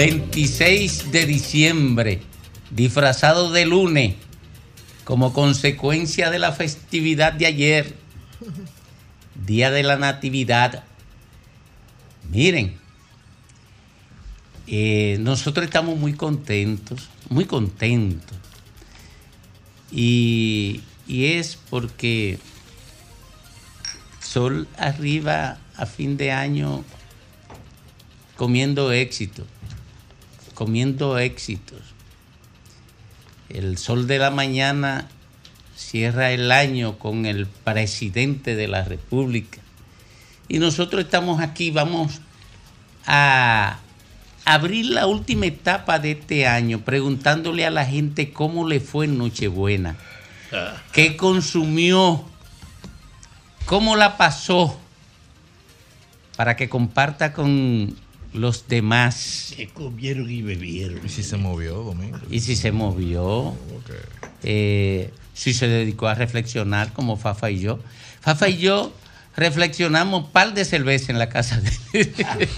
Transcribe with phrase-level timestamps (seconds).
[0.00, 2.22] 26 de diciembre,
[2.70, 4.14] disfrazado de lunes,
[5.04, 7.94] como consecuencia de la festividad de ayer,
[9.46, 10.84] Día de la Natividad.
[12.30, 12.78] Miren,
[14.68, 18.38] eh, nosotros estamos muy contentos, muy contentos.
[19.92, 22.38] Y, y es porque
[24.22, 26.84] Sol arriba a fin de año
[28.36, 29.44] comiendo éxito,
[30.60, 31.80] comiendo éxitos.
[33.48, 35.08] El sol de la mañana
[35.74, 39.58] cierra el año con el presidente de la República.
[40.48, 42.20] Y nosotros estamos aquí, vamos
[43.06, 43.78] a
[44.44, 49.16] abrir la última etapa de este año preguntándole a la gente cómo le fue en
[49.16, 49.96] Nochebuena,
[50.92, 52.22] qué consumió,
[53.64, 54.78] cómo la pasó,
[56.36, 57.96] para que comparta con
[58.32, 59.52] los demás.
[59.56, 61.00] Que comieron y bebieron.
[61.04, 62.18] ¿Y si se movió, Domingo?
[62.30, 63.54] Y si se movió,
[64.42, 67.80] eh, si se dedicó a reflexionar como Fafa y yo.
[68.20, 68.92] Fafa y yo
[69.36, 71.70] reflexionamos un par de cerveza en la casa de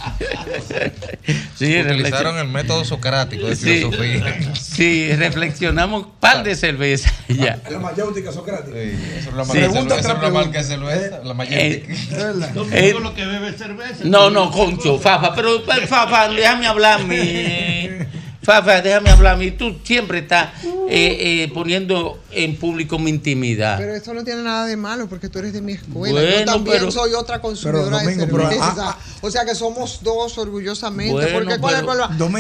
[1.56, 4.54] sí, Utilizaron el método socrático de Sí, filosofía.
[4.54, 7.60] sí, reflexionamos un par de cerveza ya.
[7.70, 8.76] La mayéutica socrática.
[8.78, 9.52] Eso es la Sí.
[9.52, 10.62] Pregunta es marca de pregunta.
[10.62, 12.46] cerveza, la Eh, mayéutica.
[12.52, 14.04] Domingo Eh, lo que bebe es cerveza.
[14.04, 17.88] No, no, concho, Fafa, pero pero, Fafa, déjame hablar mí.
[18.42, 19.52] Fafa, déjame hablar a mí.
[19.52, 20.48] Tú siempre estás
[20.88, 23.78] eh, eh, poniendo en público mi intimidad.
[23.78, 26.20] Pero eso no tiene nada de malo porque tú eres de mi escuela.
[26.20, 28.74] Bueno, Yo también pero- soy otra consumidora Pero, Domingo, de pero, cerveza.
[28.78, 31.24] ah, o sea que somos dos orgullosamente.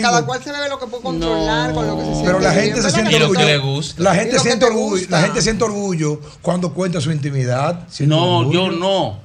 [0.02, 2.50] Cada cual se bebe lo que puede controlar, con lo que se siente Pero la
[2.50, 3.46] bien, gente se ¿verdad siente que orgullo.
[3.46, 3.60] le sí?
[3.60, 4.02] gusta.
[4.02, 4.90] La gente siente te orgullo.
[4.90, 5.10] gusta.
[5.20, 7.86] La gente siente orgullo cuando cuenta su intimidad.
[8.00, 8.70] No, orgullo.
[8.70, 9.20] yo no.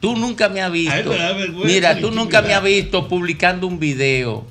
[0.00, 0.92] Tú nunca me has visto.
[0.92, 4.44] Ay, me da vergüenza Mira, tú nunca me has visto publicando un video.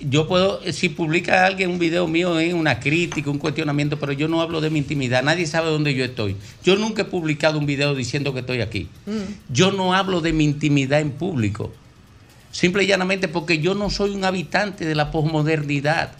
[0.00, 4.28] Yo puedo, si publica alguien un video mío en una crítica, un cuestionamiento, pero yo
[4.28, 5.22] no hablo de mi intimidad.
[5.22, 6.36] Nadie sabe dónde yo estoy.
[6.62, 8.88] Yo nunca he publicado un video diciendo que estoy aquí.
[9.50, 11.72] Yo no hablo de mi intimidad en público.
[12.52, 16.12] Simple y llanamente porque yo no soy un habitante de la posmodernidad.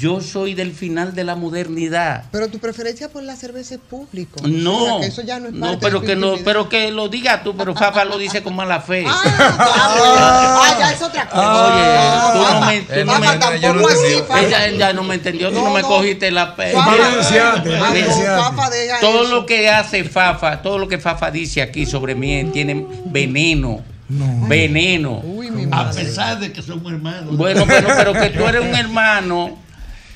[0.00, 2.24] Yo soy del final de la modernidad.
[2.32, 4.40] Pero tu preferencia por la cerveza es público.
[4.42, 6.90] O No, sea, que eso ya no es no, parte pero que no, pero que
[6.90, 9.04] lo digas tú, pero Fafa lo dice con mala fe.
[9.06, 9.22] Ah,
[9.58, 11.66] ah, ah, ya es otra cosa.
[11.66, 14.14] Oye, Ah, tú no Fafa, me- tú no Fafa, me- tampoco ella no así.
[14.26, 14.40] Fafa.
[14.40, 15.88] Ella ya no me entendió, tú no, No, me no.
[15.88, 21.60] cogiste la ah, no, deja Todo lo que hace Fafa, todo lo que Fafa dice
[21.60, 23.82] aquí sobre mí tiene veneno.
[24.08, 25.20] Veneno.
[25.22, 27.36] Uy, mi A pesar de que somos hermanos.
[27.36, 29.56] Bueno, pero, pero que tú eres un hermano,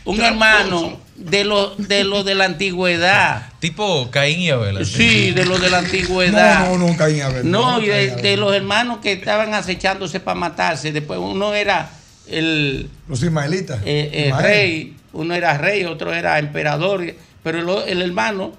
[0.05, 3.49] un hermano de lo de lo de la antigüedad.
[3.61, 4.85] Tipo Caín y Abel.
[4.85, 6.67] Sí, de lo de la antigüedad.
[6.69, 7.51] No, no, no, Caín Abel.
[7.51, 8.23] No, y de, Caín Abel.
[8.23, 10.93] de los hermanos que estaban acechándose para matarse.
[10.93, 11.91] Después uno era
[12.29, 13.81] el, Los ismaelitas.
[13.85, 14.45] eh, eh, Ismael.
[14.45, 17.05] rey, uno era rey, otro era emperador,
[17.43, 18.53] pero el, el hermano,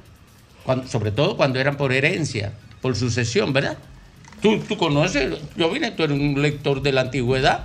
[0.64, 3.78] cuando- sobre todo cuando eran por herencia, por sucesión, ¿verdad?
[4.42, 7.64] Tú, tú conoces, yo vine, tú eres un lector de la antigüedad.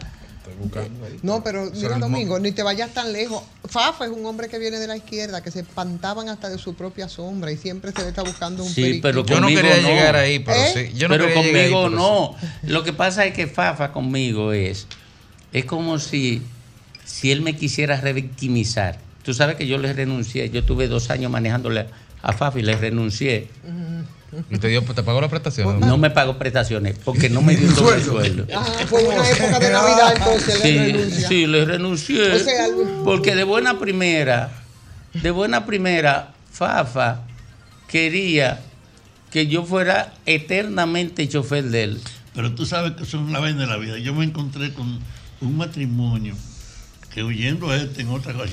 [1.23, 3.43] No, pero mira, Domingo, ni te vayas tan lejos.
[3.65, 6.75] Fafa es un hombre que viene de la izquierda, que se espantaban hasta de su
[6.75, 9.81] propia sombra y siempre se le está buscando un Sí, pero Yo no Conmigo quería
[9.82, 9.88] no.
[9.88, 10.91] llegar ahí, pero ¿Eh?
[10.91, 10.97] sí.
[10.97, 12.37] Yo no pero ahí, conmigo pero no.
[12.62, 14.87] Lo que pasa es que Fafa conmigo es,
[15.53, 16.43] es como si,
[17.05, 18.99] si él me quisiera revictimizar.
[19.23, 21.87] Tú sabes que yo le renuncié, yo tuve dos años manejándole
[22.23, 23.49] a Fafa y le renuncié.
[24.50, 25.81] ¿Y te, dio, te pagó la prestación?
[25.81, 28.47] No me pagó prestaciones porque no me dio un doble sueldo.
[28.55, 31.29] Ah, fue una época de Navidad entonces, le Sí, renuncia.
[31.29, 32.32] sí, le renuncié.
[32.32, 34.50] O sea, algo- porque de buena primera,
[35.15, 37.23] de buena primera, Fafa
[37.88, 38.61] quería
[39.31, 42.00] que yo fuera eternamente chofer de él.
[42.35, 43.99] Pero tú sabes que son la vaina de la vida.
[43.99, 45.00] Yo me encontré con
[45.41, 46.37] un matrimonio
[47.12, 48.53] que huyendo a este en otra cosa,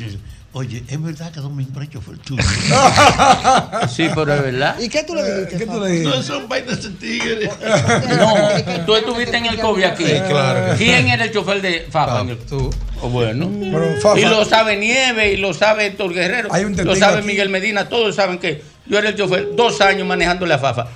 [0.58, 2.44] oye, es verdad que Domingo Brecho fue el tuyo.
[3.90, 4.80] Sí, pero es verdad.
[4.80, 5.58] ¿Y qué tú le dijiste?
[5.58, 6.24] ¿Qué tú le no dijiste?
[6.24, 7.50] son vainas de tigres.
[8.18, 10.06] No, tú estuviste en el COVID aquí.
[10.06, 10.76] Sí, claro.
[10.78, 12.26] ¿Quién era el chofer de Fafa?
[12.50, 12.70] Tú.
[13.02, 13.50] Oh, bueno.
[13.60, 17.20] Pero, Fafa, Y lo sabe Nieve, y lo sabe Héctor Guerrero, Hay un lo sabe
[17.20, 17.28] aquí.
[17.28, 20.88] Miguel Medina, todos saben que yo era el chofer dos años manejándole a Fafa.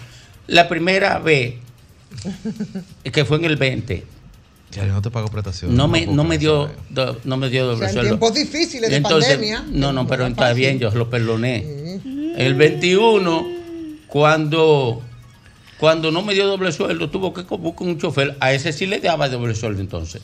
[0.48, 1.56] La primera vez,
[3.12, 4.06] que fue en el 20,
[4.72, 5.76] Ya, yo no te pago prestación.
[5.76, 8.10] no me, no me dio do- no me dio O doble sea, en sueldo.
[8.12, 9.66] tiempos difíciles de Entonces, pandemia.
[9.70, 12.00] No, no, pero está bien, yo lo perdoné.
[12.38, 13.46] El 21,
[14.08, 15.02] cuando,
[15.80, 18.38] cuando no me dio doble sueldo, tuvo que buscar un chofer.
[18.40, 20.22] A ese sí le daba doble sueldo entonces.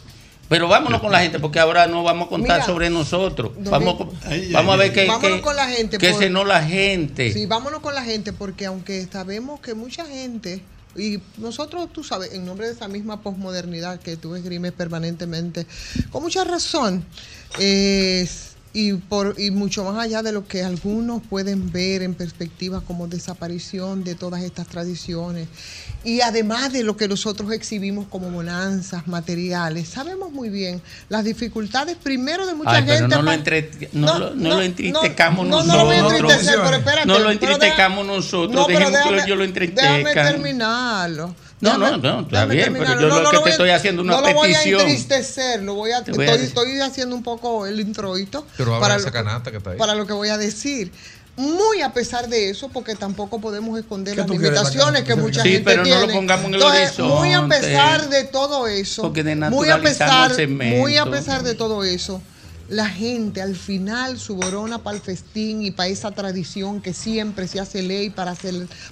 [0.50, 3.52] Pero vámonos con la gente, porque ahora no vamos a contar Mira, sobre nosotros.
[3.70, 6.64] Vamos, Ay, vamos a ver qué, Vámonos qué- con la gente, qué por- cenó la
[6.64, 7.34] gente.
[7.34, 10.62] Sí, vámonos con la gente, porque aunque sabemos que mucha gente,
[10.98, 15.66] y nosotros, tú sabes, en nombre de esa misma posmodernidad que tú esgrimes permanentemente,
[16.12, 17.06] con mucha razón,
[17.60, 22.82] es- y, por, y mucho más allá de lo que algunos pueden ver en perspectiva
[22.82, 25.48] como desaparición de todas estas tradiciones,
[26.04, 31.96] y además de lo que nosotros exhibimos como bonanzas materiales, sabemos muy bien las dificultades
[32.02, 33.16] primero de mucha Ay, pero gente.
[33.16, 35.78] no lo, entre- no lo- no lo entristecamos no, nosotros.
[35.78, 37.08] No, lo No, no, pero espérate.
[37.08, 40.04] no lo pero entristecamos deja- nosotros, pero dejemos que déjame- ellos lo entristezcan.
[40.04, 41.36] Déjame terminarlo.
[41.60, 44.14] No, no, no, está bien, pero yo lo que te voy a- estoy haciendo una
[44.14, 44.82] no lo voy a petición.
[44.82, 46.46] entristecer, lo voy a, voy a estoy, decir.
[46.48, 48.46] estoy haciendo un poco el introito.
[48.58, 49.78] Pero para de esa lo- canasta que está ahí.
[49.78, 50.92] Para lo que voy a decir.
[51.36, 55.50] Muy a pesar de eso, porque tampoco podemos esconder ¿Qué las limitaciones que mucha Sí,
[55.52, 56.14] gente pero no lo tiene.
[56.14, 60.98] pongamos en el Entonces, Muy a pesar de todo eso, Porque muy a pesar, muy
[60.98, 62.22] a pesar de todo eso,
[62.70, 67.60] la gente al final suborona para el festín y para esa tradición que siempre se
[67.60, 68.36] hace ley para,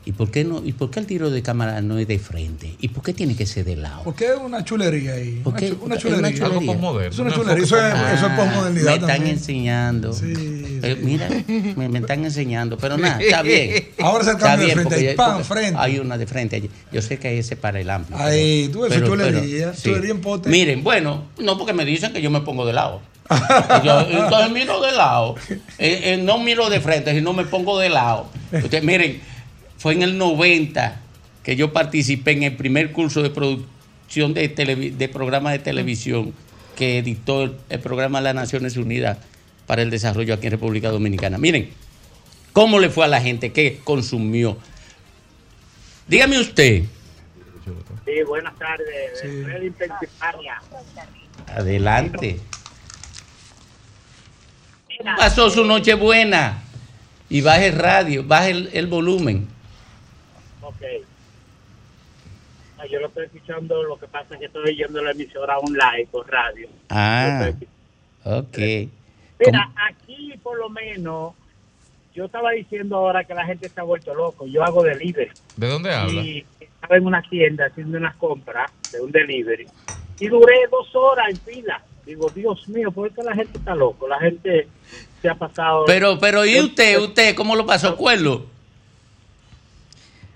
[0.05, 0.61] ¿Y por qué no?
[0.63, 2.75] ¿Y por qué el tiro de cámara no es de frente?
[2.79, 4.03] ¿Y por qué tiene que ser de lado?
[4.03, 5.41] Porque es una chulería ahí.
[5.43, 5.83] ¿Por Una, chulería.
[5.83, 5.97] una
[6.31, 6.45] chulería.
[6.45, 7.01] Algo.
[7.01, 7.63] Es una un chulería.
[7.63, 9.35] Eso es, eso es posmodernidad me están también.
[9.35, 10.13] enseñando.
[10.13, 10.33] Sí,
[10.85, 11.29] Eh, mira,
[11.75, 13.89] me, me están enseñando, pero nada, está bien.
[13.99, 14.95] Ahora es el Está de frente.
[14.95, 15.75] Hay ya- pan, porque frente.
[15.79, 16.69] Hay una de frente allí.
[16.91, 18.17] Yo sé que ese para el amplio.
[18.17, 19.83] Ahí, tú ves su chulería, sí.
[19.89, 20.49] chulería en pote.
[20.49, 23.01] Miren, bueno, no porque me dicen que yo me pongo de lado.
[23.83, 25.35] Yo, entonces miro de lado.
[25.49, 28.27] Eh, eh, no miro de frente, sino me pongo de lado.
[28.51, 29.19] Ustedes, miren,
[29.79, 31.01] fue en el 90
[31.41, 34.47] que yo participé en el primer curso de producción de,
[34.95, 36.33] de programas de televisión
[36.75, 39.17] que editó el, el programa de las Naciones Unidas
[39.65, 41.37] para el Desarrollo aquí en República Dominicana.
[41.37, 41.71] Miren,
[42.53, 43.51] ¿cómo le fue a la gente?
[43.51, 44.57] ¿Qué consumió?
[46.07, 46.83] Dígame usted.
[48.05, 49.19] Sí, buenas tardes.
[49.21, 49.27] Sí.
[49.27, 50.61] De Pensilvania.
[51.47, 52.39] Adelante.
[55.17, 56.61] Pasó su noche buena.
[57.27, 59.47] Y baje el radio, baje el, el volumen.
[60.61, 60.81] Ok.
[62.77, 66.07] Ah, Yo lo estoy escuchando, lo que pasa es que estoy oyendo la emisora online
[66.11, 66.69] por radio.
[66.89, 67.51] Ah,
[68.23, 68.57] ok.
[69.45, 71.33] Mira, aquí por lo menos,
[72.13, 74.45] yo estaba diciendo ahora que la gente está vuelto loco.
[74.47, 75.31] Yo hago delivery.
[75.55, 76.21] ¿De dónde habla?
[76.21, 79.67] Y estaba en una tienda haciendo unas compras de un delivery.
[80.19, 81.83] Y duré dos horas en fila.
[82.05, 84.07] Digo, Dios mío, ¿por qué la gente está loco?
[84.07, 84.67] La gente
[85.21, 85.85] se ha pasado.
[85.87, 88.45] Pero, pero, ¿y usted, usted, cómo lo pasó, Cuerlo?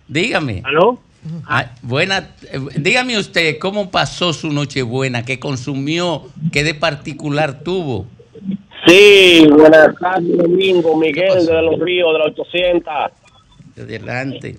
[0.07, 0.63] Dígame.
[0.65, 0.99] ¿Aló?
[1.45, 5.25] Ah, buena, eh, dígame usted, ¿cómo pasó su noche buena?
[5.25, 6.23] ¿Qué consumió?
[6.51, 8.07] ¿Qué de particular tuvo?
[8.87, 10.95] Sí, buenas tardes, Domingo.
[10.97, 12.93] Miguel de los Ríos, de la 800.
[13.77, 14.57] Adelante.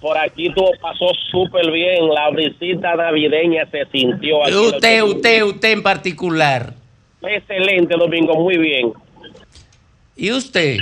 [0.00, 2.08] Por aquí todo pasó súper bien.
[2.08, 4.42] La brisita navideña se sintió.
[4.44, 5.14] aquí Usted, 800.
[5.14, 6.74] usted, usted en particular.
[7.22, 8.92] Excelente, Domingo, muy bien.
[10.16, 10.76] ¿Y usted?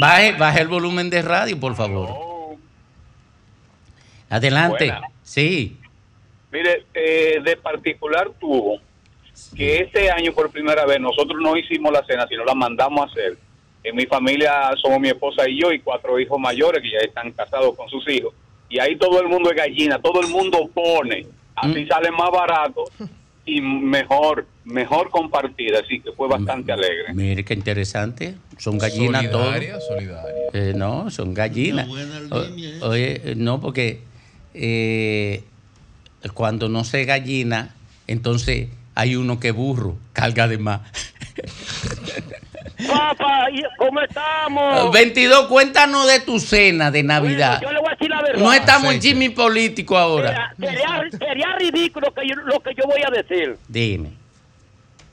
[0.00, 2.10] Baje, baje el volumen de radio, por favor.
[4.28, 4.86] Adelante.
[4.86, 5.00] Buena.
[5.22, 5.76] Sí.
[6.50, 8.78] Mire, eh, de particular tuvo
[9.56, 13.10] que este año por primera vez nosotros no hicimos la cena, sino la mandamos a
[13.10, 13.36] hacer.
[13.84, 17.32] En mi familia somos mi esposa y yo y cuatro hijos mayores que ya están
[17.32, 18.32] casados con sus hijos.
[18.68, 21.26] Y ahí todo el mundo es gallina, todo el mundo pone.
[21.56, 21.88] Así Mm.
[21.88, 22.84] sale más barato
[23.44, 25.74] y mejor, mejor compartir.
[25.74, 27.12] Así que fue bastante alegre.
[27.12, 28.36] Mire qué interesante.
[28.56, 29.46] Son gallinas todos.
[29.54, 30.32] Solidaria, solidaria.
[30.54, 31.88] Eh, no, son gallinas.
[32.30, 32.78] O- ¿eh?
[32.82, 34.00] oye, eh, no, porque
[34.54, 35.42] eh,
[36.34, 37.74] cuando no se gallina,
[38.06, 40.80] entonces hay uno que burro, carga de más.
[43.52, 44.92] ¿y ¿cómo estamos?
[44.92, 47.60] 22, cuéntanos de tu cena de Navidad.
[47.62, 48.38] Yo le voy a decir la verdad.
[48.42, 50.52] No estamos en chisme político ahora.
[50.58, 53.56] Sería, sería- sería ridículo que yo- lo que yo voy a decir.
[53.68, 54.10] Dime.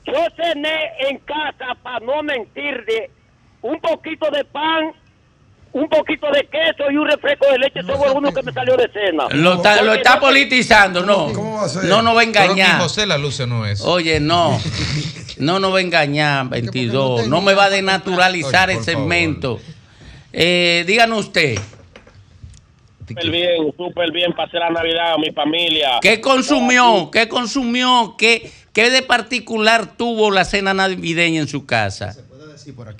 [0.06, 3.10] Yo cené en casa, para no mentirle,
[3.62, 4.92] un poquito de pan,
[5.72, 7.80] un poquito de queso y un refresco de leche.
[7.80, 9.24] Eso fue uno que me salió de cena.
[9.30, 11.32] Lo está, lo está no- politizando, no.
[11.32, 11.84] ¿Cómo va a ser?
[11.84, 12.80] No nos va a que engañar.
[12.80, 13.80] José la luce no es.
[13.82, 14.60] Oye, no.
[15.38, 17.26] No nos va a engañar, 22.
[17.26, 19.58] No me va a denaturalizar Oye, el segmento.
[20.34, 21.58] Eh, díganos usted,
[23.08, 24.32] Súper bien, súper bien.
[24.34, 25.98] Pasé la Navidad con mi familia.
[26.00, 27.10] ¿qué consumió?
[27.10, 28.14] ¿Qué consumió?
[28.16, 32.14] ¿Qué, qué de particular tuvo la cena navideña en su casa?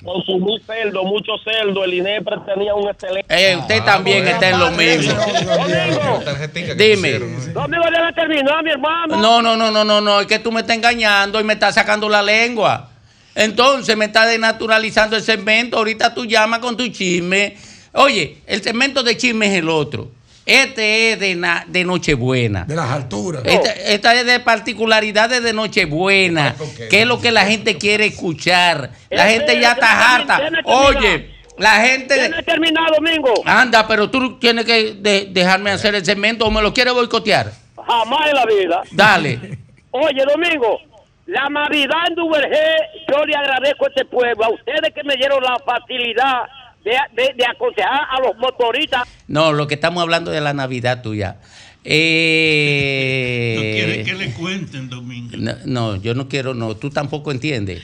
[0.03, 1.83] Consumí cerdo, mucho cerdo.
[1.83, 3.25] El INEPRE tenía un excelente.
[3.29, 5.13] Eh, usted también está en lo mismo.
[5.13, 7.11] Domingo, Dime.
[7.53, 9.17] Domingo debe terminar, mi hermano.
[9.17, 11.75] No, no, no, no, no, no, es que tú me estás engañando y me estás
[11.75, 12.89] sacando la lengua.
[13.35, 15.77] Entonces me estás denaturalizando el segmento.
[15.77, 17.55] Ahorita tú llamas con tu chisme.
[17.93, 20.09] Oye, el segmento de chisme es el otro.
[20.51, 22.65] Este es de, na- de Nochebuena.
[22.65, 23.43] De las alturas.
[23.45, 26.55] Esta, esta es de particularidades de Nochebuena.
[26.89, 28.91] ¿Qué es lo que la gente quiere escuchar?
[29.09, 30.41] La gente ya está harta.
[30.65, 32.15] Oye, la gente...
[32.15, 33.33] Tiene terminado, Domingo.
[33.45, 37.51] Anda, pero tú tienes que de- dejarme hacer el segmento o me lo quieres boicotear.
[37.87, 38.81] Jamás en la vida.
[38.91, 39.39] Dale.
[39.91, 40.79] Oye, Domingo,
[41.27, 42.75] la Navidad en Duvergé,
[43.09, 46.43] yo le agradezco a este pueblo, a ustedes que me dieron la facilidad
[46.83, 49.07] de, de- de aconsejar a los motoristas.
[49.27, 51.37] No, lo que estamos hablando de la Navidad tuya.
[51.83, 55.35] Eh, No quiere que le cuenten, Domingo.
[55.37, 56.75] no, no, yo no quiero, no.
[56.75, 57.81] Tú tampoco entiendes.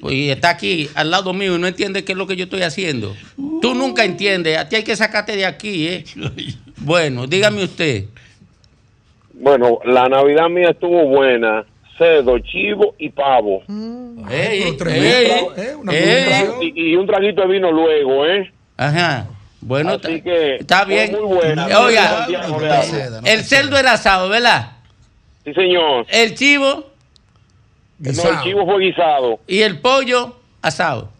[0.00, 2.62] Y está aquí al lado mío y no entiende qué es lo que yo estoy
[2.62, 3.14] haciendo.
[3.62, 4.58] Tú nunca entiendes.
[4.58, 6.04] A ti hay que sacarte de aquí, ¿eh?
[6.78, 8.04] Bueno, dígame usted.
[9.32, 11.64] Bueno, la Navidad mía estuvo buena.
[11.98, 13.62] Cerdo, chivo y pavo.
[14.30, 15.74] Ey, tremendo, ey, ¿eh?
[15.76, 16.24] Una ey.
[16.24, 16.62] combinación.
[16.62, 18.52] Y, y un traguito de vino luego, ¿eh?
[18.76, 19.26] Ajá.
[19.60, 21.12] Bueno, Así está- que está bien.
[21.12, 21.66] muy buena.
[21.80, 23.20] Oiga, hablo.
[23.24, 24.72] el cerdo era asado, ¿verdad?
[25.44, 26.06] Sí, señor.
[26.08, 26.86] El chivo
[27.98, 29.40] No, el chivo fue guisado.
[29.46, 31.10] y el pollo asado.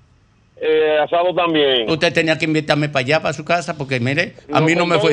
[0.58, 1.88] Eh, asado también.
[1.90, 4.98] Usted tenía que invitarme para allá, para su casa, porque mire, a mí no me
[4.98, 5.12] fue.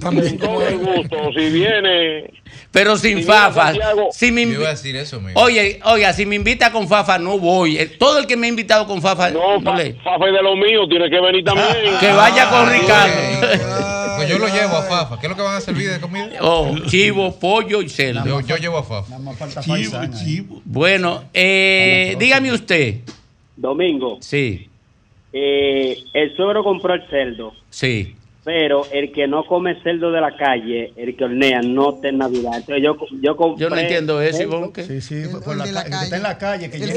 [0.00, 1.16] Con todo el gusto.
[1.36, 2.30] Si viene.
[2.70, 3.64] Pero si sin viene fafa.
[3.66, 5.20] Santiago, Si me Yo invi- iba a decir eso.
[5.34, 7.76] Oye, oiga, si me invita con fafa, no voy.
[7.78, 10.32] Eh, Todo el que me ha invitado con fafa, No, no fa- le- Fafa es
[10.32, 11.66] de lo mío, tiene que venir también.
[12.00, 13.12] que vaya con Ricardo.
[14.16, 15.18] Pues yo lo llevo a Fafa.
[15.20, 16.28] ¿Qué es lo que van a servir de comida?
[16.40, 18.24] Oh, chivo, pollo y cerdo.
[18.24, 19.16] Yo, yo llevo a Fafa.
[19.62, 20.62] Chivo, chivo.
[20.64, 22.96] Bueno, eh, dígame usted.
[23.60, 24.68] Domingo, Sí,
[25.32, 28.14] eh, el suegro compró el cerdo, sí.
[28.44, 32.16] pero el que no come cerdo de la calle, el que hornea, no está en
[32.18, 32.52] Navidad.
[32.56, 33.62] Entonces yo, yo compré...
[33.64, 34.42] Yo no entiendo eso.
[34.42, 34.72] Ivonne.
[34.72, 36.22] que- Sí, sí, El- por el la de la ca- el que está en calle.
[36.22, 36.94] la calle, que El llena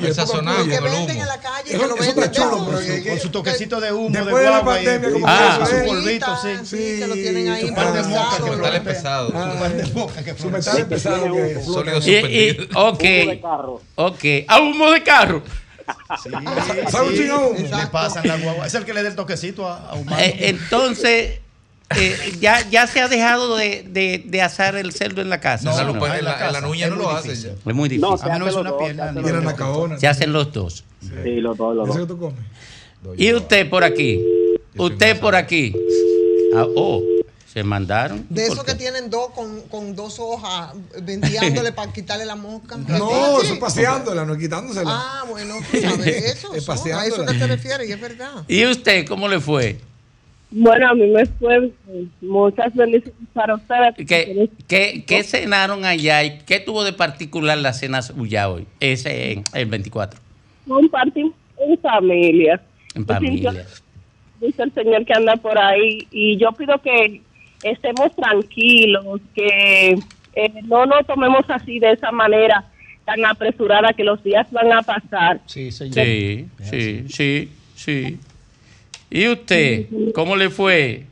[0.00, 1.08] que el sazonado El humo.
[1.10, 2.58] en la calle, Eso- que eso está chulo,
[3.08, 5.66] Con su toquecito de humo, Después de la de guagua y, pandemia, como Ah.
[5.66, 6.48] su polvito, sí.
[6.62, 8.10] sí, que lo tienen ahí Su par de improvisado.
[8.22, 9.26] moscas que Su Metal pesado.
[9.26, 12.64] Su par de moscas que Su metal pesado que Sólido suspendido.
[12.76, 13.04] ok,
[13.96, 14.24] ok.
[14.46, 15.42] A humo de carro.
[16.22, 16.30] Sí,
[16.90, 17.62] ¿Sabe un sí.
[17.64, 18.66] Le pasan la guagua.
[18.66, 20.16] Es el que le da el toquecito a, a humano.
[20.20, 21.40] Eh, entonces,
[21.96, 25.64] eh, ya, ya se ha dejado de, de, de asar el cerdo en la casa.
[25.70, 25.98] No, ¿sí o lo no?
[26.00, 27.50] puede- en la- en la nuña es no lo hace difícil.
[27.66, 28.10] Es muy difícil.
[28.10, 30.00] No, se A menos hace una los dos, pierna, se hace ni los dos.
[30.00, 30.84] Se hacen los dos.
[31.00, 32.06] Sí, los dos, los Eso dos.
[32.06, 32.40] que tú comes.
[33.16, 34.20] Y usted por aquí.
[34.76, 35.72] Usted por aquí.
[36.56, 37.02] Ah, oh,
[37.56, 38.26] se mandaron.
[38.28, 38.72] De ¿Por esos qué?
[38.72, 42.76] que tienen dos con, con dos hojas venteándole para quitarle la mosca.
[42.76, 44.90] No, eso es paseándola, no quitándosela.
[44.92, 46.52] Ah, bueno, tú sabes eso.
[46.52, 48.44] Es eso, a eso que te refieres, y es verdad.
[48.46, 49.78] ¿Y usted cómo le fue?
[50.50, 51.72] Bueno, a mí me fue
[52.20, 54.06] muchas bendiciones para ustedes.
[54.06, 58.66] ¿Qué, qué, qué cenaron allá y qué tuvo de particular la cena suya hoy?
[58.80, 60.20] Ese en el 24.
[60.68, 62.60] Compartimos en familia.
[62.94, 63.66] En familia.
[64.42, 67.22] Dice el Señor que anda por ahí y yo pido que
[67.62, 69.98] estemos tranquilos, que
[70.34, 72.64] eh, no nos tomemos así de esa manera
[73.04, 75.40] tan apresurada que los días van a pasar.
[75.46, 75.94] Sí, señor.
[75.94, 78.18] Sí, sí, sí, sí.
[79.10, 81.04] ¿Y usted cómo le fue?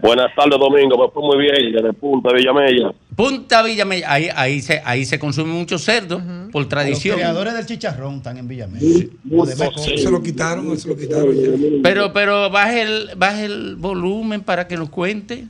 [0.00, 0.96] Buenas tardes, Domingo.
[0.98, 2.92] Me fue muy bien desde Punta Villamella.
[3.16, 6.20] Punta Villamella, ahí, ahí, se, ahí se consume mucho cerdo
[6.52, 7.16] por Los tradición.
[7.16, 8.84] creadores del chicharrón están en Villamella.
[9.24, 9.78] De Meco.
[9.78, 11.48] Se lo quitaron, se lo quitaron ya.
[11.82, 15.46] Pero, pero baje el, baje el volumen para que nos cuente.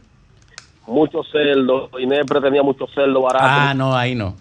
[0.86, 1.90] Mucho cerdo.
[1.98, 3.44] Inepre tenía mucho cerdo barato.
[3.44, 4.36] Ah, no, ahí no.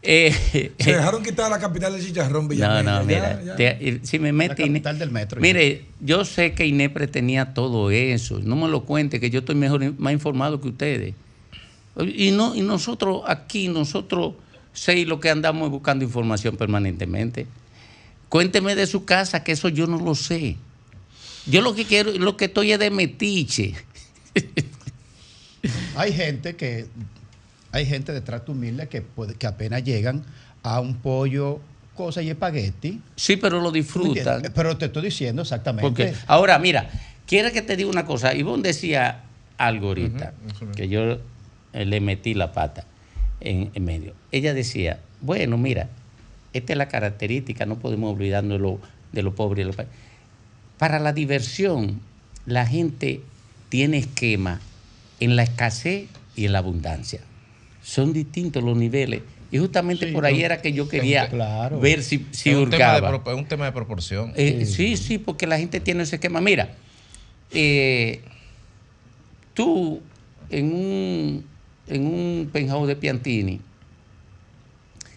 [0.00, 0.32] Eh,
[0.78, 2.82] Se dejaron quitar la capital del chicharrón, No, Villamella.
[2.82, 3.56] no, Ya, mira, ya.
[3.56, 4.62] te- si me mete...
[4.62, 8.84] La capital del metro, Mire, yo sé que Inepre tenía todo eso, no me lo
[8.84, 11.14] cuente, que yo estoy mejor, más informado que ustedes.
[11.98, 14.34] Y, no, y nosotros aquí, nosotros
[14.72, 17.46] seis lo que andamos es buscando información permanentemente.
[18.28, 20.56] Cuénteme de su casa, que eso yo no lo sé.
[21.46, 23.74] Yo lo que quiero, lo que estoy es de metiche.
[25.96, 26.86] Hay gente que
[27.72, 30.24] hay gente de trato humilde que, puede, que apenas llegan
[30.62, 31.60] a un pollo,
[31.94, 33.00] cosa y espagueti.
[33.16, 34.42] Sí, pero lo disfrutan.
[34.54, 35.88] Pero te estoy diciendo exactamente.
[35.88, 36.90] Porque ahora, mira,
[37.26, 38.34] quiero que te diga una cosa.
[38.34, 39.22] Ivonne decía
[39.58, 40.34] algo ahorita,
[40.76, 41.18] que yo
[41.72, 42.84] le metí la pata
[43.40, 44.14] en, en medio.
[44.32, 45.88] Ella decía, bueno, mira,
[46.52, 48.78] esta es la característica, no podemos olvidarnos de lo,
[49.12, 49.62] de lo pobre.
[49.62, 49.86] y lo pa-
[50.78, 52.00] Para la diversión,
[52.46, 53.20] la gente
[53.68, 54.60] tiene esquema
[55.20, 57.20] en la escasez y en la abundancia.
[57.82, 59.22] Son distintos los niveles.
[59.50, 61.80] Y justamente Sí, por ahí era que yo quería claro.
[61.80, 63.32] ver si, si es, un tema de, hurgaba.
[63.32, 64.32] es un tema de proporción.
[64.36, 66.40] Eh, sí, sí, porque la gente tiene ese esquema.
[66.40, 66.74] Mira,
[67.50, 68.20] eh,
[69.54, 70.00] tú
[70.50, 71.44] en un,
[71.88, 73.60] en un penthouse de Piantini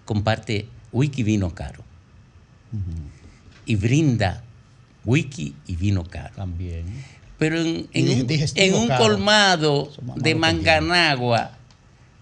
[0.05, 1.83] comparte wiki vino caro
[3.65, 4.43] y brinda
[5.05, 6.33] wiki y vino caro.
[6.35, 6.85] También.
[7.37, 11.57] Pero en, un, en colmado de Manganagua,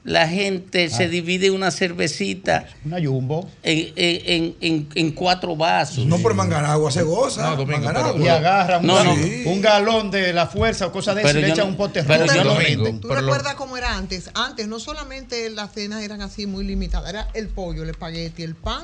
[0.09, 1.07] la gente se Ah.
[1.07, 3.47] divide una cervecita Una jumbo.
[3.61, 6.05] en, en- en- en cuatro vasos.
[6.05, 7.43] No, por Manganagua se goza.
[7.51, 8.19] No, Domingo, Manganagua.
[8.19, 9.51] Y agarran No, un, no.
[9.51, 12.23] un galón de la fuerza o cosas de eso y le no- un pote pero
[12.25, 12.35] rojo.
[12.35, 12.99] yo lo rinden.
[12.99, 14.31] ¿Tú recuerdas cómo era antes?
[14.33, 18.55] Antes no solamente las cenas eran así muy limitadas, era el pollo, el espagueti, el
[18.55, 18.83] pan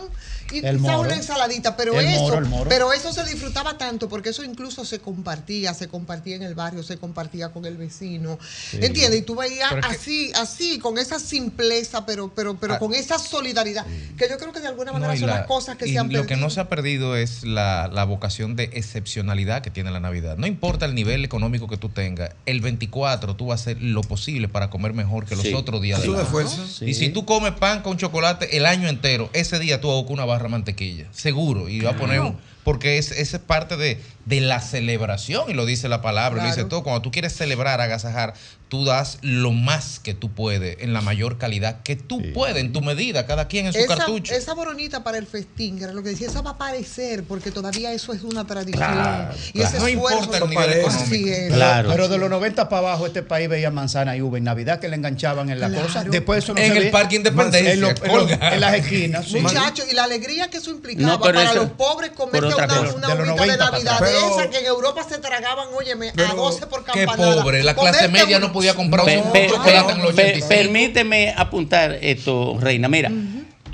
[0.52, 1.00] y El quizás moro.
[1.02, 2.70] una ensaladita, pero El eso, moro, el moro.
[2.70, 6.84] pero eso se disfrutaba tanto porque eso incluso se compartía, se compartía en el barrio,
[6.84, 8.38] se compartía con el vecino,
[8.70, 8.78] Sí.
[8.80, 9.22] ¿entiendes?
[9.22, 12.80] Y tú veías que- así, así, con esa simpleza, pero, pero, pero Ah.
[12.80, 13.86] con esa solidaridad,
[14.18, 16.00] que yo creo que de alguna manera No, son la- las cosas que y se
[16.00, 16.28] han lo perdido.
[16.28, 20.38] que no se ha perdido es la, la vocación de excepcionalidad que tiene la Navidad.
[20.38, 24.02] No importa el nivel económico que tú tengas, el 24 tú vas a hacer lo
[24.02, 25.54] posible para comer mejor que los Sí.
[25.54, 26.62] otros días de fuerza.
[26.86, 29.98] Y si tú comes pan con chocolate el año entero, ese día tú vas a
[29.98, 31.70] buscar una barra de mantequilla, seguro.
[31.70, 35.54] Y va a poner un- porque es, esa es parte de, de la celebración, y
[35.54, 36.70] lo dice la palabra, lo dice Claro.
[36.70, 36.84] todo.
[36.84, 38.34] Cuando tú quieres celebrar, agasajar,
[38.68, 42.74] tú das lo más que tú puedes, en la mayor calidad que tú puedes, en
[42.74, 44.34] tu medida, cada quien en su esa, cartucho.
[44.34, 47.94] esa boronita para el festín, era lo que decía, esa va a aparecer, porque todavía
[47.94, 48.82] eso es una tradición.
[48.92, 49.80] Claro, y ese claro.
[49.80, 51.16] No esfuerzo importa el nivel económico.
[51.32, 51.54] Es.
[51.54, 54.80] Pero, pero de los 90 para abajo, este país veía manzana y uva en Navidad
[54.80, 55.86] que le enganchaban en la Claro.
[55.86, 56.04] cosa.
[56.04, 56.92] Después eso no En se el veía.
[56.92, 59.26] Parque Independencia, En, lo- en lo- en las esquinas.
[59.28, 59.40] sí.
[59.40, 62.82] Muchachos, y la alegría que eso implicaba No, para eso- los pobres por una, De
[62.84, 66.14] los uvita de 90 para Navidad de esa que en Europa se tragaban, óyeme, a
[66.14, 67.42] Pero- 12 por Qué campanada.
[67.44, 70.48] pobre, la clase Comerte media un- no podía comprar un chocolate en los pe- 85.
[70.48, 72.88] permíteme apuntar esto, Reina.
[72.88, 73.12] Mira,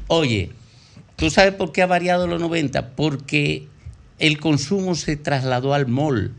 [0.08, 0.52] oye,
[1.16, 2.90] ¿tú sabes por qué ha variado los 90?
[2.96, 3.68] Porque
[4.20, 6.34] el consumo se trasladó al mall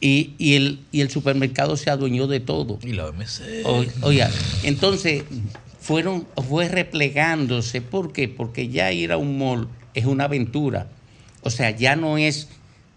[0.00, 2.78] y, y el, y el supermercado se adueñó de todo.
[2.82, 3.62] Y la OMC.
[3.64, 4.30] O- Oiga,
[4.62, 5.22] entonces
[5.80, 7.80] fueron, fue replegándose.
[7.80, 8.28] ¿Por qué?
[8.28, 10.88] Porque ya ir a un mall es una aventura.
[11.44, 12.48] O sea, ya no es.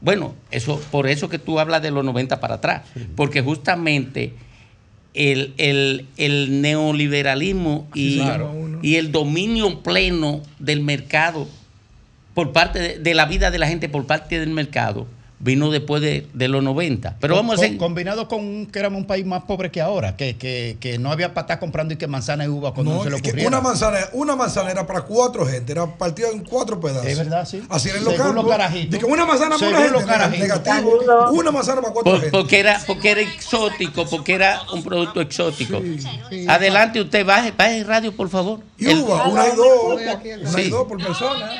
[0.01, 2.83] Bueno, eso, por eso que tú hablas de los 90 para atrás.
[3.15, 4.33] Porque justamente
[5.13, 8.79] el, el- el neoliberalismo y, Claro.
[8.81, 11.47] y el dominio pleno del mercado
[12.33, 15.07] por parte de, de la vida de la gente por parte del mercado
[15.39, 17.17] vino después de, de los 90.
[17.19, 17.77] Pero vamos a Con- hacer.
[17.77, 21.33] Combinado con que éramos un país más pobre que ahora, que, que, que no había
[21.33, 23.47] para estar comprando y que manzana y uva cuando No, no, se que ocurriera.
[23.47, 27.05] una manzana, una manzana era para cuatro gente, era partida en cuatro pedazos.
[27.05, 27.61] Es verdad, sí.
[27.69, 28.73] Así era en los Según campos.
[28.89, 29.79] De que una manzana para una
[30.29, 30.99] gente, negativo.
[31.31, 32.31] Una manzana para cuatro Por- gente.
[32.37, 35.81] porque era porque era exótico, porque era un producto exótico.
[36.47, 38.59] Adelante usted, baje, baje el radio, por favor.
[38.77, 39.99] Y El- uva, una y dos.
[40.51, 41.51] Una y dos por persona.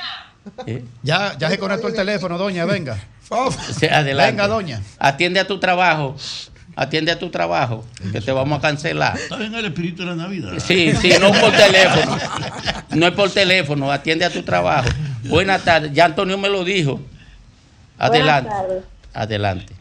[0.66, 0.84] ¿Eh?
[1.04, 2.98] Ya, ya se conectó el teléfono, doña, venga.
[3.78, 4.32] Sí, adelante.
[4.32, 4.82] Venga, doña.
[5.00, 6.16] Atiende a tu trabajo.
[6.80, 9.18] Atiende a tu trabajo, que te vamos a cancelar.
[9.18, 10.52] Está bien el espíritu de la Navidad.
[10.60, 12.18] Sí, sí, no por teléfono.
[12.92, 14.88] No es por teléfono, atiende a tu trabajo.
[15.24, 17.02] Buenas tardes, ya Antonio me lo dijo.
[17.98, 18.52] Adelante.
[18.52, 18.84] Buenas tardes.
[19.12, 19.77] Adelante.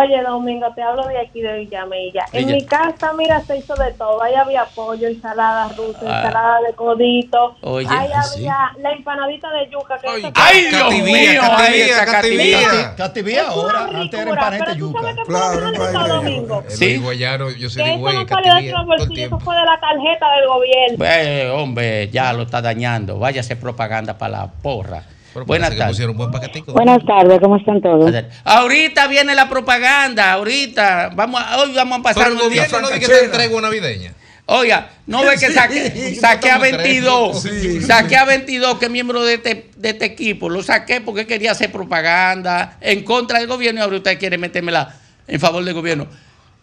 [0.00, 2.24] Oye, Domingo, te hablo de aquí de Villamella.
[2.32, 4.22] En Villa- mi casa, mira, se hizo de todo.
[4.22, 6.16] Ahí había pollo, ensalada rusa, Ah.
[6.22, 7.56] ensalada de codito.
[7.62, 8.38] Oye, Ahí sí.
[8.46, 9.98] había la empanadita de yuca.
[9.98, 11.40] Que esa- ¡Ay, Dios mío!
[11.56, 12.94] ¡Ay, esa cativía!
[12.96, 15.00] Cativía ahora, antes era empaneta de yuca.
[15.26, 16.62] Claro, Domingo.
[16.64, 16.84] El Sí.
[16.86, 19.80] Luis Guayano, yo soy de eso güey, no salió de cativía, eso fue de la
[19.80, 21.04] tarjeta del gobierno.
[21.06, 23.18] Eh, hombre, ya lo está dañando.
[23.18, 25.02] Váyase propaganda para la porra.
[25.32, 25.98] Pero Buenas tardes.
[25.98, 26.30] buen.
[26.74, 28.12] Buenas tardes, ¿cómo están todos?
[28.44, 31.10] Ahorita viene la propaganda, ahorita.
[31.14, 33.30] Vamos a- hoy vamos a pasar Pero el un día gobierno no dice que francachera.
[33.32, 34.12] te entrego navideña.
[34.46, 37.80] Oiga, no ve que saqué, saqué a 22, Sí.
[37.82, 40.50] saqué a 22 que miembro de este, de este equipo.
[40.50, 44.94] Lo saqué porque quería hacer propaganda en contra del gobierno y ahora usted quiere metérmela
[45.28, 46.06] en favor del gobierno.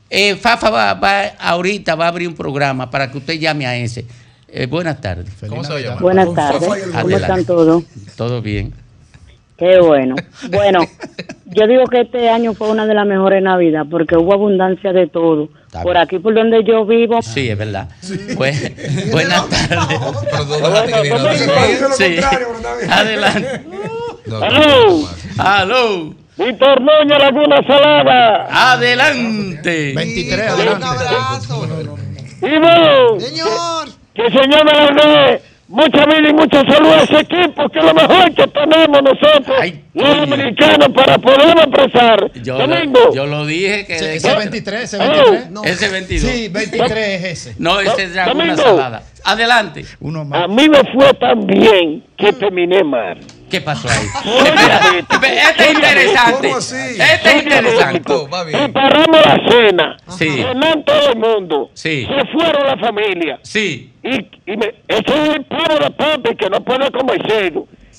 [0.09, 3.75] Eh, Fafa va, va- ahorita va a abrir un programa para que usted llame a
[3.77, 4.05] ese.
[4.51, 5.27] Eh, buenas tardes.
[5.47, 6.01] ¿Cómo se va a llamar?
[6.01, 7.15] Buenas tardes, ¿cómo Adelante.
[7.15, 7.83] están todos?
[8.15, 8.73] Todo bien.
[9.57, 10.15] Qué bueno.
[10.49, 10.79] Bueno,
[11.47, 15.07] yo digo que este año fue una de las mejores Navidad porque hubo abundancia de
[15.07, 15.49] todo.
[15.67, 16.03] Está Por bien.
[16.03, 17.21] aquí por donde yo vivo.
[17.21, 17.89] Sí, es verdad.
[18.35, 19.77] Bue- buenas tardes.
[21.97, 22.15] Sí.
[22.89, 23.61] Adelante.
[24.41, 25.09] ¡Aló!
[25.37, 26.13] ¡Aló!
[26.37, 28.71] Víctor Núñez, Laguna Salada.
[28.73, 29.93] Adelante.
[29.93, 31.67] 23, Un abrazo.
[32.39, 33.89] Bueno, Señor.
[34.19, 37.79] Que el Señor me la dé mucha vida y mucha salud a ese equipo, que
[37.79, 39.57] es lo mejor que tenemos nosotros,
[39.93, 42.31] los dominicanos, para poder expresar.
[42.41, 42.99] Yo Domingo.
[43.05, 43.95] lo, yo lo dije que...
[43.95, 45.51] Ese- ese 23, ese 23.
[45.51, 45.63] No.
[45.63, 46.31] Ese 22.
[46.31, 47.55] Sí, 23 es ese.
[47.59, 48.55] No, ese es Domingo.
[48.57, 49.03] Salada.
[49.23, 49.85] Adelante.
[49.99, 53.19] Uno A mí me fue tan bien que terminé mal.
[53.49, 54.07] ¿Qué pasó ahí?
[55.49, 56.49] Este es interesante.
[56.49, 58.01] Este es interesante.
[58.01, 59.97] Preparamos la cena.
[60.07, 60.29] Sí.
[60.29, 61.71] Cenan todo el mundo.
[61.73, 62.07] Sí.
[62.07, 63.39] Se fueron la familia.
[63.43, 63.91] Sí.
[64.03, 64.15] Y,
[64.51, 67.51] y me, ese es el pavo de papi que no puede comerse.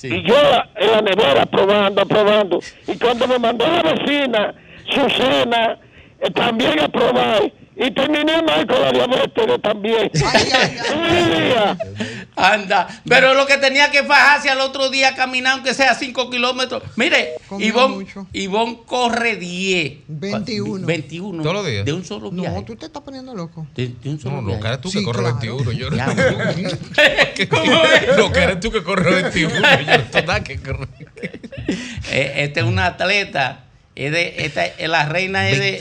[0.03, 0.35] Y yo
[0.77, 2.61] en la nevera probando, probando.
[2.87, 4.55] Y cuando me mandó la vecina
[4.89, 5.79] su cena,
[6.21, 7.53] eh, también a probar.
[7.83, 10.11] Y terminé mal con la diabetes también.
[12.37, 16.83] Anda, pero lo que tenía que fajarse al otro día caminar, aunque sea 5 kilómetros.
[16.97, 19.93] Mire, Ivonne, Ivonne corre 10.
[20.09, 20.87] 21.
[20.87, 21.43] 21.
[21.43, 21.85] ¿Todos los días?
[21.85, 22.55] De un solo viaje.
[22.57, 23.67] No, tú te estás poniendo loco.
[23.75, 24.63] De, de un solo No, lo viaje.
[24.63, 25.37] que eres tú que Sí, corre claro.
[25.41, 25.73] 21.
[25.73, 26.07] Yo Ya.
[27.51, 28.17] ¿Cómo es?
[28.17, 29.55] Lo que eres tú que corre 21.
[29.55, 30.87] Yo no nada que corre.
[32.13, 33.65] Este es un atleta.
[33.97, 35.73] Es de, esta, es la reina es de.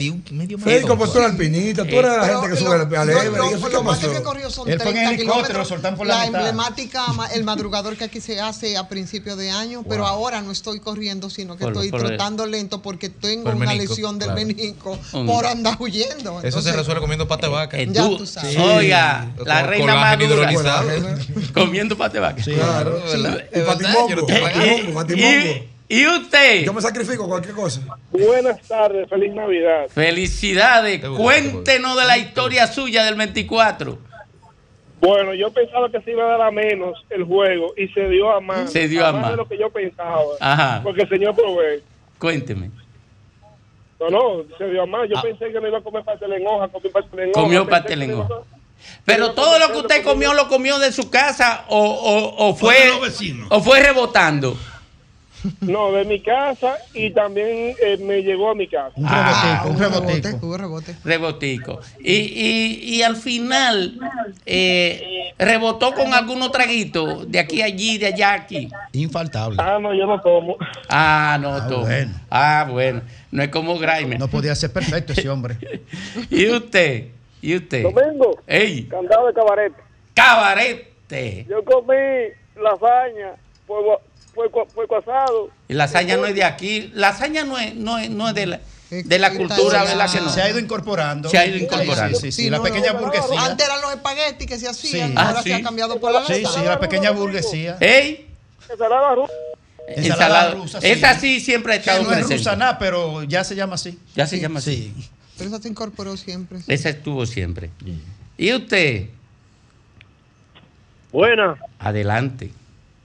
[0.57, 3.37] Federico, tú eres alpinista, tú eres de la gente que sube al al Lo, Everest,
[3.37, 4.11] lo- ¿y eso lo qué más pasó?
[4.11, 5.67] que corrió son Él fue en 30 helicóptero, lo kilómetros.
[5.69, 6.39] soltaron por la la mitad.
[6.47, 10.79] emblemática, el madrugador que aquí se hace a principio de año, pero ahora no estoy
[10.79, 14.47] corriendo, sino que Por- estoy por el- trotando lento porque tengo una lesión del claro.
[14.47, 16.41] menico por andar huyendo.
[16.41, 17.77] Eso se resuelve comiendo pata de vaca.
[17.77, 18.57] Eh, Ya tú- tú sabes.
[18.57, 20.51] Oiga, la Con reina madura.
[21.53, 22.41] Comiendo pate vaca.
[22.43, 23.01] Claro.
[23.53, 24.17] Y patimongo,
[25.91, 26.63] ¿Y usted?
[26.65, 27.81] Yo me sacrifico cualquier cosa.
[28.11, 29.87] Buenas tardes, feliz Navidad.
[29.89, 31.03] Felicidades.
[31.03, 33.97] Cuéntenos de la historia suya del 24.
[35.01, 38.29] Bueno, yo pensaba que se iba a dar a menos el juego y se dio
[38.31, 38.71] a más.
[38.71, 39.31] Se dio a más.
[39.31, 40.21] de lo que yo pensaba.
[40.39, 40.81] Ajá.
[40.83, 41.81] Porque el señor provee.
[42.19, 42.69] Cuénteme.
[43.99, 45.09] No, no, se dio a más.
[45.09, 45.21] Yo Ah.
[45.23, 47.41] pensé que no iba a comer pastel en hoja, comió pastel en hoja.
[47.41, 48.35] Comió pastel en hoja.
[49.05, 52.79] Pero todo lo que usted comió, ¿lo comió de su casa o, o, o fue,
[52.79, 53.47] de los vecinos.
[53.49, 54.55] o fue rebotando?
[55.61, 58.91] No, de mi casa y también eh, me llegó a mi casa.
[58.95, 60.45] Un Ah, rebotico, un rebotico.
[60.47, 60.95] Hubo rebote.
[61.03, 61.79] Rebotico.
[61.99, 63.97] Y, y, y al final
[64.45, 68.69] eh, rebotó con algunos traguitos de aquí a allí, de allá a aquí.
[68.93, 69.57] Infaltable.
[69.61, 70.57] Ah, no, yo no tomo.
[70.89, 72.13] Ah, no, Ah, bueno.
[72.29, 73.01] Ah, bueno.
[73.31, 74.19] No es como Grimer.
[74.19, 75.55] No podía ser perfecto ese hombre.
[76.29, 77.07] ¿Y usted?
[77.41, 77.83] ¿Y usted?
[77.83, 78.83] Domingo, ¡Ey!
[78.85, 79.73] candado de cabaret.
[80.13, 81.45] ¡Cabarete!
[81.49, 81.95] Yo comí
[82.61, 84.01] lasaña, fuego,
[84.33, 85.49] fuego, fuego asado.
[85.67, 86.91] Y la hazaña no es de aquí.
[86.93, 90.21] La hazaña no es, no es, no es de la, de la cultura, ¿verdad que
[90.21, 90.29] no?
[90.29, 91.29] Se ha ido incorporando.
[91.29, 92.17] Se ha ido incorporando.
[92.19, 92.43] Sí, sí, sí.
[92.43, 93.45] Sí, la no, pequeña no, burguesía.
[93.45, 95.15] Antes eran los espaguetis que se hacían, Sí.
[95.17, 96.63] ahora Ah, se ha cambiado por la Sí, lasaña.
[96.63, 97.77] sí, la pequeña burguesía.
[97.79, 98.27] ¡Ey!
[98.69, 99.33] Ensalada rusa.
[99.87, 100.79] Ensalada rusa.
[100.81, 102.37] Esa sí siempre ha estado no es presente.
[102.37, 103.97] rusa nada, pero ya se llama así.
[104.15, 104.93] Ya se llama así.
[104.95, 105.09] Sí.
[105.37, 106.59] Pero esa se incorporó siempre.
[106.67, 107.71] Esa estuvo siempre.
[108.37, 109.07] ¿Y usted?
[111.11, 111.57] Buena.
[111.79, 112.51] Adelante.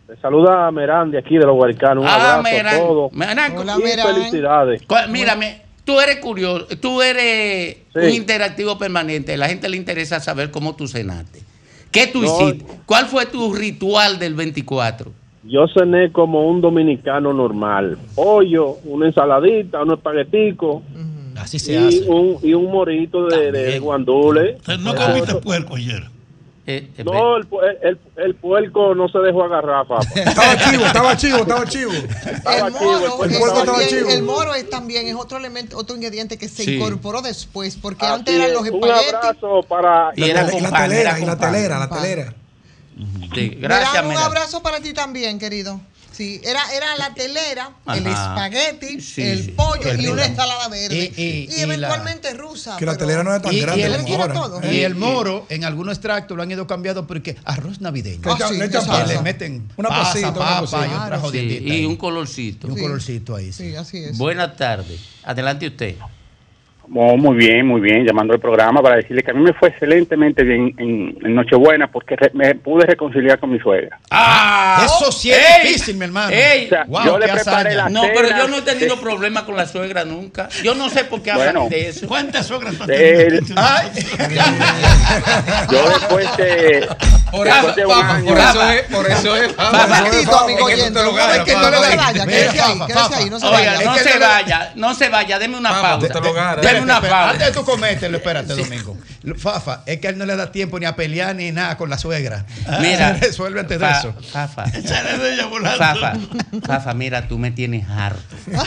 [0.09, 2.05] Me saluda a Merán de aquí de los Huaricanos.
[2.05, 2.75] Un Ah, abrazo Merán.
[2.75, 3.12] a todos.
[3.12, 4.14] Merán, Hola, Y Merán.
[4.14, 4.83] felicidades.
[5.09, 7.99] Mírame, tú eres curioso, tú eres Sí.
[8.01, 9.35] un interactivo permanente.
[9.35, 11.40] A la gente le interesa saber cómo tú cenaste.
[11.90, 12.27] ¿Qué tú No.
[12.51, 12.67] hiciste?
[12.87, 15.11] ¿Cuál fue tu ritual del 24?
[15.45, 17.97] Yo cené como un dominicano normal.
[18.14, 20.83] Pollo, una ensaladita, un espaguetico
[21.37, 22.05] Así se y hace.
[22.11, 24.59] un, y un morito de, de guandule.
[24.81, 26.05] No comiste puerco ayer.
[26.66, 27.46] Eh, eh, No, el,
[27.83, 30.00] el, el puerco no se dejó agarrar, papá.
[30.14, 31.92] Estaba chivo, estaba chivo, estaba chivo.
[31.92, 34.09] Estaba El chivo, moro, el puerco estaba chivo.
[34.11, 36.77] el moro es también es otro elemento, otro ingrediente que se Sí.
[36.77, 39.14] incorporó después, porque Así antes eran los Un espaguetis.
[39.14, 40.12] abrazo para...
[40.16, 42.35] Y era Y con la telera, era y la telera, la telera.
[43.35, 45.81] Sí, gracias, un abrazo para ti también, querido.
[46.16, 49.50] Sí, era, era la telera, el espagueti, Sí, el sí.
[49.53, 51.12] pollo El y una ensalada verde.
[51.16, 52.77] Y- y- Y, y la- eventualmente rusa.
[52.77, 54.35] Que la telera no es tan Y- y grande el- como ahora.
[54.35, 54.62] todo.
[54.62, 54.74] ¿eh?
[54.74, 58.22] Y el moro, en algunos extractos lo han ido cambiando porque arroz navideño.
[58.24, 60.79] Le echan- Ah, sí, le Que meten Una pasa, pasita, una papa cosita.
[60.79, 61.16] y otra Claro.
[61.16, 61.74] Sí, jodiendita.
[61.74, 62.68] y un colorcito.
[62.68, 63.53] Y un colorcito ahí.
[63.53, 63.70] sí.
[63.70, 64.16] Sí, así es.
[64.18, 65.00] Buenas tardes.
[65.24, 65.96] Adelante usted.
[66.97, 69.68] Oh, muy bien, muy bien, llamando al programa para decirle que a mí me fue
[69.70, 73.99] excelentemente bien en, en Nochebuena porque re- me pude reconciliar con mi suegra.
[74.11, 74.83] ¡Ah!
[74.85, 75.66] Eso sí es ¡Ey!
[75.68, 76.31] difícil, mi hermano.
[76.31, 76.66] ¡Ey!
[76.66, 79.44] O sea, Wow, yo le preparé la No, pero yo no he tenido de- problemas
[79.44, 80.49] con la suegra nunca.
[80.62, 81.68] Yo no sé por qué hablan Bueno.
[81.70, 82.07] de eso.
[82.07, 82.97] ¿Cuántas suegras tú has de-
[83.40, 83.55] tenido?
[83.57, 83.88] Ay.
[85.70, 86.88] yo después de
[87.31, 88.25] Por Después de año.
[88.27, 91.38] por eso es, por eso es, amigo Es que oyente, tú te lo un ganas,
[91.38, 91.64] momento, Fafa.
[91.64, 93.16] no le Oiga, vaya, mira, quédese ahí, Fafa, quédese Fafa.
[93.18, 93.73] ahí, no se vaya.
[93.85, 96.07] no se vaya, no se vaya, deme una pausa.
[96.82, 97.30] Una Espérate.
[97.32, 98.96] Antes de tú comételo, espérate, Domingo.
[99.38, 101.98] Fafa, es que él no le da tiempo ni a pelear ni nada con la
[101.98, 102.44] suegra.
[102.80, 104.14] Mira, Se resuelve antes de eso.
[104.32, 104.64] Fafa,
[105.76, 106.14] Fafa,
[106.66, 108.37] Fafa, mira, tú me tienes harto.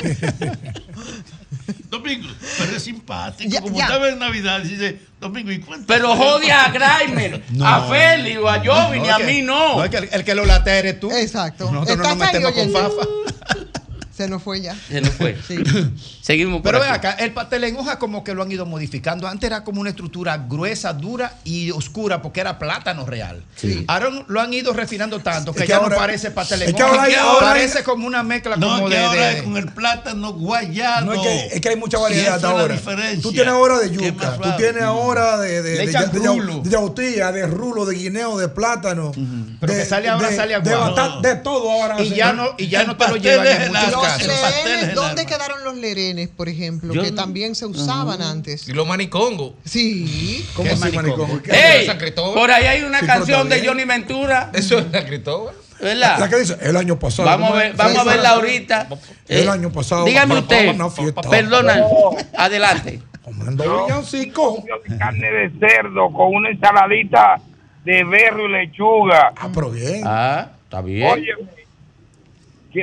[1.89, 3.49] Domingo, pero es simpático.
[3.49, 3.85] Ya, como ya.
[3.85, 5.85] estaba en Navidad, dice, Domingo, ¿y cuánto?
[5.87, 6.69] Pero jode a
[7.05, 9.77] Grimer, a Félix o a Jovi, ni es a que- mí no.
[9.77, 11.11] No, es que el, el que lo latea eres tú.
[11.11, 11.71] Exacto.
[11.71, 12.71] Nosotros no nos metemos con.
[12.71, 13.07] Fafa.
[14.17, 14.75] Se nos fue ya.
[14.89, 15.37] Se nos fue.
[16.21, 19.27] Seguimos por Pero ven acá, el pastel en hoja como que lo han ido modificando.
[19.27, 23.43] Antes era como una estructura gruesa, dura y oscura porque era plátano real.
[23.55, 23.85] Sí.
[23.87, 26.69] Ahora lo han ido refinando tanto que, Es que ya ahora- no parece pastel en
[26.69, 26.93] es que hoja.
[27.03, 30.33] ahora ahora parece como una mezcla No, como que de, ahora de- con el plátano
[30.33, 31.05] guayado.
[31.05, 32.75] No, es que, es que hay mucha variedad ahora.
[33.21, 36.59] Tú tienes ahora de yuca, más tú tienes ahora de, de, de, rulo.
[36.63, 39.11] de yautía, de rulo, de guineo, de plátano.
[39.59, 42.01] Pero de, que sale ahora, de- sale bata- de todo ahora.
[42.01, 43.45] Y ya no, y ya no te lo llevan
[44.17, 46.93] lerenes, ¿dónde quedaron los lerenes, por ejemplo?
[46.93, 48.67] Yo que no- también se usaban antes.
[48.67, 49.53] Y los manicongos.
[49.65, 50.45] Sí.
[50.55, 50.69] ¿Cómo.
[50.75, 50.91] San
[51.97, 52.33] Cristóbal.
[52.33, 53.65] Por ahí hay una Sí, canción de.
[53.65, 54.51] Johnny Ventura.
[54.53, 55.55] Eso es San Cristóbal.
[55.79, 56.17] ¿Verdad?
[56.19, 57.27] La que dice, el año pasado.
[57.29, 57.77] Vamos a ¿cómo ver, es?
[57.77, 58.87] vamos a Sí, verla ahorita.
[59.27, 60.05] El Eh, año pasado.
[60.05, 60.75] Dígame usted.
[61.29, 61.83] Perdona.
[62.35, 63.01] Adelante.
[63.23, 64.63] Comando villancico.
[64.97, 67.39] carne de cerdo con una ensaladita
[67.83, 69.33] de berro y lechuga.
[69.35, 70.01] Ah, pero bien.
[70.05, 71.11] Ah, está bien.
[71.11, 71.66] Oye, ¿qué-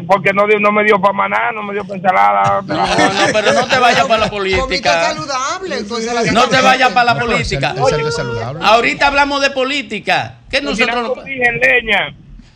[0.02, 2.62] porque no, no me dio para maná, no me dio para ensalada.
[2.66, 5.14] No, no, pero no te vayas para la política.
[5.14, 5.76] saludable.
[5.78, 7.74] entonces la No te vayas para la política.
[8.62, 10.36] Ahorita hablamos de política.
[10.50, 12.14] ¿Qué nosotros no, en leña.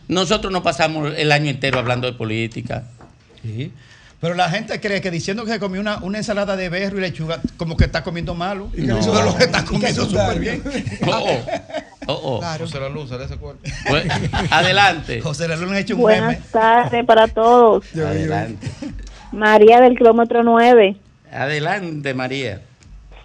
[0.08, 2.84] nosotros no pasamos el año entero hablando de política?
[3.42, 3.72] Sí.
[4.20, 7.02] Pero la gente cree que diciendo que se comió una, una ensalada de berro y
[7.02, 8.68] lechuga, como que está comiendo malo.
[8.76, 8.98] Y No.
[8.98, 10.62] eso es lo que está comiendo súper bien.
[11.06, 11.40] Oh,
[12.12, 12.40] oh.
[12.40, 12.58] Oh.
[12.58, 13.62] José la luz, sale ese cuerpo.
[13.88, 14.06] Pues,
[14.50, 15.20] adelante.
[15.20, 16.20] José la Luna ha hecho un meme.
[16.20, 17.84] Buenas tardes para todos.
[17.94, 18.66] Adelante.
[19.32, 20.96] María del kilómetro 9.
[21.32, 22.62] Adelante, María.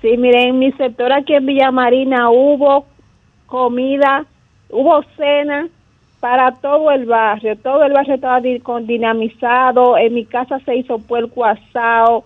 [0.02, 2.86] Sí, miren, en mi sector aquí en Villa Marina hubo
[3.46, 4.26] comida,
[4.69, 5.69] hubo cena
[6.19, 7.58] para todo el barrio.
[7.58, 9.98] Todo el barrio estaba dinamizado.
[9.98, 12.26] En mi casa se hizo puerco asado,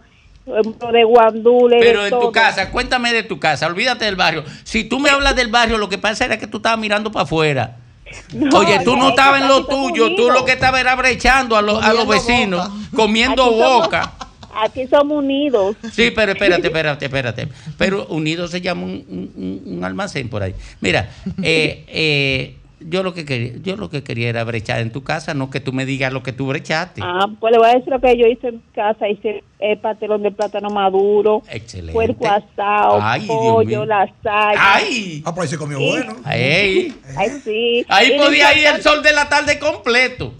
[0.91, 1.77] de guandule.
[1.79, 4.43] Pero de en tu casa, cuéntame de tu casa, olvídate del barrio.
[4.63, 7.23] Si tú me hablas del barrio, lo que pasa era que tú estabas mirando para
[7.23, 7.77] afuera.
[8.33, 11.61] No, Oye, tú no estabas en lo tuyo, tú lo que estabas era brechando a,
[11.61, 14.13] los- a los vecinos, comiendo Aquí somos- boca.
[14.59, 15.75] Aquí somos unidos.
[15.91, 17.47] Sí, pero espérate, espérate, espérate.
[17.77, 20.55] Pero Unidos se llama un, un- un almacén por ahí.
[20.81, 21.09] Mira,
[21.43, 25.33] eh, eh, yo lo que quería, yo lo que quería era brechar en tu casa,
[25.33, 27.01] no que tú me digas lo que tú brechaste.
[27.03, 29.07] Ah, pues le voy a decir lo que yo hice en mi casa.
[29.09, 31.93] Hice el pastelón de plátano maduro, Excelente.
[31.93, 34.55] puerco asado, Ay, pollo, lasaña.
[34.75, 35.23] ¡Ay!
[35.25, 35.87] Ah, pues ahí se comió Sí.
[35.87, 36.15] bueno.
[36.23, 37.85] Ahí, Ay, sí.
[37.89, 40.33] ahí Y podía ir el sol de la tarde completo.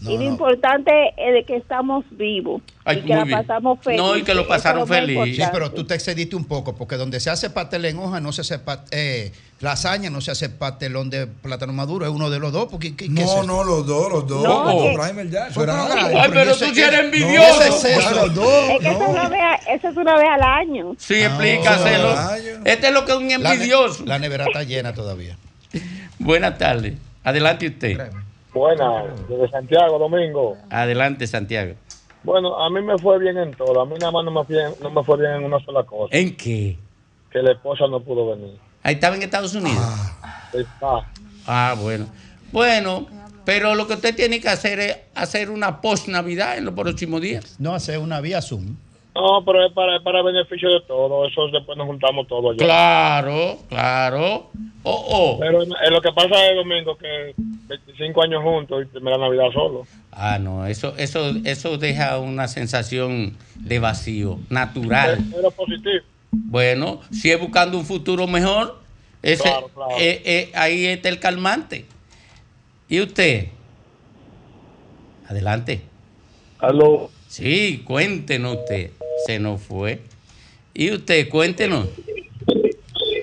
[0.00, 3.38] Y lo importante es de que estamos vivos Ay, y que la bien.
[3.38, 3.98] pasamos feliz.
[4.00, 5.36] No, y que lo pasaron es feliz.
[5.36, 8.32] Sí, pero tú te excediste un poco, porque donde se hace pastel en hoja no
[8.32, 8.60] se hace
[8.92, 12.68] eh, lasaña, no se hace pastelón de plátano maduro, es uno de los dos.
[12.70, 14.42] Porque, ¿qué- qué es No, no, los dos, los dos.
[14.44, 15.48] No, Primer ya.
[15.48, 15.86] Eso era.
[16.22, 17.62] Ay, pero tú sí eres envidioso.
[17.62, 18.14] ese es eso.
[18.14, 18.70] Los dos.
[18.70, 20.94] Es que eso, es una vez, eso es una vez al año.
[20.98, 22.14] Sí, explícaselo.
[22.14, 22.58] rayo.
[22.64, 24.04] Este es lo que es un La, ne- envidioso.
[24.06, 25.36] la nevera está llena todavía.
[26.18, 26.94] Buenas tardes.
[27.24, 28.10] Adelante usted.
[28.58, 30.56] Buena, desde Santiago, Domingo.
[30.68, 31.74] Adelante, Santiago.
[32.24, 33.80] Bueno, a mí me fue bien en todo.
[33.80, 35.84] A mí nada más no me fue bien, no me fue bien en una sola
[35.84, 36.16] cosa.
[36.16, 36.76] ¿En qué?
[37.30, 38.58] Que la esposa no pudo venir.
[38.82, 39.80] Ahí estaba en Estados Unidos.
[40.52, 41.08] Está.
[41.46, 42.06] Ah, bueno.
[42.50, 43.06] Bueno,
[43.44, 47.56] pero lo que usted tiene que hacer es hacer una post-Navidad en los próximos días.
[47.58, 48.76] No hace una vía Zoom.
[49.20, 51.26] No, pero es para, es para beneficio de todo.
[51.26, 52.64] Eso después nos juntamos todos allá.
[52.64, 54.50] Claro, claro.
[54.84, 55.38] Oh, oh.
[55.40, 59.18] Pero en, en lo que pasa es, Domingo, que 25 años juntos y me la
[59.18, 59.86] Navidad solo.
[60.12, 65.18] Ah, no, eso, eso, eso deja una sensación de vacío, natural.
[65.34, 66.04] Pero positivo.
[66.30, 68.78] Bueno, si es buscando un futuro mejor,
[69.22, 69.90] ese, Claro, claro.
[69.98, 71.86] eh, eh, ahí está el calmante.
[72.88, 73.48] ¿Y usted?
[75.28, 75.82] Adelante.
[76.60, 77.10] Aló.
[77.28, 78.92] Sí, cuéntenos usted.
[79.26, 80.00] Se nos fue.
[80.74, 81.28] ¿Y usted?
[81.28, 81.88] Cuéntenos.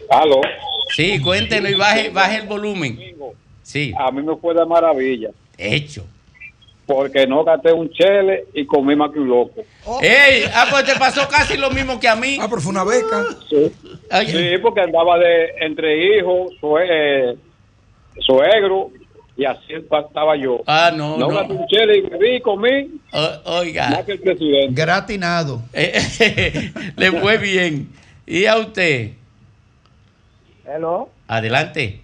[0.10, 0.42] Aló.
[0.96, 3.00] Sí, cuéntenos y baje, baje el volumen.
[3.64, 3.94] Sí.
[3.98, 5.30] A mí me fue de maravilla.
[5.58, 6.06] Hecho.
[6.86, 9.64] Porque no gasté un chele y comí más que un loco.
[10.04, 10.44] ¡Ey!
[10.54, 12.38] Ah, pues te pasó casi lo mismo que a mí.
[12.40, 13.26] Ah, pero fue una beca.
[13.50, 13.72] Sí,
[14.28, 17.36] Sí, porque andaba de entre hijos, sue- eh,
[18.20, 18.92] suegro,
[19.38, 20.62] y así estaba yo.
[20.66, 21.66] Ah, no, No no.
[21.68, 23.90] chele y bebí y comí O- oiga.
[23.90, 24.82] más que el presidente.
[24.82, 25.62] Gratinado.
[25.74, 27.90] Eh, Le fue bien.
[28.26, 29.12] ¿Y a usted?
[30.66, 31.10] Hello.
[31.28, 32.02] Adelante.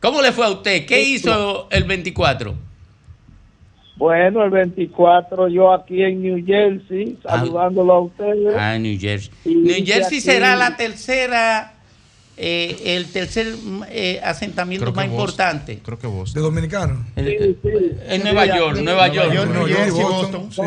[0.00, 0.86] ¿Cómo le fue a usted?
[0.86, 2.54] ¿Qué hizo el 24?
[3.96, 8.54] Bueno, el 24 yo aquí en New Jersey, saludándolo a ustedes.
[8.58, 9.30] Ah, New Jersey.
[9.44, 11.73] Y New Jersey aquí- será la tercera,
[12.36, 13.54] eh, el tercer
[13.90, 15.10] eh, asentamiento más Boston.
[15.12, 15.78] importante.
[15.84, 16.34] Creo que vos.
[16.34, 17.04] ¿De dominicano?
[17.16, 19.32] En, en Nueva York, Nueva York.
[19.32, 20.62] Nueva York, Boston, sí.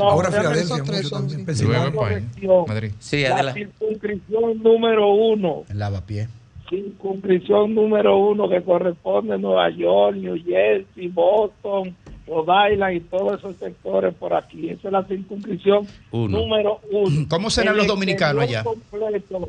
[0.00, 1.46] Ahora Filadelfia, mucho también.
[1.62, 2.66] Luego.
[2.66, 2.90] Madrid.
[2.98, 5.64] Sí, La circunscripción número uno.
[5.68, 6.28] El lavapié.
[6.68, 11.94] circunscripción número uno que corresponde a Nueva York, New Jersey, Boston,
[12.26, 14.70] Rhode Island y todos esos sectores por aquí.
[14.70, 16.38] Esa es la circunscripción Uno.
[16.38, 17.26] número uno.
[17.28, 18.64] ¿Cómo serán los dominicanos allá?
[18.64, 19.48] completo,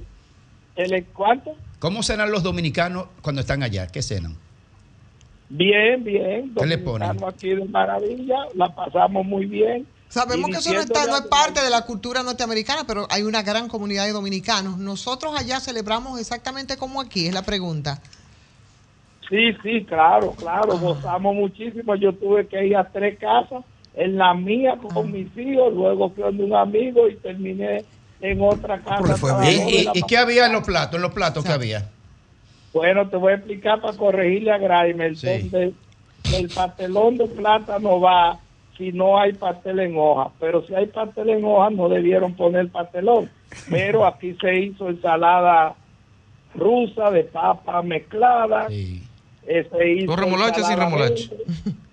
[0.75, 1.55] ¿El cuánto?
[1.79, 3.87] ¿Cómo cenan los dominicanos cuando están allá?
[3.87, 4.35] ¿Qué cenan?
[5.49, 6.53] Bien, bien.
[6.57, 7.23] ¿Qué le ponen?
[7.23, 9.85] Aquí de maravilla, la pasamos muy bien.
[10.07, 13.41] Sabemos que eso no, está, no es parte de la cultura norteamericana, pero hay una
[13.41, 14.77] gran comunidad de dominicanos.
[14.77, 17.99] Nosotros allá celebramos exactamente como aquí, es la pregunta.
[19.29, 21.95] Sí, sí, claro, claro, gozamos muchísimo.
[21.95, 23.63] Yo tuve que ir a tres casas,
[23.95, 27.83] en la mía con mis hijos, luego fui donde un amigo y terminé
[28.23, 29.13] en otra casa.
[29.13, 30.95] hasta las ¿Y, y- qué había en los platos?
[30.95, 31.89] ¿En los platos qué había?
[32.73, 34.57] Bueno, te voy a explicar para corregirle a
[35.15, 35.27] Sí.
[35.49, 35.73] donde
[36.37, 38.39] el pastelón de plátano va
[38.77, 42.69] si no hay pastel en hoja, pero si hay pastel en hoja no debieron poner
[42.69, 43.29] pastelón,
[43.69, 45.75] pero aquí se hizo ensalada
[46.55, 49.01] rusa de papa mezclada, eh,
[49.45, 51.29] se hizo ¿Con remolacha o sin remolacha?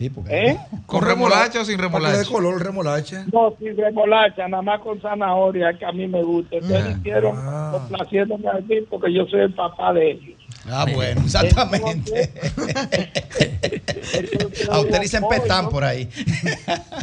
[0.00, 0.04] verde.
[0.04, 0.58] Sí, porque- ¿Eh?
[0.86, 2.18] ¿Con remolacha o sin remolacha?
[2.18, 3.26] dé color, remolacha.
[3.32, 6.56] No, sin remolacha, nada más con zanahoria, que a mí me gusta.
[6.56, 6.96] Entonces Ah.
[6.98, 7.36] hicieron
[7.72, 10.38] complaciéndome a mí porque yo soy el papá de ellos.
[10.70, 12.30] Ah, bueno, exactamente.
[14.70, 16.08] A usted dicen petán por ahí.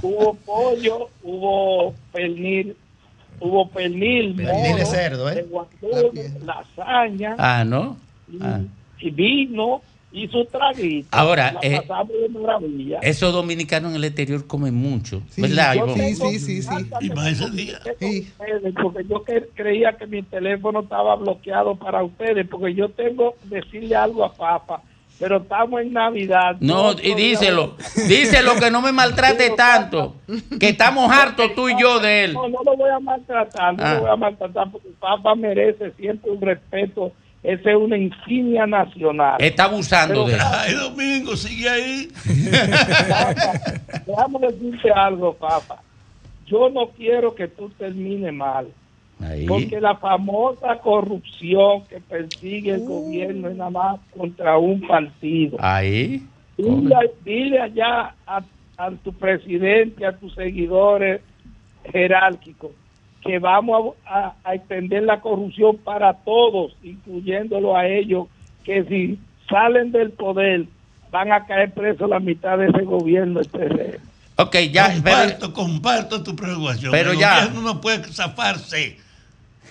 [0.01, 2.75] hubo pollo, hubo pernil,
[3.39, 5.35] hubo pernil, Pernil de moro, cerdo, ¿eh?
[5.35, 6.11] de guandul,
[6.45, 7.97] lasaña Ah, ¿no?
[8.41, 8.59] Ah.
[8.99, 11.07] y vino y su traguito.
[11.11, 12.99] Ahora, La eh, pasamos de maravilla.
[13.01, 15.75] Esos dominicanos en el exterior comen mucho, ¿verdad?
[15.75, 16.03] Yo Ivonne?
[16.15, 16.69] tengo sí, sí.
[17.01, 17.79] Y más ese día.
[17.85, 23.55] ustedes, porque yo creía que mi teléfono estaba bloqueado para ustedes, porque yo tengo que
[23.59, 24.81] decirle algo a Papa,
[25.19, 26.55] pero estamos en Navidad.
[26.61, 27.75] No, y díselo,
[28.07, 30.15] díselo que no me maltrate tanto,
[30.59, 32.33] que estamos hartos tú y yo de él.
[32.33, 33.93] No, no lo voy a maltratar, no Ah.
[33.95, 37.11] lo voy a maltratar, porque Papa merece siempre un respeto.
[37.47, 39.37] Esa es una insignia nacional.
[39.39, 40.39] Está abusando de él.
[40.43, 42.09] Ay, Domingo, sigue ahí.
[44.05, 45.81] Déjame decirte algo, Papa.
[46.45, 48.67] Yo no quiero que tú termines mal.
[49.21, 49.45] Ahí.
[49.45, 55.55] Porque la famosa corrupción que persigue el gobierno es nada más contra un partido.
[55.61, 56.27] Ahí.
[56.57, 58.43] Dile, dile allá a,
[58.77, 61.21] a tu presidente, a tus seguidores
[61.93, 62.71] jerárquicos,
[63.27, 68.27] que vamos a, a- a extender la corrupción para todos, incluyéndolo a ellos,
[68.63, 70.65] que si salen del poder
[71.11, 73.39] van a caer presos la mitad de ese gobierno.
[73.41, 73.99] Este,
[74.37, 74.93] Ok, ya.
[74.93, 76.91] Comparto, comparto tu preocupación.
[76.91, 77.35] Pero el ya.
[77.45, 78.97] gobierno no puede zafarse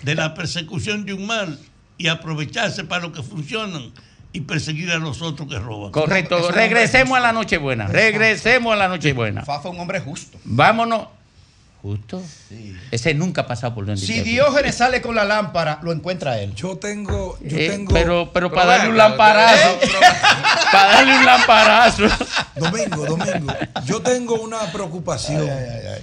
[0.02, 1.58] de la persecución de un mal
[1.98, 3.92] y aprovecharse para lo que funcionan
[4.32, 5.92] y perseguir a los otros que roban.
[5.92, 7.86] Correcto, regresemos a la Nochebuena.
[7.86, 9.42] Regresemos a la Nochebuena.
[9.44, 10.38] Fafa es un hombre justo.
[10.44, 11.06] Vámonos.
[11.82, 12.20] ¿Justo?
[12.90, 14.20] Ese nunca ha pasado por donde Si.
[14.22, 16.52] Diógenes sale con la lámpara, lo encuentra él.
[16.54, 17.92] Yo tengo, yo Eh, tengo.
[17.94, 19.78] pero, pero para darle un lamparazo.
[20.72, 22.02] para darle un lamparazo.
[22.56, 25.48] Domingo, Domingo, yo tengo una preocupación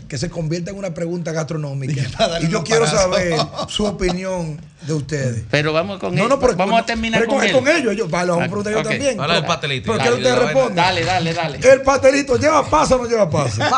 [0.07, 2.01] que se convierta en una pregunta gastronómica.
[2.41, 3.35] Y yo quiero saber
[3.67, 5.43] su opinión de ustedes.
[5.49, 7.53] Pero vamos con No, no, pero- vamos a terminar pero con, con- él.
[7.53, 8.09] con ellos, ellos.
[8.09, 9.17] Vale, vamos a preguntar yo también.
[9.17, 9.85] Del Pero- pastelito.
[9.91, 10.75] ¿Pero Dale, qué usted dale, responde?
[10.81, 11.59] Dale, dale, dale.
[11.63, 13.69] ¿El pastelito lleva pasa o no lleva pasa?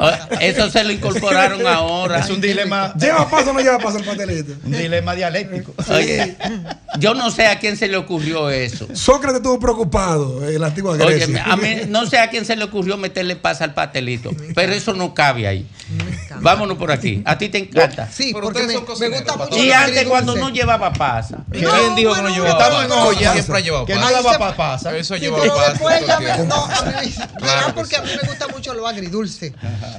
[0.00, 0.10] Oh,
[0.40, 2.18] Eso se lo incorporaron ahora.
[2.20, 4.52] Es un dilema, ¿Lleva pasa o no lleva pasa el pastelito?
[4.64, 5.74] un dilema dialéctico.
[5.90, 6.36] Oye,
[6.98, 8.86] yo no sé a quién se le ocurrió eso.
[8.94, 11.44] Sócrates estuvo preocupado en la antigua Oye, Grecia.
[11.44, 14.92] a mí no sé a quién se le ocurrió meterle pasa al pastelito, pero eso
[14.94, 15.66] no cabe ahí.
[16.40, 17.22] Vámonos por aquí.
[17.24, 18.08] A ti te encanta.
[18.10, 19.64] Sí, Pero porque me, son me cocineros, gusta mucho.
[19.64, 21.38] Y antes cuando no llevaba pasa.
[21.52, 22.84] ¿Y quién dijo que no llevaba estamos pasa?
[22.84, 23.32] en olla.
[23.32, 24.22] Siempre ha llevado Que no pasa.
[24.22, 24.96] daba pasa.
[24.96, 26.48] Eso pero pasa.
[26.48, 29.54] no, porque a mí me gusta mucho lo agridulce.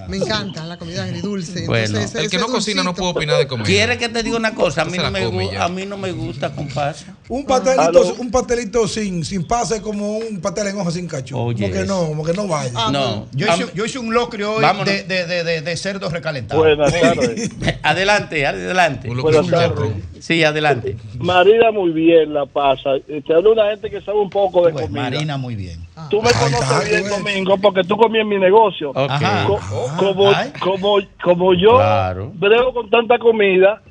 [0.07, 1.65] Me encanta la comida agridulce.
[1.65, 3.65] El que no cocina no puede opinar de comida.
[3.65, 4.81] ¿Quiere que te diga una cosa?
[4.81, 5.63] A mí, no me, come gu- ya.
[5.63, 7.05] a mí no me gusta con pasa.
[7.29, 11.37] Un pastelito, un pastelito sin, sin pase como un pastel en hoja sin cacho.
[11.39, 11.87] Oye, como que eso.
[12.01, 12.71] no, como que no vaya.
[12.75, 13.27] Ah, No.
[13.33, 16.61] Yo hice, yo hice un locrio hoy de, de, de, de, de cerdo recalentado.
[16.61, 17.49] Buenas tardes.
[17.83, 18.94] Adelante, adelante.
[18.99, 19.91] Tardes.
[20.19, 20.95] Sí, adelante.
[21.19, 22.91] Marina muy bien la pasa.
[23.05, 25.01] Te habla una gente que sabe un poco de Pues, comida.
[25.03, 25.79] Marina, muy bien.
[26.09, 27.13] Tú me Ay, conoces bien, güey.
[27.23, 28.91] Domingo, porque tú comías en mi negocio.
[28.95, 29.45] Ajá.
[29.47, 29.59] Co-
[29.97, 32.31] como, como, como yo Claro.
[32.35, 33.81] brego con tanta comida,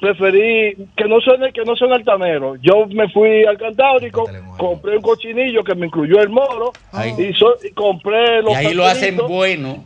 [0.00, 2.56] preferí que no suene que no suene altanero.
[2.56, 4.28] Yo me fui al Cantábrico,
[4.58, 7.14] compré un cochinillo que me incluyó el moro Ay.
[7.18, 9.84] y, so- y compré los Y ahí lo hacen bueno.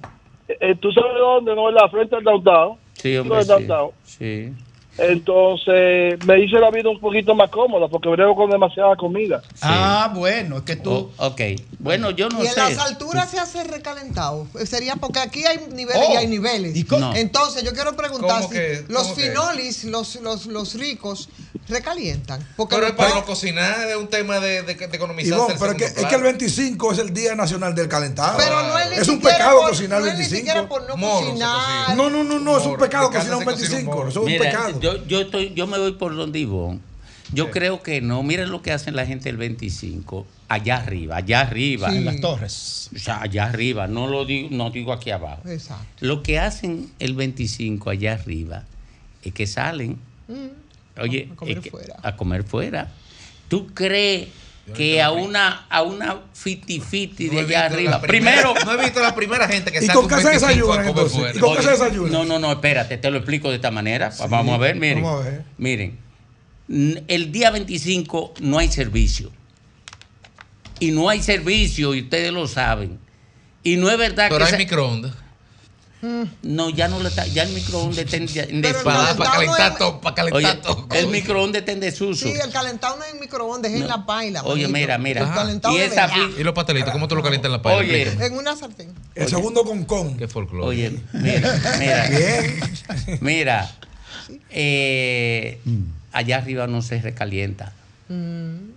[0.48, 1.54] Eh, ¿Tú sabes dónde?
[1.54, 2.76] No, en la frente del downtown.
[3.00, 3.66] Sí, hombre, sí.
[4.04, 4.52] Sí.
[5.00, 9.42] Entonces me hice la vida un poquito más cómoda porque brego con demasiada comida.
[9.62, 11.10] Ah, bueno, es que tú.
[11.16, 11.40] Oh, ok.
[11.78, 12.60] Bueno, yo no y en sé.
[12.60, 14.46] las alturas se hace recalentado.
[14.64, 16.12] Sería porque aquí hay niveles Oh.
[16.12, 16.76] y hay niveles.
[16.76, 17.00] ¿Y cómo?
[17.06, 17.16] No.
[17.16, 21.28] Entonces, yo quiero preguntar ¿Cómo si que- los finolis, los, los, los ricos,
[21.68, 22.46] recalientan.
[22.56, 25.38] Porque Pero para pa- no cocinar es un tema de, de, de economizar.
[25.38, 28.36] Ivonne, pero es que, es que el 25 es el Día Nacional del Calentado.
[28.36, 30.36] Pero no es ni es un pecado por- cocinar no el ni 25.
[30.36, 31.96] siquiera por no Moro cocinar.
[31.96, 33.96] No, no, no, no, es un pecado cocinar un se cocina un 25.
[33.96, 34.08] moro.
[34.08, 34.80] Eso es un Mira, pecado.
[34.80, 36.80] Yo, yo, estoy, yo me voy por donde Ivonne.
[37.32, 38.22] Yo creo que no.
[38.24, 40.26] Miren lo que hacen la gente el 25.
[40.48, 41.90] Allá arriba, allá arriba.
[41.90, 41.98] Sí.
[41.98, 42.90] En las torres.
[42.94, 43.86] O sea, allá arriba.
[43.86, 45.42] No lo digo, no digo aquí abajo.
[45.48, 45.84] Exacto.
[46.00, 48.64] Lo que hacen el 25 allá arriba
[49.22, 51.00] es que salen, Mm.
[51.00, 51.96] oye, A comer es que- fuera.
[52.02, 52.90] a comer fuera.
[53.48, 54.28] ¿Tú crees
[54.74, 58.00] que a una, a una fiti fiti de No he allá arriba?
[58.00, 58.54] Primero.
[58.64, 60.88] no he visto la primera gente que ¿Y con qué se 25 a desayunan, comer
[60.88, 61.18] entonces?
[61.18, 61.36] fuera.
[61.36, 62.12] ¿Y con qué se desayunan?
[62.12, 64.10] No, no, no, espérate, te lo explico de esta manera.
[64.12, 64.24] Sí.
[64.28, 65.02] Vamos a ver, miren.
[65.02, 65.44] Vamos a ver.
[65.58, 65.98] Miren,
[67.08, 69.30] el día 25 no hay servicio.
[70.78, 72.98] Y no hay servicio, y ustedes lo saben.
[73.62, 74.44] Y no es verdad Pero que.
[74.44, 74.58] hay esa-
[76.42, 79.18] No, ya no le está, ya el microondas está en, el desfase.
[79.18, 80.88] calentado calentar todo, para calentar Oye, todo.
[80.92, 82.26] El microondas está en desuso.
[82.26, 84.42] Sí, el calentado no es en microondas, es en la paila.
[84.44, 84.78] Oye, manito.
[84.78, 85.22] mira, mira.
[85.22, 86.90] El calentado Y esa ¿Y los pastelitos?
[86.92, 87.80] ¿Cómo tú lo calientas en la paella?
[87.80, 88.02] Oye.
[88.02, 88.26] Explícame.
[88.26, 88.94] En una sartén.
[89.14, 90.16] El segundo con con.
[90.16, 90.66] Qué folclore.
[90.66, 92.08] Oye, mira, mira.
[92.10, 93.18] Bien.
[93.20, 93.70] Mira,
[94.48, 95.60] eh,
[96.12, 97.72] allá arriba no se recalienta.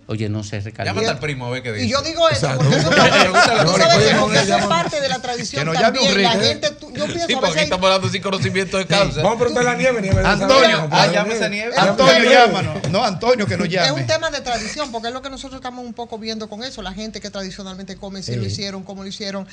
[0.06, 1.00] Oye, no se recalienta.
[1.00, 1.86] Llámate al primo a ver qué dice.
[1.86, 2.64] Y yo digo eso, Exacto.
[2.64, 5.98] porque eso, tú sabes que porque eso es parte de la tradición Que nos llame
[5.98, 6.22] un también.
[6.22, 6.44] La rico.
[6.44, 9.22] gente, tú- yo pienso Sí, porque aquí estamos hablando sin conocimiento de causa.
[9.22, 10.22] Vamos a preguntarle a Nieve, Nieve.
[10.24, 11.72] Antonio, ah, llámese a Nieve.
[11.72, 12.88] Es Antonio, llámanos.
[12.90, 13.92] No, Antonio, que nos Es llame.
[14.02, 16.80] un tema de tradición, porque es lo que nosotros estamos un poco viendo con eso.
[16.82, 18.38] La gente que tradicionalmente come, si Sí.
[18.38, 19.48] lo hicieron, cómo lo hicieron.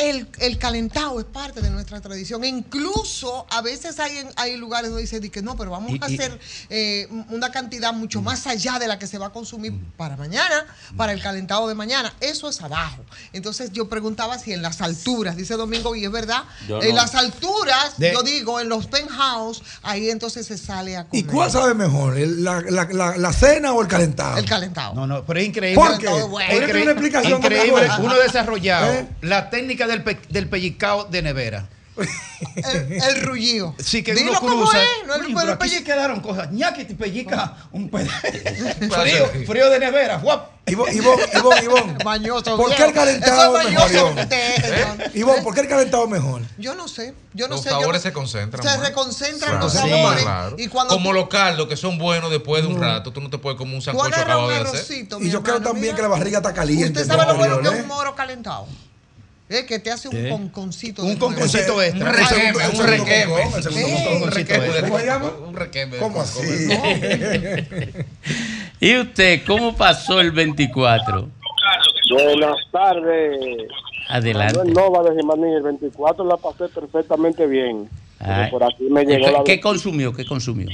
[0.00, 2.42] El, el calentado es parte de nuestra tradición.
[2.44, 6.08] Incluso a veces hay, en- hay lugares donde dicen que no, pero vamos Y- a
[6.10, 6.40] y- hacer
[6.70, 10.64] eh, una cantidad mucho más allá de la que se va a consumir para mañana,
[10.96, 12.12] para el calentado de mañana.
[12.20, 13.04] Eso es abajo.
[13.32, 16.96] Entonces yo preguntaba si en las alturas, dice Domingo, y es verdad, Yo en no.
[16.96, 21.24] las alturas, De- yo digo, en los penthouse, ahí entonces se sale a comer.
[21.24, 22.16] ¿Y cuál sabe mejor?
[22.16, 24.38] ¿El- ¿La, la, la, la cena o el calentado?
[24.38, 24.94] El calentado.
[24.94, 25.74] No, no, pero es increíble.
[25.74, 26.06] ¿Por qué?
[26.06, 27.88] Es ¿Podría tener increíble- una explicación increíble.
[27.98, 29.08] Uno desarrollado ¿Eh?
[29.22, 31.68] la técnica del, pe- del pellizcao de nevera.
[32.56, 33.74] El, el rullío.
[33.78, 34.82] Sí, que Dilo uno cómo cruza.
[34.82, 36.50] es, no es Uy, el- pero el aquí se quedaron cosas.
[36.50, 38.10] ñaki te pellizca un pedazo.
[39.02, 40.16] frío, frío de nevera.
[40.18, 40.48] guap.
[40.66, 42.04] Ivonne, Ivonne, Ivonne, Ivonne.
[42.04, 43.90] Mañoso, ¿Por qué el calentado es mejor,
[44.30, 45.42] ¿Eh?
[45.42, 46.42] ¿por qué el calentado es mejor?
[46.58, 47.12] Yo no sé.
[47.34, 47.70] Yo no Los sé.
[47.70, 48.62] yo sabores no- se concentran.
[48.62, 49.64] Se reconcentran Claro.
[49.64, 50.22] los Sí, sabores.
[50.22, 50.56] claro.
[50.58, 53.28] Y cuando Como tú- los caldos que son buenos después de un rato, tú no
[53.28, 54.96] te puedes comer un sancocho acabado de hacer.
[55.20, 55.96] Y yo creo hermano, también mira.
[55.96, 57.00] que la barriga está caliente.
[57.02, 57.82] Usted sabe lo bueno que es ¿eh?
[57.82, 58.66] un moro calentado.
[59.50, 60.28] Es que te hace un ¿Eh?
[60.30, 61.02] conconcito.
[61.02, 62.08] Un conconcito extra.
[62.08, 63.32] un requeme, un requeme.
[64.22, 65.32] Un requeme de- ¿Cómo se llama?
[65.48, 65.96] Un requeme.
[65.96, 66.40] ¿Cómo así?
[68.80, 71.28] ¿Y usted cómo pasó el 24?
[72.12, 73.38] Buenas tardes.
[74.08, 74.58] Adelante.
[74.58, 77.88] Manuel Nova de Jimaní, el 24 la pasé perfectamente bien.
[78.52, 79.44] Por aquí me llegó ¿Qué, la...
[79.44, 80.12] qué consumió?
[80.12, 80.68] ¿Qué consumió?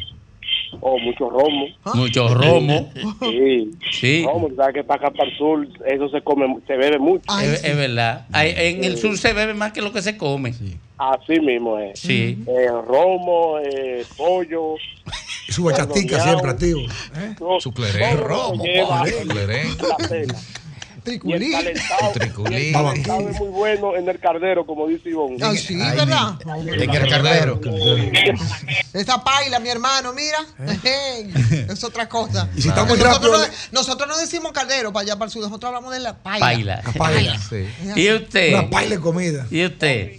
[0.81, 1.67] Oh, mucho romo.
[1.95, 2.93] Mucho romo.
[3.21, 3.71] Sí.
[3.91, 4.25] Sí.
[4.25, 7.25] Romo, sabes que para acá para el sur eso se come, se bebe mucho.
[7.41, 8.27] Es, es verdad.
[8.33, 10.55] Hay- en el sur se bebe más que lo que se come.
[10.99, 11.99] Así mismo es.
[11.99, 12.39] Sí.
[12.47, 14.77] Eh, romo, eh, pollo.
[15.49, 16.81] Y su bachatica siempre activo.
[17.61, 20.27] Su todo lo que Romo, lleva la.
[21.07, 21.51] Y el Triculí.
[21.53, 22.57] calentado, Triculí.
[22.57, 25.37] y el calentado es muy bueno en el cardero, como dice Ivonne.
[25.41, 26.35] Ay, sí, ¿verdad?
[26.65, 27.61] ¿De qué era cardero?
[28.93, 30.39] Esa paila, mi hermano, mira.
[30.83, 31.33] Ey,
[31.71, 32.49] es otra cosa.
[32.57, 35.31] Y si está muy nosotros, rápido- no, nosotros no decimos caldero para allá para el
[35.33, 36.41] sur, nosotros hablamos de la paila.
[36.47, 36.83] Paila.
[36.85, 37.39] La paila.
[37.39, 37.67] Sí.
[37.95, 38.55] ¿Y usted?
[38.55, 39.47] Una paila de comida.
[39.51, 40.13] ¿Y usted?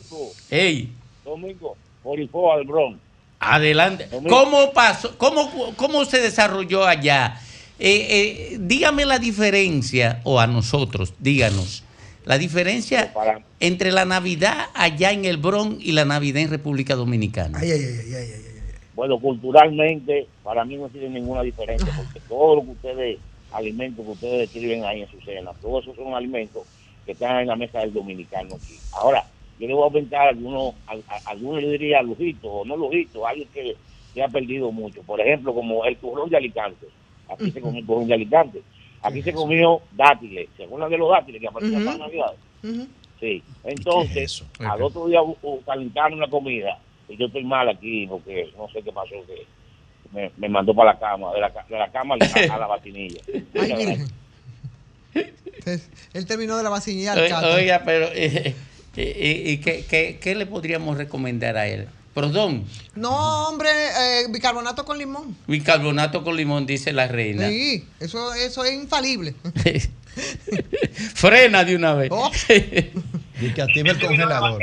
[0.50, 0.94] Ey,
[1.26, 2.98] Domingo, Orifoa del Bronx.
[3.40, 4.08] adelante.
[4.30, 5.18] ¿Cómo pasó?
[5.18, 7.42] ¿Cómo, cómo se desarrolló allá?
[7.80, 11.84] Eh, eh, dígame la diferencia, o a nosotros, díganos,
[12.26, 13.12] la diferencia
[13.60, 17.60] entre la Navidad allá en el Bronx y la Navidad en República Dominicana.
[17.62, 18.74] Ay, ay, ay, ay, ay, ay.
[18.94, 23.20] Bueno, culturalmente, para mí no tiene ninguna diferencia, porque todo lo que ustedes,
[23.52, 26.64] alimentos que ustedes describen ahí en su cena, todos esos son alimentos
[27.06, 28.74] que están en la mesa del dominicano aquí.
[28.94, 29.24] Ahora,
[29.60, 33.22] yo le voy a aumentar algunos, a, a- algunos le diría lujitos, o no lujitos,
[33.26, 33.76] algo que
[34.14, 35.02] se ha perdido mucho.
[35.04, 36.88] Por ejemplo, como el turrón de Alicante.
[37.30, 38.62] Aquí se comió de Alicante.
[39.02, 42.34] Aquí se comió dátiles, ¿se acuerdan de los dátiles que aparecían para Navidad?
[43.20, 45.20] Sí, entonces, al otro día
[45.66, 49.46] calentaron la comida, y yo estoy mal aquí porque no sé qué pasó, que
[50.12, 53.22] me, me mandó para la cama, de la, de la cama a, a la vacinilla.
[53.56, 54.08] Ay, Virgen.
[55.14, 57.20] Entonces, Él terminó de la vacinilla al
[57.56, 58.56] Oiga, pero eh, eh,
[58.96, 61.88] eh, ¿y qué, qué- qué le podríamos recomendar a él?
[62.22, 62.66] Perdón,
[62.96, 65.38] No, hombre, eh, bicarbonato con limón.
[65.46, 67.48] bicarbonato con limón, dice la reina.
[67.48, 69.36] Sí, eso, eso es infalible.
[71.14, 72.10] Frena de una vez.
[72.12, 72.32] Oh.
[73.40, 74.60] Y que active el congelador.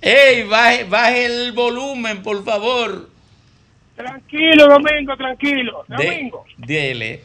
[0.00, 0.44] ¡Ey!
[0.44, 3.10] Baje, baje el volumen, por favor.
[3.94, 5.84] Tranquilo, Domingo, tranquilo.
[5.88, 7.20] De- Domingo, dele.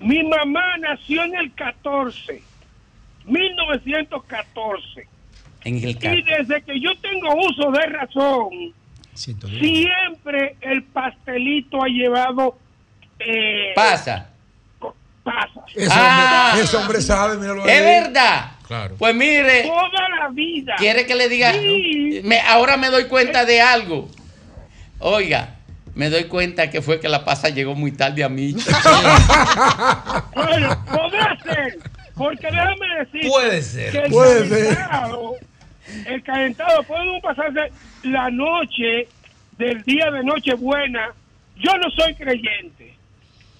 [0.00, 2.42] mi mamá nació en el 14,
[3.26, 5.06] 1914.
[5.66, 8.48] En el Y desde que yo tengo uso de razón,
[9.14, 12.56] siempre el pastelito ha llevado
[13.18, 14.28] eh, Pasa.
[15.24, 15.64] pasas.
[15.74, 16.50] Ese, Ah.
[16.52, 17.70] hombre, ese hombre sabe, míralo ahí.
[17.70, 18.52] Es verdad.
[18.68, 18.94] Claro.
[18.96, 20.74] Pues mire, Toda la vida.
[20.78, 21.52] quiere que le diga.
[21.52, 22.20] Sí.
[22.22, 24.08] Me- ahora me doy cuenta de algo.
[25.00, 25.56] Oiga,
[25.96, 28.54] me doy cuenta que fue que la pasa llegó muy tarde a mí.
[30.34, 31.78] Bueno, podrá ser.
[32.14, 33.92] Porque déjame decir Puede ser.
[33.92, 34.78] que el Puede ser.
[36.06, 37.72] El calentado puede pasarse
[38.04, 39.08] la noche
[39.58, 41.12] del día de Nochebuena.
[41.56, 42.94] Yo no soy creyente,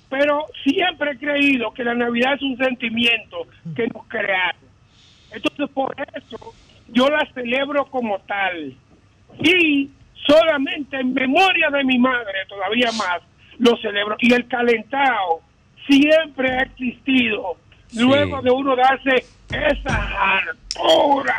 [0.09, 4.61] pero siempre he creído que la Navidad es un sentimiento que nos crearon.
[5.31, 6.55] Entonces, por eso
[6.89, 8.75] yo la celebro como tal.
[9.43, 9.91] Y
[10.27, 13.23] solamente en memoria de mi madre, todavía más,
[13.59, 14.17] lo celebro.
[14.21, 15.41] Y el calentado
[15.87, 17.57] siempre ha existido.
[17.97, 21.37] Luego de uno darse esa hartura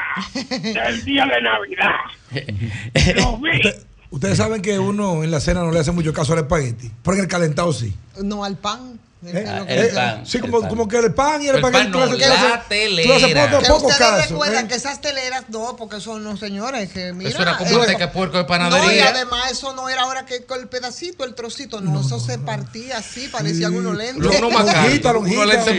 [0.73, 1.95] del día de Navidad.
[3.15, 3.51] Lo vi.
[3.57, 6.89] Usted- Ustedes saben que uno en la cena no le hace mucho caso al espagueti,
[7.03, 7.93] pero en el calentado sí.
[8.23, 8.97] No, al pan.
[9.25, 9.43] ¿Eh?
[9.57, 12.19] Lo que- Eh, sí, como, como que el pan y el, El pan no, haces-
[12.19, 13.49] la telera.
[13.49, 14.67] poco- Que poco ustedes caso, recuerdan ¿eh?
[14.67, 17.31] que esas teleras no, porque son los señores que mira.
[17.31, 19.09] Eso era como eh, de puerco de No, y panadería.
[19.09, 22.99] además eso no era ahora que con el pedacito, el trocito, no, eso se partía
[22.99, 24.23] así, parecía unos lentes.
[24.39, 25.11] Uno lonjita.
[25.17, 25.73] uno lente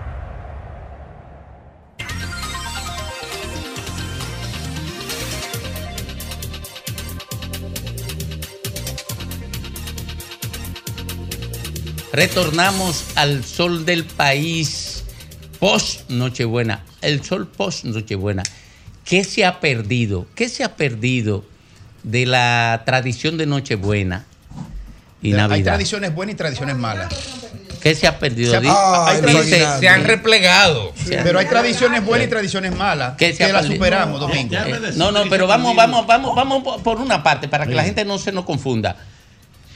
[12.13, 15.05] Retornamos al sol del país
[15.59, 16.85] post Nochebuena.
[17.01, 18.43] El sol post Nochebuena.
[19.13, 20.25] ¿Qué se ha perdido?
[20.35, 21.45] ¿Qué se ha perdido
[22.03, 24.25] de la tradición de Nochebuena
[25.21, 25.73] y Hay Navidad?
[25.73, 27.13] tradiciones buenas y tradiciones malas.
[27.83, 28.53] ¿Qué se ha perdido?
[28.53, 28.75] Se ha- Di- hay
[29.17, 29.81] Ay, tradiciones- Aguinaldo.
[29.81, 30.95] Se han replegado.
[31.07, 34.51] Pero hay tradiciones buenas y tradiciones malas ¿Qué que, se las superamos, Domingo.
[34.51, 37.67] Ya me Eh, no, no, pero vamos, vamos, vamos, vamos por- por una parte para
[37.67, 38.97] que la gente no se nos confunda.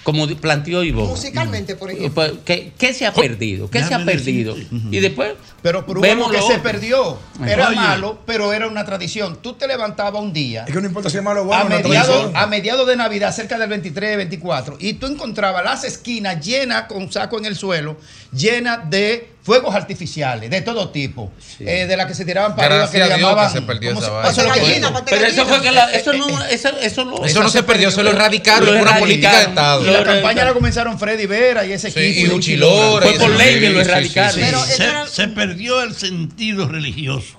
[0.07, 1.05] Como planteó Ivo.
[1.05, 2.15] Musicalmente, por ejemplo.
[2.15, 3.69] Pues, ¿Qué, qué se ha perdido?
[3.69, 4.55] ¿Qué se ha perdido?
[4.93, 5.33] Y después
[5.63, 7.19] Pero, vemos algo que se perdió.
[7.45, 7.75] Era Oye.
[7.75, 9.39] malo, pero era una tradición.
[9.43, 11.69] Tú te levantabas un día Es que no importa si es malo o bueno.
[11.69, 16.85] mediados a mediados de Navidad, cerca del 23, 24, y tú encontrabas las esquinas llenas
[16.85, 17.97] con saco en el suelo,
[18.31, 22.91] llenas de fuegos artificiales de todo tipo, eh, de las que se tiraban para arriba,
[22.91, 23.47] que le llamaban.
[23.47, 26.45] que se perdió ¿cómo esa se- eso que Pero eso fue que la, eso no,
[26.45, 29.45] eso, eso lo, Eso no se perdió, eso lo erradicaron por una política de.
[29.45, 29.87] Estado.
[29.87, 32.37] Y la campaña la comenzaron Freddy Vera y ese Sí, equipo.
[32.41, 34.67] y Fue por ley que lo sí, sí, erradicaron.
[34.67, 37.39] se, era- se perdió el sentido religioso.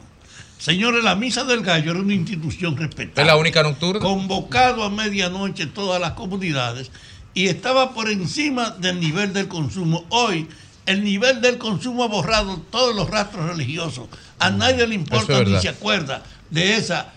[0.57, 3.21] Señores, la misa del gallo era una institución respetada.
[3.21, 3.99] Es la única nocturna.
[3.99, 6.89] Convocado a medianoche todas las comunidades
[7.33, 10.05] y estaba por encima del nivel del consumo.
[10.09, 10.47] Hoy,
[10.87, 14.07] el nivel del consumo ha borrado todos los rastros religiosos.
[14.39, 17.13] A nadie le importa es ni se acuerda de esa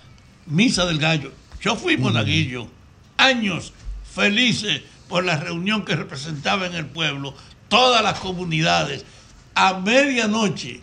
[0.46, 1.32] misa del gallo.
[1.62, 2.66] Yo fui monaguillo,
[3.16, 3.72] años
[4.12, 7.32] felices por la reunión que representaba en el pueblo,
[7.68, 9.04] todas las comunidades,
[9.54, 10.80] a medianoche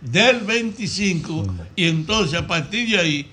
[0.00, 3.30] del 25, y entonces a partir de ahí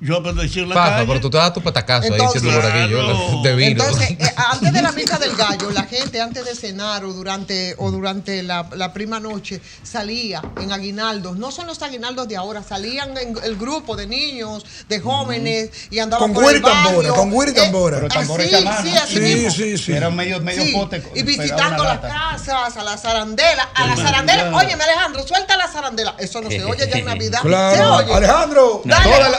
[0.00, 1.06] yo permanecí en la Paja, calle.
[1.06, 3.40] pero tú te das tu patacazo ahí Entonces- siendo monaguillo, Claro.
[3.42, 3.70] debido.
[3.84, 4.18] Entonces, eh,
[4.52, 8.42] antes de la misa del gallo, la gente antes de cenar o durante o durante
[8.42, 11.38] la, la prima noche salía en aguinaldos.
[11.38, 15.98] No son los aguinaldos de ahora, salían en el grupo de niños, de jóvenes y
[15.98, 17.98] andaban Con por el y tambora, con güira y Eh, tambora.
[18.06, 18.50] Así,
[18.90, 19.50] sí, así Sí, mismo.
[19.50, 19.92] sí, sí.
[19.92, 21.02] Era medio, medio Sí, pote.
[21.14, 24.54] y visitando las casas, a la zarandela, a la zarandela.
[24.54, 26.14] Óyeme, Alejandro, suelta la zarandela.
[26.18, 27.40] Eso no se oye ya en Navidad.
[27.42, 27.76] Claro.
[27.98, 28.14] Se oye.
[28.14, 28.82] Alejandro.
[28.84, 29.38] Dale Toda la,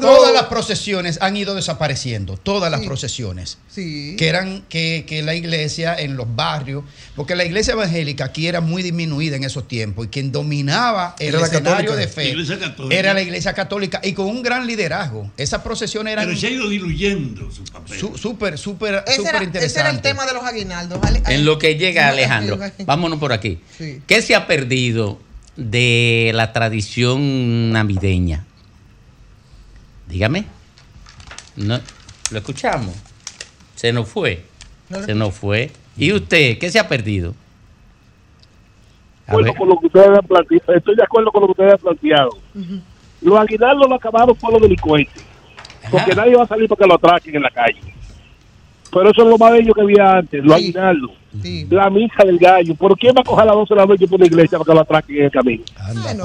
[0.00, 3.58] Todas las procesiones han ido desapareciendo, todas las procesiones.
[3.70, 4.16] Sí.
[4.18, 6.84] Que eran que, que la iglesia en los barrios,
[7.16, 11.28] porque la iglesia evangélica aquí era muy disminuida en esos tiempos y quien dominaba el
[11.28, 11.96] Era la escenario católica.
[11.96, 12.34] de fe
[12.90, 15.30] era la iglesia católica y con un gran liderazgo.
[15.36, 17.98] Esas procesiones eran Pero se ha ido diluyendo su papel.
[17.98, 20.98] su- súper, súper, Ese súper era, ese era el tema de los aguinaldos.
[21.02, 23.58] Ale- En lo que llega Alejandro, vámonos por aquí.
[23.78, 24.00] Sí.
[24.06, 25.18] ¿Qué se ha perdido
[25.56, 28.44] de la tradición navideña?
[30.12, 30.44] Dígame.
[31.56, 31.80] No,
[32.30, 32.94] ¿Lo escuchamos?
[33.74, 34.44] Se nos fue.
[34.90, 35.70] No Se nos fue.
[35.96, 37.34] ¿Y usted qué se ha perdido?
[39.26, 40.74] Con lo que ustedes han planteado.
[40.74, 42.30] Estoy de acuerdo con lo que ustedes han planteado.
[43.22, 45.24] Los aguinaldos lo acabaron por los delincuentes.
[45.90, 47.80] Porque nadie va a salir para que lo atraquen en la calle.
[48.92, 51.10] Pero eso es lo más bello que había antes, los aguinaldos.
[51.42, 51.66] Sí.
[51.70, 52.74] La misa del gallo.
[52.74, 54.68] ¿Por qué va a coger a las 12 de la noche por la iglesia para
[54.68, 55.64] que lo atraquen en el camino?
[56.02, 56.24] Bueno,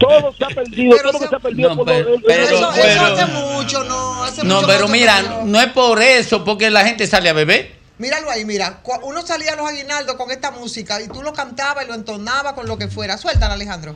[0.00, 2.08] Todo se ha perdido, Pero todo lo que se- se ha perdido No, por pero-
[2.10, 4.24] los- pero- eso, eso pero- hace mucho, no.
[4.24, 7.32] Hace No, mucho pero se mira, no es por eso, porque la gente sale a
[7.34, 7.78] beber.
[7.98, 8.80] Míralo ahí, mira.
[9.04, 12.52] Uno salía a los aguinaldos con esta música y tú lo cantabas y lo entonabas
[12.54, 13.16] con lo que fuera.
[13.16, 13.94] Suéltala, Alejandro.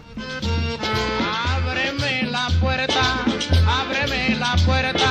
[1.56, 3.20] Ábreme la puerta,
[3.66, 5.08] ábreme la puerta,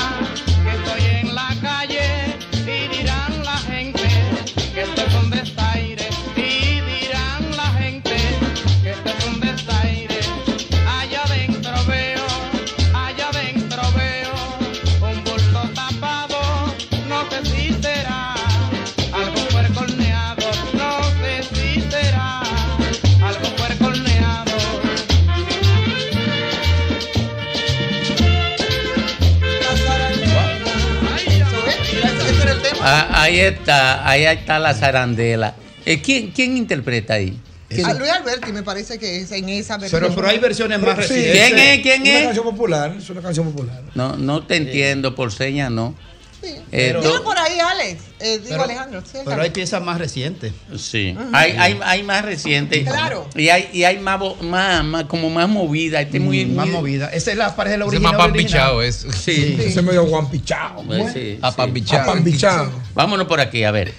[32.83, 35.55] Ah, ahí está, ahí está la zarandela.
[35.85, 37.39] Eh, ¿quién, ¿Quién interpreta ahí?
[37.85, 40.01] Ah, Luis Alberti me parece que es en esa versión.
[40.01, 41.31] Pero, pero hay versiones más recientes.
[41.53, 41.79] ¿Quién es?
[41.81, 42.23] ¿Quién Una es?
[42.25, 43.81] canción popular, es una canción popular.
[43.95, 45.95] No, no te entiendo, por señas no.
[46.43, 48.01] Eh, Pero- Dilo por ahí, Alex.
[48.19, 49.03] Eh, digo, Pero- Alejandro.
[49.09, 50.53] sí, Pero hay piezas más recientes.
[50.77, 52.83] Sí, hay, hay, hay más recientes.
[52.87, 53.27] Claro.
[53.35, 56.01] Y hay, y hay más, más, más- como más movida.
[56.01, 57.09] Este muy, más muy- movida.
[57.13, 58.13] Esa es la pareja de la Ese es original.
[58.13, 58.51] más pan original.
[58.61, 59.07] pichado, es.
[59.23, 59.55] Sí.
[59.59, 60.83] Ese es medio guampichao.
[60.83, 61.39] Pues sí, sí.
[61.41, 62.71] Apambichado.
[62.93, 63.93] Vámonos por aquí, a ver.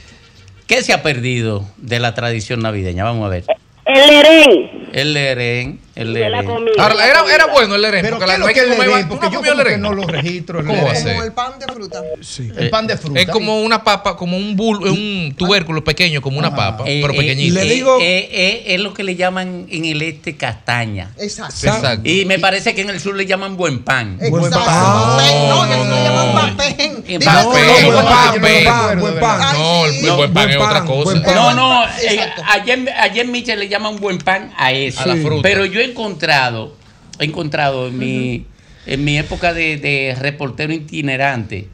[0.66, 3.04] ¿Qué se ha perdido de la tradición navideña?
[3.04, 3.44] Vamos a ver.
[3.84, 4.88] El lerén.
[4.92, 6.48] El lerén, el lerén.
[6.78, 9.08] Ahora, era, era bueno el lerén, Pero porque ¿qué la no hay que comer.
[9.08, 10.60] Porque no yo comió como que no lo registro.
[10.60, 11.12] el ¿Cómo va a ser?
[11.12, 12.02] Como el pan de fruta.
[12.22, 12.50] Sí.
[12.56, 13.20] El pan de fruta.
[13.20, 17.12] Es como una papa, como un bul, un tubérculo pequeño, como una papa, Eh, pero
[17.14, 17.54] eh, pequeñito.
[17.54, 21.10] Le eh, digo- eh, eh, es lo que le llaman en el este castaña.
[21.18, 21.54] Exacto.
[21.66, 22.08] Exacto.
[22.08, 24.18] Y me parece que en el sur le llaman buen pan.
[24.30, 24.64] Buen pan.
[24.64, 26.04] Papén, No, que No, no.
[26.04, 27.02] llaman papén.
[27.02, 29.40] Papén, no, buen no, pan, no, buen no, pan, no, buen no, pan.
[29.42, 29.56] Ay,
[30.02, 31.14] No, el buen pan es otra cosa.
[31.34, 35.00] No, no, ayer, ayer Michel le llaman buen pan a eso.
[35.02, 35.42] A la fruta.
[35.42, 36.74] Pero yo he encontrado,
[37.18, 38.46] he encontrado en mi,
[38.86, 41.68] en mi época de, de reportero itinerante,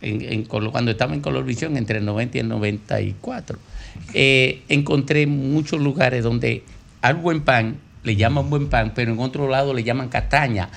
[0.00, 3.58] en- en cuando estaba en Colorvisión entre el 90 y el 94,
[4.14, 6.62] eh, encontré muchos lugares donde
[7.02, 10.70] al buen pan le llaman buen pan, pero en otro lado le llaman castaña.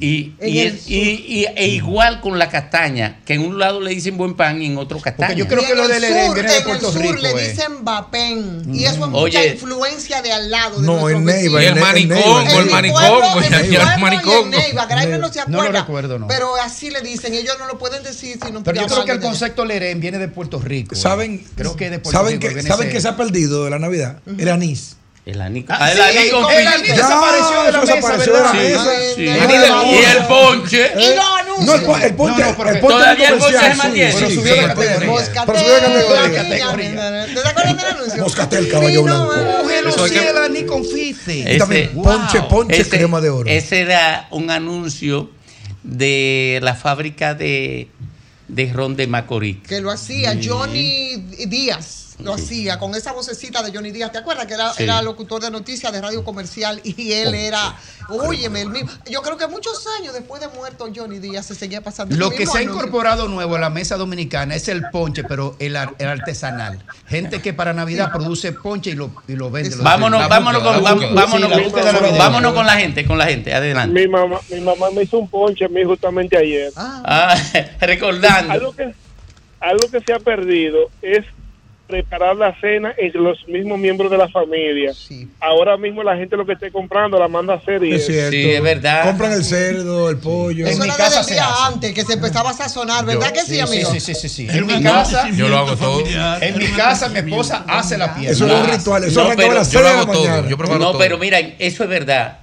[0.00, 3.80] Y, En y es- y- y- e igual con la castaña, que en un lado
[3.80, 5.28] le dicen buen pan y en otro castaña.
[5.28, 6.92] Porque yo creo Y que en lo el del sur, viene de en Puerto el
[6.92, 7.22] sur Rico.
[7.22, 7.48] le eh.
[7.48, 8.62] dicen vapén.
[8.74, 9.48] Y eso es mucha Oye.
[9.52, 10.78] influencia de al lado.
[10.80, 11.84] De No, en Neiva, el en- en.
[11.84, 15.80] En el en ya, el en Graeme no se No lo acuerda.
[15.80, 16.26] recuerdo, no.
[16.28, 19.12] Pero así le dicen, ellos no lo pueden decir si no Pero yo creo que
[19.12, 20.94] el concepto lerén viene de Puerto Rico.
[20.94, 20.98] eh.
[20.98, 22.60] ¿Saben, Creo que de Puerto ¿saben, Rico.
[22.66, 24.18] ¿saben que se ha perdido de la Navidad?
[24.26, 24.96] El anís.
[25.24, 25.64] El anís.
[25.68, 28.84] Ah, Ah, el sí, con el desapareció de la mesa, desapareció de la ¿verdad?
[28.84, 28.90] mesa.
[29.14, 29.22] Sí.
[29.22, 30.90] De- no, Y el ponche.
[30.98, 31.82] Y los anuncios.
[31.82, 34.14] No, el, el ponche, No, no, pero el ponche todavía el ponche sí, diez.
[34.14, 34.66] sí, Pero sí, subió de sí.
[34.66, 35.06] categoría.
[35.08, 35.44] Moscatel.
[35.46, 36.42] Pero subió de categoría.
[36.42, 37.26] categoría.
[37.42, 38.22] ¿Te acuerdas del anuncio?
[38.24, 39.32] Moscatel, caballo blanco.
[39.62, 40.08] Cógelo,
[40.54, 41.54] sí, confite.
[41.54, 43.48] Y también ponche, ponche, crema de oro.
[43.48, 45.30] Ese era un anuncio
[45.84, 47.88] de la fábrica de,
[48.48, 49.58] de ron de Macorís.
[49.68, 51.16] Que lo hacía Johnny
[51.46, 52.01] Díaz.
[52.18, 54.12] Lo hacía con esa vocecita de Johnny Díaz.
[54.12, 54.82] ¿Te acuerdas que era, Sí.
[54.84, 57.76] era locutor de noticias de radio comercial y él Oh, era,
[58.08, 58.90] óyeme, el mismo.
[59.10, 62.14] Yo creo que muchos años después de muerto Johnny Díaz se seguía pasando.
[62.16, 65.76] Lo que se ha incorporado nuevo a la mesa dominicana es el ponche, pero el,
[65.76, 66.84] ar- el artesanal.
[67.06, 69.76] Gente que para Navidad produce ponche y lo, y lo vende.
[69.76, 71.14] lo Vámonos, vámonos, con, la vam- búsqueda.
[71.14, 72.18] vámonos, Sí, la con- búsqueda navideña.
[72.18, 73.54] vámonos con la gente, con la gente.
[73.54, 74.00] Adelante.
[74.00, 76.72] Mi mamá, mi mamá me hizo un ponche a mí justamente ayer.
[76.76, 77.34] Ah,
[77.80, 78.52] recordando.
[78.52, 78.94] Algo que,
[79.60, 81.24] algo que se ha perdido es
[81.86, 84.92] preparar la cena entre los mismos miembros de la familia.
[85.40, 88.36] Ahora mismo la gente lo que esté comprando la manda a hacer y Es cierto.
[89.04, 90.66] Compran el cerdo, el pollo.
[90.66, 93.90] Eso era desde el día antes, que se empezaba a sazonar, ¿verdad que sí, amigo?
[93.92, 94.46] Sí, sí, sí, sí.
[94.50, 96.02] En mi casa, Yo lo hago todo.
[96.40, 98.32] En mi casa, mi esposa hace la pieza.
[98.32, 100.00] Eso es un ritual, eso No, arrancaba a pero las yo 6 lo de la
[100.02, 100.48] hago todo, mañana.
[100.48, 100.98] yo preparo No, todo.
[100.98, 102.38] pero mira, eso es verdad.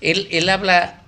[0.00, 1.00] Él, él habla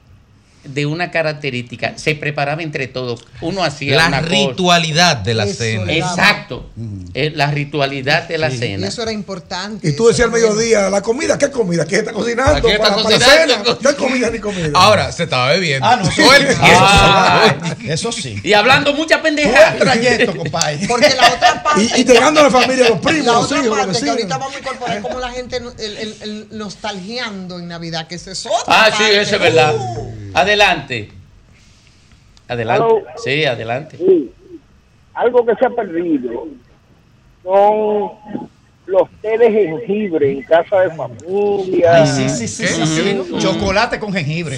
[0.68, 1.94] de una característica.
[1.96, 3.24] Se preparaba entre todos.
[3.40, 4.30] Uno hacía La una cosa.
[4.32, 5.92] ritualidad de la cena.
[5.92, 6.70] Exacto.
[7.14, 8.88] Eh, La ritualidad de la Y cena.
[8.88, 9.88] eso era importante.
[9.88, 11.84] Y tú decías al mediodía, la comida, ¿qué comida?
[11.84, 12.60] ¿Quién está cocinando?
[12.60, 13.64] ¿Quién está para, para la cocinando?
[13.64, 13.78] cena.
[13.80, 14.70] No hay comida ni comida.
[14.74, 15.86] Ahora se estaba bebiendo.
[15.86, 16.32] Ah, no, tiempo.
[16.78, 17.54] Ah,
[17.86, 18.40] Eso sí.
[18.42, 19.76] Y hablando mucha pendeja.
[19.76, 20.86] trayecto, compadre.
[20.88, 21.76] Porque la otra parte.
[21.96, 23.92] Y, y llegando a la familia, los primos, La los otra hijos, los parte que
[23.92, 24.16] vecinos.
[24.16, 28.30] ahorita vamos a incorporar como la gente, el, el, el nostalgiando en Navidad, que eso
[28.30, 29.20] es otra Ah, sí, parte.
[29.20, 29.74] eso es verdad.
[29.76, 30.12] Uh.
[30.34, 30.55] Adelante.
[30.56, 31.08] Adelante.
[32.48, 33.02] Hello.
[33.22, 33.96] Sí, adelante.
[33.98, 34.30] Sí.
[35.14, 36.46] Algo que se ha perdido
[37.42, 38.10] son
[38.86, 42.02] los té de jengibre en casa de familia.
[42.02, 43.38] Ay, sí, sí, sí, sí, sí.
[43.38, 44.56] Chocolate con jengibre.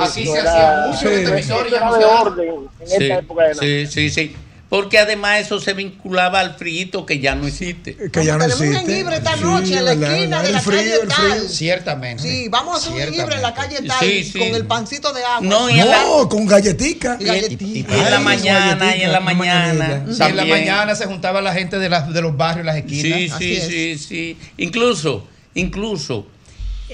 [0.00, 2.48] Aquí se hacía mucho en este episodio, ya no se hace.
[2.48, 4.36] en Sí, esta época de sí, sí, sí.
[4.72, 7.94] Porque además eso se vinculaba al frito que ya no existe.
[8.10, 8.86] Que ya no Tenemos un existe.
[8.90, 11.30] jengibre esta Sí, noche en la esquina de la El frío, calle el tal.
[11.32, 11.48] frío.
[11.50, 12.22] Ciertamente.
[12.22, 14.38] Sí, vamos a hacer un jengibre en la calle tal Sí, sí.
[14.38, 15.40] con el pancito de agua.
[15.46, 17.18] No, y la- No, con galletica.
[17.20, 20.04] Y en la Ay, mañana, y en la mañana.
[20.08, 23.38] Y en la mañana se juntaba la gente de, las- de los barrios, las esquinas.
[23.38, 24.36] Sí, sí, sí, sí.
[24.56, 26.26] Incluso, incluso,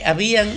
[0.05, 0.49] habían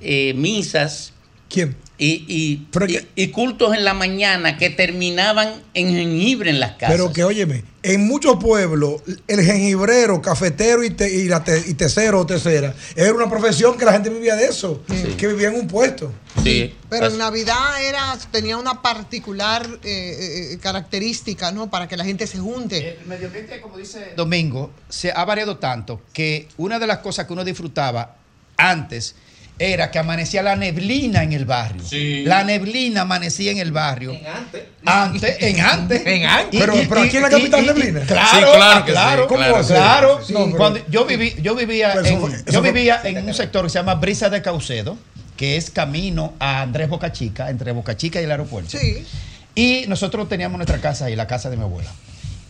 [0.00, 1.12] eh, misas.
[1.48, 1.76] ¿Quién?
[2.04, 6.96] Y, y, y- y cultos en la mañana que terminaban en jengibre en las casas.
[6.96, 11.74] Pero que óyeme, en muchos pueblos, el jengibrero, cafetero y, te- y, la te- y
[11.74, 14.82] tecero o tecera, era una profesión que la gente vivía de eso,
[15.16, 16.12] que vivía en un puesto.
[16.42, 16.74] Sí.
[16.90, 21.70] Pero en Navidad era, tenía una particular eh, eh, característica, ¿no?
[21.70, 22.98] Para que la gente se junte.
[23.00, 27.26] El medio ambiente, como dice Domingo, se ha variado tanto que una de las cosas
[27.28, 28.16] que uno disfrutaba
[28.56, 29.14] antes
[29.58, 31.82] era que amanecía la neblina en el barrio.
[32.24, 34.12] La neblina amanecía en el barrio.
[34.84, 35.36] antes.
[35.40, 36.02] en antes.
[36.06, 36.60] En antes.
[36.60, 38.00] Pero- pero aquí en la capital neblina.
[38.00, 39.26] Claro, Sí, claro que sí, claro.
[39.28, 39.76] ¿Cómo claro, va a ser?
[39.76, 40.20] claro.
[40.26, 43.62] Sí, pero- Cuando yo viví, yo vivía, en, fue- yo fue- vivía en un sector
[43.64, 44.98] que se llama Brisa de Caucedo,
[45.36, 48.76] que es camino a Andrés Boca Chica, entre Boca Chica y el aeropuerto.
[48.78, 49.04] Sí.
[49.54, 51.90] Y nosotros teníamos nuestra casa ahí, la casa de mi abuela.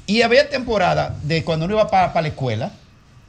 [0.07, 2.73] Y había temporada de cuando uno iba para la escuela,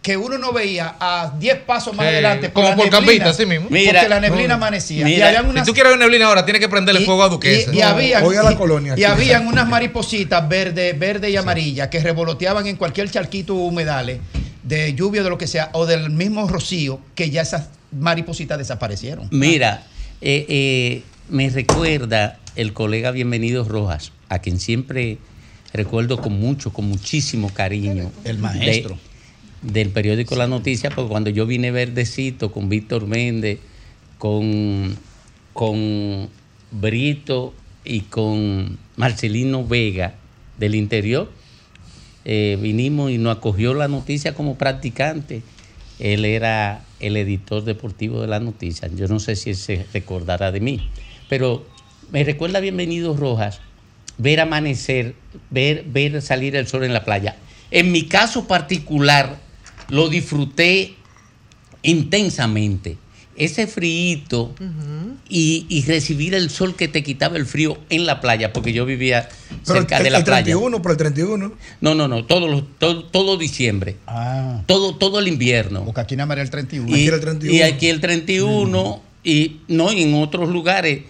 [0.03, 2.51] que uno no veía a 10 pasos más Sí, adelante.
[2.51, 3.67] como por campita, así mismo.
[3.69, 5.05] Mira, porque la neblina no, amanecía.
[5.05, 7.23] mira, y habían unas, Si tú quieres ver neblina ahora, tienes que prenderle y- fuego
[7.23, 7.73] a Duquesa.
[7.73, 11.37] Y, y habían, Hoy a la y- colonia, y habían unas maripositas verde, verde y
[11.37, 14.19] amarilla que revoloteaban en cualquier charquito o humedales
[14.61, 18.57] de lluvia o de lo que sea, o del mismo rocío, que ya esas maripositas
[18.57, 19.29] desaparecieron.
[19.31, 19.83] Mira,
[20.19, 25.17] eh, eh, me recuerda el colega Bienvenido Rojas, a quien siempre
[25.71, 28.11] recuerdo con mucho, con muchísimo cariño.
[28.25, 28.95] El maestro.
[28.95, 29.12] de-
[29.63, 33.59] del periódico La Noticia, porque cuando yo vine verdecito con Víctor Méndez,
[34.17, 34.95] con,
[35.53, 36.29] con
[36.71, 37.53] Brito
[37.83, 40.15] y con Marcelino Vega
[40.57, 41.31] del interior,
[42.25, 45.41] eh, vinimos y nos acogió la noticia como practicante.
[45.99, 48.89] Él era el editor deportivo de la noticia.
[48.93, 50.89] Yo no sé si él se recordará de mí,
[51.29, 51.65] pero
[52.11, 53.61] me recuerda Bienvenido Rojas
[54.17, 55.15] ver amanecer,
[55.49, 57.37] ver, ver salir el sol en la playa.
[57.71, 59.39] En mi caso particular,
[59.89, 60.95] lo disfruté
[61.81, 62.97] intensamente.
[63.35, 64.53] Ese frío
[65.27, 68.85] y, y recibir el sol que te quitaba el frío en la playa, porque yo
[68.85, 69.27] vivía
[69.65, 70.43] Pero cerca el, de la el playa.
[70.43, 71.53] 31, por el 31.
[71.81, 74.61] No, no, no, todo, todo, todo diciembre, Ah.
[74.67, 75.83] todo, todo el invierno.
[75.83, 76.89] Porque aquí nada más era el 31.
[76.89, 77.55] Y, Aquí era el 31.
[77.57, 81.01] y aquí el 31, y no, y en otros lugares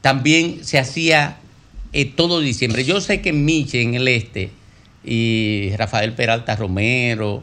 [0.00, 1.38] también se hacía
[1.92, 2.84] eh, todo diciembre.
[2.84, 4.50] Yo sé que en Miche, en el este,
[5.04, 7.42] y Rafael Peralta Romero,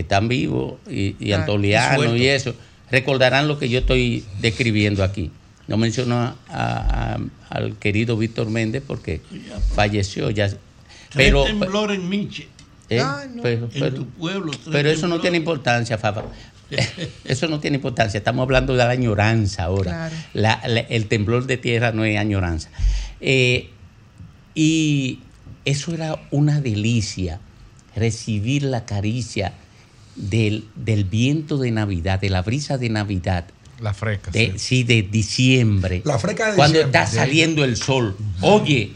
[0.00, 2.54] que están vivos, y, y Ah, Antoliano y eso,
[2.90, 5.30] recordarán lo que yo estoy describiendo aquí.
[5.68, 7.18] No menciono a- a-
[7.50, 9.20] al querido Víctor Méndez porque
[9.74, 10.50] falleció ya.
[11.14, 12.48] Pero, Tres temblores en Minche.
[12.88, 12.98] ¿eh?
[13.34, 13.42] No.
[13.42, 14.50] pero, En pero- tu pueblo.
[14.52, 16.24] tres pero eso no tiene importancia, Fafa.
[17.24, 18.18] Eso no tiene importancia.
[18.18, 19.90] Estamos hablando de la añoranza ahora.
[20.08, 20.14] Claro.
[20.34, 22.70] La- la- el temblor de tierra no es añoranza.
[23.20, 23.70] Eh,
[24.54, 25.18] y
[25.64, 27.40] eso era una delicia.
[27.96, 29.52] recibir la caricia
[30.20, 33.46] del, del viento de Navidad, de la brisa de Navidad.
[33.80, 34.30] La fresca.
[34.30, 34.84] De, sí.
[34.84, 36.02] de diciembre.
[36.04, 37.00] La fresca de Cuando diciembre.
[37.02, 38.16] está saliendo el sol.
[38.42, 38.92] Oye,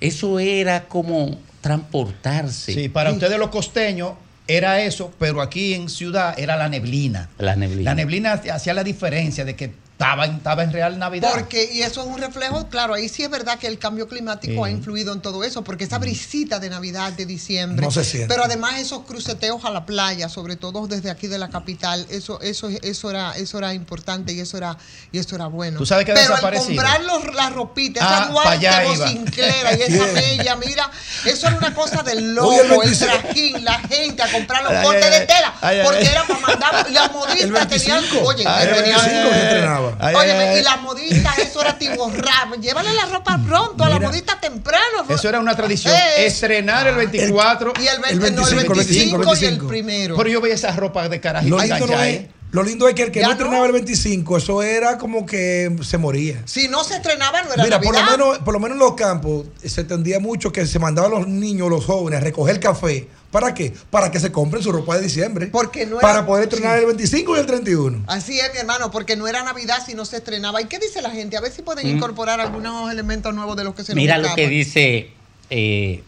[0.00, 2.72] eso era como transportarse.
[2.72, 4.12] Sí, para ustedes los costeños
[4.46, 7.28] era eso, pero aquí en ciudad era la neblina.
[7.38, 7.90] La neblina.
[7.90, 11.30] La neblina hacía la diferencia de que estaba en, estaba en real Navidad.
[11.34, 14.54] Porque, y eso es un reflejo, claro, ahí sí es verdad que el cambio climático
[14.54, 14.58] Sí.
[14.64, 18.28] ha influido en todo eso, porque esa brisita de Navidad, de diciembre, No se siente.
[18.32, 22.40] pero además esos cruceteos a la playa, sobre todo desde aquí de la capital, eso,
[22.40, 24.78] eso, eso era, eso era importante y eso era,
[25.12, 25.76] y eso era bueno.
[25.78, 29.08] Tú sabes que ha pero al comprar los, la ropita, Ah, esa Duarte.
[29.08, 30.90] Sinclair y esa bella, mira,
[31.26, 33.10] eso era una cosa del Oye, el loco, el 26.
[33.20, 36.06] trajín, la gente a comprar los cortes de tela, Ay, ay, porque ay.
[36.06, 39.98] era para mandar, las modistas tenían, oye, Ay, el tenían- 25 se estrenaba.
[39.98, 42.60] Ay, Óyeme, ay, y las modistas, eso era tiborrar.
[42.60, 45.04] Llévale la ropa pronto a la modista temprano.
[45.08, 45.94] Eso era una tradición.
[45.94, 47.72] Eh, Estrenar el 24.
[47.80, 49.68] y el, 20, El no, el 25, 25, y el 25.
[49.68, 50.16] primero.
[50.16, 52.30] Pero yo veía esa ropa de carajito no ¿eh?
[52.52, 53.38] Lo lindo es que el que Ya no no.
[53.38, 56.42] estrenaba el 25, eso era como que se moría.
[56.46, 58.18] si no se estrenaba, no era Mira, por lo, Navidad.
[58.18, 61.28] menos, por lo menos en los campos se tendía mucho que se mandaban a los
[61.28, 63.08] niños, los jóvenes, a recoger café.
[63.30, 63.72] ¿Para qué?
[63.90, 65.46] Para que se compren su ropa de diciembre.
[65.46, 66.80] Porque no era- Para poder estrenar sí.
[66.80, 68.02] el 25 y el 31.
[68.08, 70.60] Así es, mi hermano, porque no era Navidad si no se estrenaba.
[70.60, 71.36] ¿Y qué dice la gente?
[71.36, 71.96] A ver si pueden Mm.
[71.96, 75.12] incorporar algunos elementos nuevos de los que se nos Mira lo que dice
[75.50, 76.02] eh,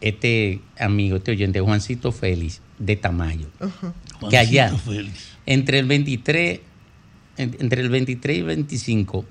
[0.00, 3.46] este amigo, este oyente, Juancito Félix, de Tamayo.
[3.60, 3.92] Ajá.
[4.30, 5.31] que allá, Juancito Félix.
[5.46, 6.60] Entre el 23,
[7.38, 9.24] en- entre el 23 y el 25,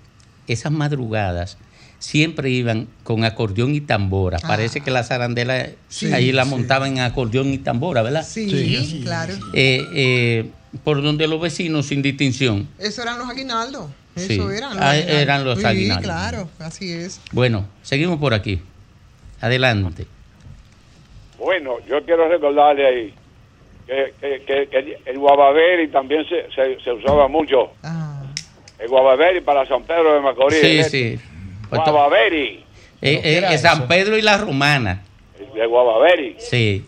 [0.48, 1.58] esas madrugadas
[2.00, 4.38] siempre iban con acordeón y tambora.
[4.44, 4.48] Ah.
[4.48, 6.50] Parece que la zarandela Sí, ahí la sí.
[6.50, 8.26] montaban en acordeón y tambora, ¿verdad?
[8.28, 9.34] Sí, claro.
[9.54, 10.50] Eh, eh,
[10.84, 12.68] por donde los vecinos sin distinción.
[12.80, 13.86] Eso eran los aguinaldos.
[14.16, 14.56] Eso Sí.
[14.58, 15.22] eran los Ah, aguinaldos.
[15.22, 16.04] eran los sí, aguinaldos.
[16.04, 17.22] claro, así es.
[17.32, 18.60] Bueno, seguimos por aquí.
[19.40, 20.08] Adelante.
[21.38, 23.14] Bueno, yo quiero recordarle ahí
[23.88, 27.72] que, que, que- que el guavaveri también se, se, se usaba mucho.
[27.84, 28.24] Ah.
[28.80, 30.60] El guavaveri para San Pedro de Macorís.
[30.60, 30.84] Sí, ¿eh?
[30.84, 31.20] sí.
[31.70, 32.66] Pues Guavaveri.
[33.02, 35.04] Eh, eh, eh, San Pedro y la Romana.
[35.54, 36.36] De guavaveri.
[36.40, 36.86] Sí.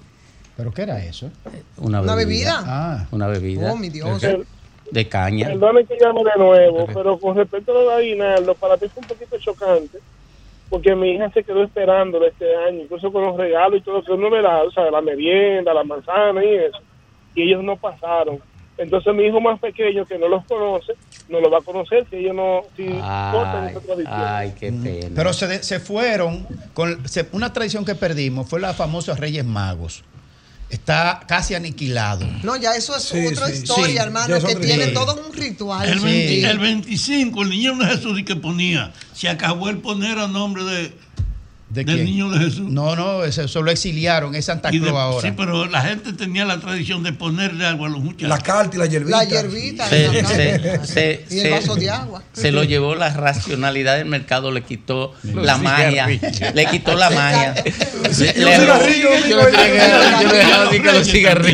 [0.57, 1.31] ¿Pero qué era eso?
[1.77, 2.57] Una ¿Una bebida.
[2.57, 2.63] bebida?
[2.65, 3.07] Ah.
[3.11, 3.71] Una bebida.
[3.73, 4.21] Oh, mi Dios.
[4.21, 4.43] De,
[4.91, 5.47] de caña.
[5.47, 9.01] Perdone que llame de nuevo, pero con respecto a lo de aguinaldo, para mí fue
[9.01, 9.97] un poquito chocante,
[10.73, 14.01] porque mi hija se quedó esperando de este año, incluso con los regalos y todo,
[14.01, 16.79] que uno me da, o sea, la merienda, la manzana y eso,
[17.35, 18.39] y ellos no pasaron.
[18.79, 20.93] Entonces mi hijo más pequeño, que no los conoce,
[21.29, 22.87] no lo va a conocer si ellos no, si
[23.31, 24.15] cortan esa tradición.
[24.19, 25.11] ay, qué pena.
[25.15, 29.45] Pero se, de- se fueron con se- una tradición que perdimos fue la famosa Reyes
[29.45, 30.03] Magos.
[30.73, 32.25] Está casi aniquilado.
[32.41, 33.57] No, ya eso es Sí, otra sí.
[33.57, 34.93] historia, Sí, hermano, que tiene historia.
[34.93, 35.87] todo un ritual.
[35.87, 36.05] El, Sí.
[36.05, 40.27] 20 el 25, el niño de Jesús y que ponía, se acabó el poner a
[40.27, 40.91] nombre de,
[41.73, 42.05] ¿De del quién?
[42.05, 42.69] niño de Jesús.
[42.69, 45.27] No, no, eso, eso lo exiliaron, es Santa Y de- Claus ahora.
[45.27, 48.29] Sí, pero la gente tenía la tradición de ponerle agua a los muchachos.
[48.29, 49.17] La carta y la hierbita.
[49.17, 49.87] La hierbita.
[49.89, 52.21] Se- en la se- se- y el se- vaso de agua.
[52.33, 56.07] Se lo llevó la racionalidad del mercado, le quitó la magia.
[56.07, 57.55] Le quitó la magia.
[57.65, 58.41] Y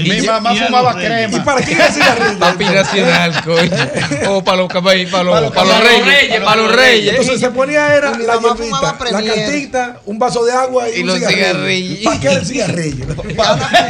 [0.06, 1.28] y- Mi mamá Y fumaba reyes.
[1.28, 1.44] ¿Y crema.
[1.44, 2.40] para es el cigarrillo?
[2.40, 4.30] Papi nacional, coño.
[4.30, 7.10] O para los para los, Para los para los caballos, reyes, para los reyes.
[7.12, 10.90] Entonces se ponía era Y la mamá hierbita, fumaba la cartita, un vaso de agua
[10.90, 11.46] y, Y un los cigarrillo.
[11.46, 12.04] cigarrillos.
[12.04, 13.06] ¿Para qué el cigarrillo?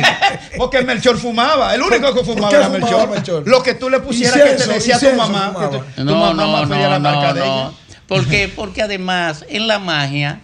[0.58, 1.74] Porque Melchor fumaba.
[1.74, 3.10] El único que fumaba era fumaba Melchor.
[3.10, 3.48] Melchor?
[3.48, 5.54] Lo que tú le pusieras que te decía tu mamá.
[5.60, 7.46] que tu- tu No, mamá no, pedía la no, marca no, de no.
[7.46, 7.72] ella.
[8.08, 8.48] ¿Por qué?
[8.56, 10.42] Porque además en la magia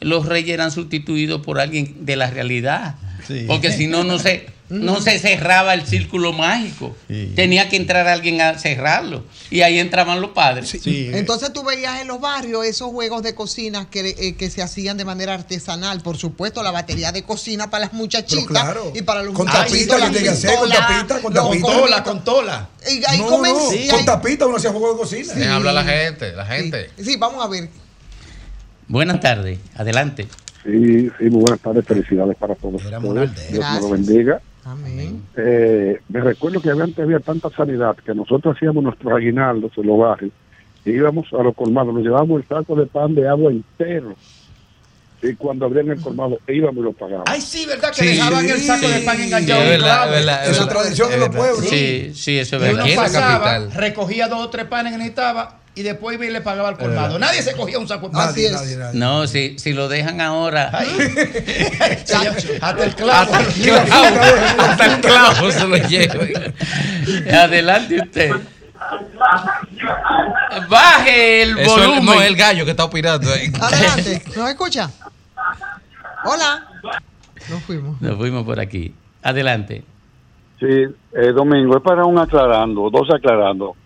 [0.00, 2.94] los reyes eran sustituidos por alguien de la realidad.
[3.26, 3.44] Sí.
[3.46, 6.96] Porque si no, no se, no se cerraba el círculo mágico.
[7.08, 7.32] Sí.
[7.34, 9.24] Tenía que entrar alguien a cerrarlo.
[9.50, 10.68] Y ahí entraban los padres.
[10.68, 11.10] Sí.
[11.12, 14.96] Entonces tú veías en los barrios esos juegos de cocina que, eh, que se hacían
[14.96, 16.00] de manera artesanal.
[16.00, 18.92] Por supuesto, la batería de cocina para las muchachitas claro.
[18.94, 19.98] y para los Con muchachitos.
[20.00, 21.62] tapita, las hacer, con tapita, con tapita.
[21.66, 22.68] Con tola, con tola.
[22.90, 25.32] Y ahí No, no, y con ahí- tapita uno hacía juego de cocina.
[25.34, 26.90] Deja hablar la gente, la gente.
[27.02, 27.68] Sí, vamos a ver.
[28.88, 29.58] Buenas tardes.
[29.74, 30.28] Adelante.
[30.66, 32.84] Sí, sí, muy buenas tardes, felicidades para todos.
[32.84, 32.98] Era.
[32.98, 34.40] Dios me lo bendiga.
[34.64, 35.22] Amén.
[35.36, 39.98] Eh, me recuerdo que antes había tanta sanidad que nosotros hacíamos nuestros aguinaldos en los
[39.98, 40.32] barrios
[40.84, 44.16] y íbamos a los colmados, nos llevábamos el saco de pan de agua entero.
[45.22, 47.24] Y cuando abrían el colmado, íbamos y lo pagábamos.
[47.28, 47.88] Ay, sí, ¿verdad?
[47.90, 50.04] Que Sí, dejaban sí, el saco de sí, pan sí, enganchado es verdad, clavo.
[50.04, 50.68] es verdad, es verdad.
[50.72, 51.58] tradición en los pueblos.
[51.68, 52.82] Sí, sí, eso es Y uno verdad.
[52.84, 53.72] Aquí en la capital.
[53.72, 57.12] recogía dos o tres panes que necesitaba y después iba y le pagaba al colmado.
[57.12, 57.18] verdad.
[57.18, 58.28] Nadie se cogía un saco de pan.
[58.28, 58.52] Nadie, es.
[58.52, 58.98] nadie, nadie.
[58.98, 60.68] No, si, si lo dejan ahora.
[62.62, 63.34] Hasta el clavo.
[63.34, 64.16] Hasta el clavo,
[64.58, 66.24] hasta el clavo se lo lleva.
[67.42, 68.30] Adelante usted.
[70.70, 72.04] Baje el Eso volumen.
[72.06, 73.52] no es el gallo que está opinando ahí.
[73.60, 74.22] Adelante.
[74.34, 74.90] ¿Nos escucha?
[76.24, 76.66] Hola.
[77.66, 78.00] fuimos.
[78.00, 78.94] Nos fuimos por aquí.
[79.22, 79.84] Adelante.
[80.58, 83.76] Sí, eh, Domingo, es para un aclarando, dos aclarando.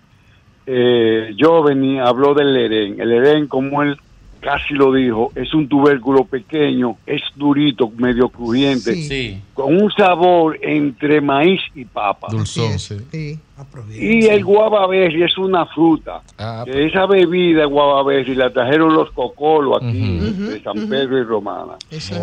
[0.67, 3.01] Eh, yo venía, habló del Lerén.
[3.01, 3.97] El Lerén, como él
[4.41, 9.39] casi lo dijo, es un tubérculo pequeño, es durito, medio crujiente, Sí.
[9.53, 12.29] con un sabor entre maíz y papa.
[12.31, 13.39] Dulzón, sí.
[13.91, 16.23] Y el guavaberry es una fruta.
[16.39, 21.75] Ah, Que esa bebida guavaberry la trajeron los cocolos aquí de San Pedro y Romana.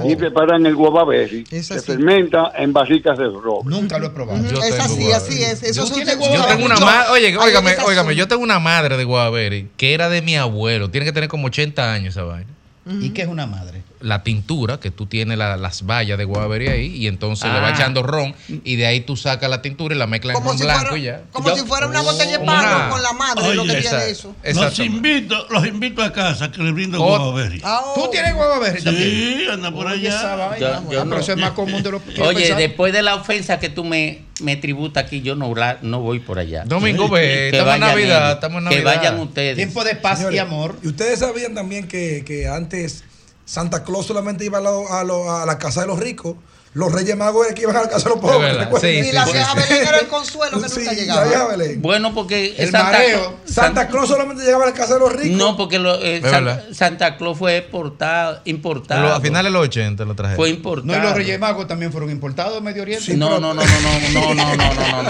[0.06, 1.46] Y preparan el guavaberry.
[1.46, 3.70] Se fermenta en barricas de roble.
[3.76, 4.44] Nunca lo he probado.
[4.50, 5.64] Yo Es así, así es.
[5.64, 9.04] Eso Yo tiene Yo tengo una madre, oye, óigame, óigame, yo tengo una madre de
[9.04, 10.90] Guaveri que era de mi abuelo.
[10.90, 12.50] Tiene que tener como 80 años esa vaina.
[12.86, 13.84] ¿Y qué es una madre?
[14.00, 17.62] La tintura, que tú tienes la- las vallas de Guaveri ahí, y entonces le Ah.
[17.62, 20.58] va echando ron, y de ahí tú sacas la tintura y la mezclas en ron
[20.58, 21.22] si blanco fuera- y ya.
[21.32, 23.96] Como si fuera una botella de palo una- con la madre, lo que Oye, tiene
[23.98, 24.36] esa- eso.
[24.54, 27.08] Los invito, los invito a casa que le brindo Oh.
[27.08, 27.62] guavaberry.
[27.96, 29.10] ¿Tú tienes guavaberry también?
[29.10, 30.48] Sí, anda por Oye, esa allá.
[30.48, 31.18] vaina, Yo- yo pero no.
[31.18, 32.60] eso es más común de lo que Oye, pensaba.
[32.60, 36.20] después de la ofensa que tú me, me tributas aquí, yo no, la- no voy
[36.20, 36.64] por allá.
[36.66, 39.56] Domingo, ve, estamos en Navidad, ellos, estamos en Que vayan ustedes.
[39.56, 40.78] Tiempo de paz y amor.
[40.84, 43.04] Y ustedes sabían también que, que antes
[43.48, 46.36] Santa Claus solamente iba a, la- a lo- a la casa de los ricos.
[46.78, 48.56] Los Reyes Magos eran que iban a la casa de los pobres.
[48.56, 48.82] ¿recuerdan?
[48.92, 51.24] sí, Y la vieja Belén era el consuelo que Sí, nunca la llegaba.
[51.26, 51.82] vieja Belén.
[51.82, 53.38] Bueno, porque El Santa, mareo.
[53.46, 55.38] Santa Claus solamente llegaba a la casa de los ricos.
[55.38, 56.62] No, porque lo- eh, San-.
[56.76, 59.02] Santa Claus fue exportado, importado.
[59.02, 60.38] Lo- a finales de los 80 lo trajeron.
[60.38, 60.86] Fue importado.
[60.94, 63.16] No, y los Reyes Magos también fueron importados de Medio Oriente.
[63.18, 65.10] no, no, no, no, no, no, no, no, no, no, no.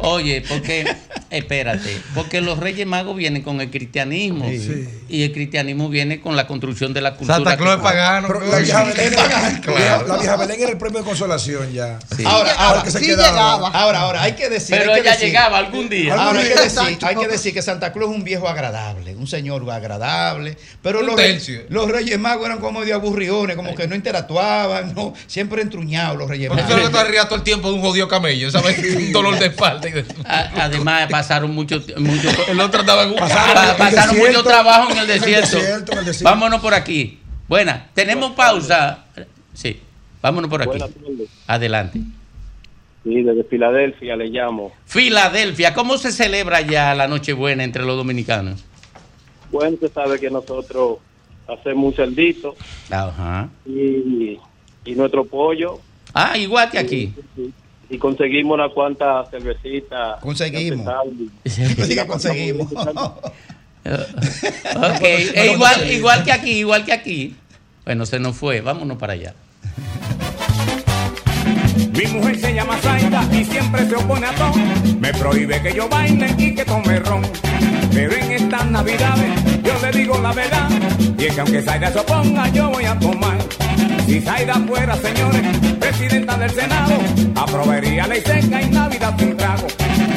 [0.00, 0.84] Oye, porque,
[1.30, 4.88] espérate, porque los Reyes Magos vienen con el cristianismo Sí.
[5.08, 7.36] y el cristianismo viene con la construcción de la cultura.
[7.36, 8.26] Santa Claus es pagano.
[8.28, 9.14] Pero pero- la vieja Belén,
[9.62, 10.06] Claro.
[10.08, 11.98] la vieja Belén era el premio de consolación ya.
[12.16, 12.24] Sí.
[12.26, 13.28] Ahora, ahora, Porque se sí quedaba.
[13.30, 13.68] llegaba.
[13.68, 14.76] ahora, ahora, hay que decir.
[14.78, 16.14] Pero hay que ella decir- llegaba algún día.
[16.14, 19.26] Ahora hay que, decir, hay que decir que Santa Claus es un viejo agradable, un
[19.26, 21.14] señor agradable, pero los,
[21.68, 26.28] los Reyes Magos eran como de aburriones, como que no interactuaban, no, siempre entruñados los
[26.28, 26.90] Reyes Porque tú Magos.
[26.92, 28.78] te rías todo el tiempo de un jodido camello, ¿sabes?
[28.78, 29.88] un dolor de espalda.
[29.88, 34.90] y de- Además, pasaron mucho, mucho El otro en un Pasaron pasaron desierto, mucho trabajo
[34.92, 35.56] en el en el desierto.
[35.58, 36.30] desierto, en el desierto.
[36.30, 37.20] Vámonos por aquí.
[37.48, 39.04] Buena, tenemos pausa.
[39.54, 39.80] Sí,
[40.22, 40.78] vámonos por aquí.
[41.46, 42.00] Adelante.
[43.04, 44.72] Sí, desde Filadelfia le llamo.
[44.86, 48.64] Filadelfia, ¿cómo se celebra ya la Nochebuena entre los dominicanos?
[49.50, 50.98] Bueno, usted sabe que nosotros
[51.48, 52.54] hacemos un cerdito
[52.90, 53.48] Ajá.
[53.66, 54.38] y,
[54.84, 55.80] y nuestro pollo
[56.14, 57.12] Ah, igual que aquí.
[57.90, 60.20] y conseguimos unas cuantas cervecitas.
[60.20, 60.86] Conseguimos.
[61.44, 62.68] Sí que conseguimos.
[63.84, 67.34] Ok, e igual, igual que aquí, igual que aquí.
[67.84, 69.34] Bueno, se nos fue, vámonos para allá.
[71.92, 74.54] Mi mujer se llama Zaida y siempre se opone a todo.
[75.00, 77.22] Me prohíbe que yo baile y que tome ron.
[77.92, 80.68] Pero en estas navidades yo le digo la verdad.
[81.18, 83.38] Y es que aunque Zaida se oponga, yo voy a tomar.
[84.06, 85.42] Si Zaida fuera, señores,
[85.78, 86.94] presidenta del Senado,
[87.34, 89.66] aprobaría ley seca y Navidad sin trago.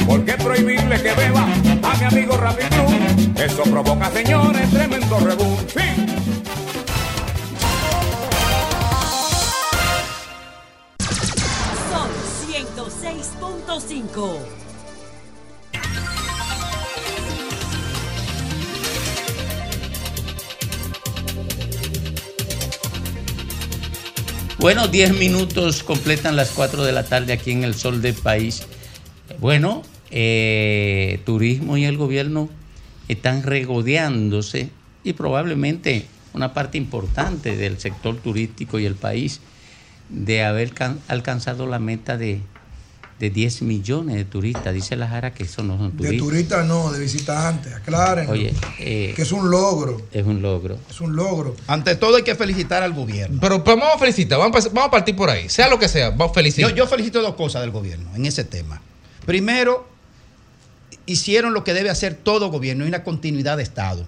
[0.08, 3.42] ¿Por qué prohibirle que beba a mi amigo Rafi Cruz?
[3.44, 5.58] Eso provoca, señores, tremendo rebú.
[5.68, 6.45] Sí.
[13.26, 14.40] 106.5.
[24.58, 28.64] Bueno, 10 minutos completan las 4 de la tarde aquí en el sol del país.
[29.40, 32.50] Bueno, eh, turismo y el gobierno
[33.08, 34.70] están regodeándose
[35.04, 39.40] y probablemente una parte importante del sector turístico y el país
[40.10, 42.42] de haber can- alcanzado la meta de,
[43.20, 44.74] de 10 millones de turistas.
[44.74, 46.28] Dice la Jara que eso no son De turistas.
[46.28, 48.30] turistas no, de visitantes, aclaren.
[48.30, 50.02] Oye, eh, que es un logro.
[50.12, 50.78] es un logro.
[50.90, 51.56] Es un logro.
[51.68, 53.40] Ante todo hay que felicitar al gobierno.
[53.40, 55.48] Pero, pero vamos a felicitar, vamos a, vamos a partir por ahí.
[55.50, 56.70] Sea lo que sea, vamos a felicitar.
[56.72, 58.82] Yo, yo felicito dos cosas del gobierno en ese tema.
[59.26, 59.88] Primero,
[61.06, 64.08] hicieron lo que debe hacer todo gobierno, hay una continuidad de Estado.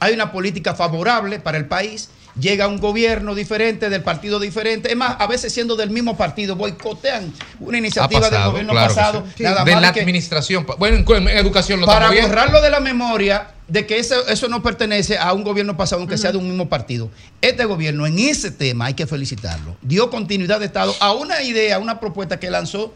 [0.00, 2.10] Hay una política favorable para el país,
[2.40, 6.56] llega un gobierno diferente, del partido diferente, es más, a veces siendo del mismo partido,
[6.56, 9.42] boicotean una iniciativa pasado, del gobierno claro pasado, sí.
[9.42, 10.66] nada de más la que- administración.
[10.78, 14.62] Bueno, en, en educación lo para borrarlo de la memoria de que eso, eso no
[14.62, 17.10] pertenece a un gobierno pasado, aunque sea de un mismo partido.
[17.42, 19.76] Este gobierno en ese tema hay que felicitarlo.
[19.82, 22.94] Dio continuidad de Estado a una idea, a una propuesta que lanzó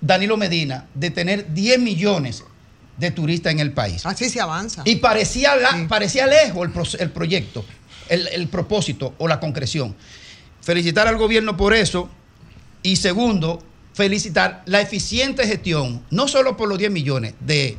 [0.00, 2.44] Danilo Medina de tener 10 millones
[2.96, 4.06] de turistas en el país.
[4.06, 4.80] Así se avanza.
[4.86, 7.62] Y parecía, la- parecía lejos el, pro- el proyecto,
[8.08, 9.94] el, el propósito o la concreción.
[10.60, 12.08] Felicitar al gobierno por eso.
[12.82, 13.62] Y segundo,
[13.94, 17.76] felicitar la eficiente gestión, no solo por los 10 millones de,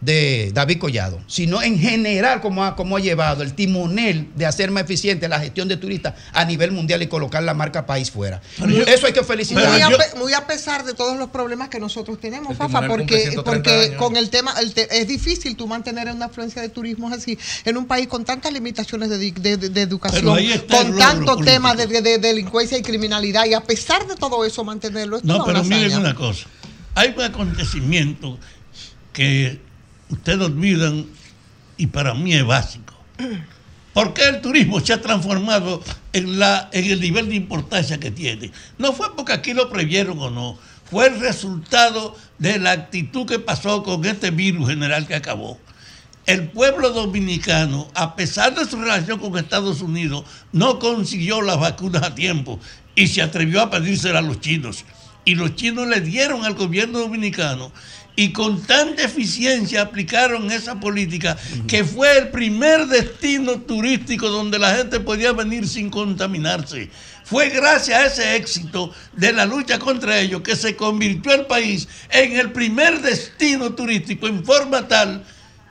[0.00, 4.70] de David Collado, sino en general cómo ha, cómo ha llevado el timonel de hacer
[4.70, 8.42] más eficiente la gestión de turistas a nivel mundial y colocar la marca país fuera.
[8.86, 9.66] Eso hay que felicitar.
[9.72, 12.86] Muy a, pe- muy a pesar de todos los problemas que nosotros tenemos, El Fafa,
[12.86, 13.96] porque, 130 porque años.
[13.96, 17.76] con el tema, el te- es difícil tú mantener una afluencia de turismo así en
[17.78, 21.44] un país con tantas limitaciones de, de- de- de educación, con logro tanto político.
[21.44, 25.26] tema de, de- de delincuencia y criminalidad, y a pesar de todo eso mantenerlo, esto
[25.26, 26.46] No, es pero una miren una cosa.
[26.94, 28.38] Hay un acontecimiento
[29.12, 29.64] que
[30.08, 31.06] ustedes olvidan
[31.76, 32.94] y para mí es básico.
[33.92, 35.82] ¿Por qué el turismo se ha transformado
[36.12, 38.52] en, la, en el nivel de importancia que tiene?
[38.76, 40.58] No fue porque aquí lo previeron o no.
[40.90, 45.58] Fue el resultado de la actitud que pasó con este virus general que acabó.
[46.26, 52.02] El pueblo dominicano, a pesar de su relación con Estados Unidos, no consiguió las vacunas
[52.02, 52.60] a tiempo
[52.94, 54.84] y se atrevió a pedírselas a los chinos.
[55.24, 57.72] Y los chinos le dieron al gobierno dominicano
[58.16, 61.36] y con tanta eficiencia aplicaron esa política
[61.68, 66.90] que fue el primer destino turístico donde la gente podía venir sin contaminarse.
[67.24, 71.86] Fue gracias a ese éxito de la lucha contra ellos que se convirtió el país
[72.10, 75.24] en el primer destino turístico en forma tal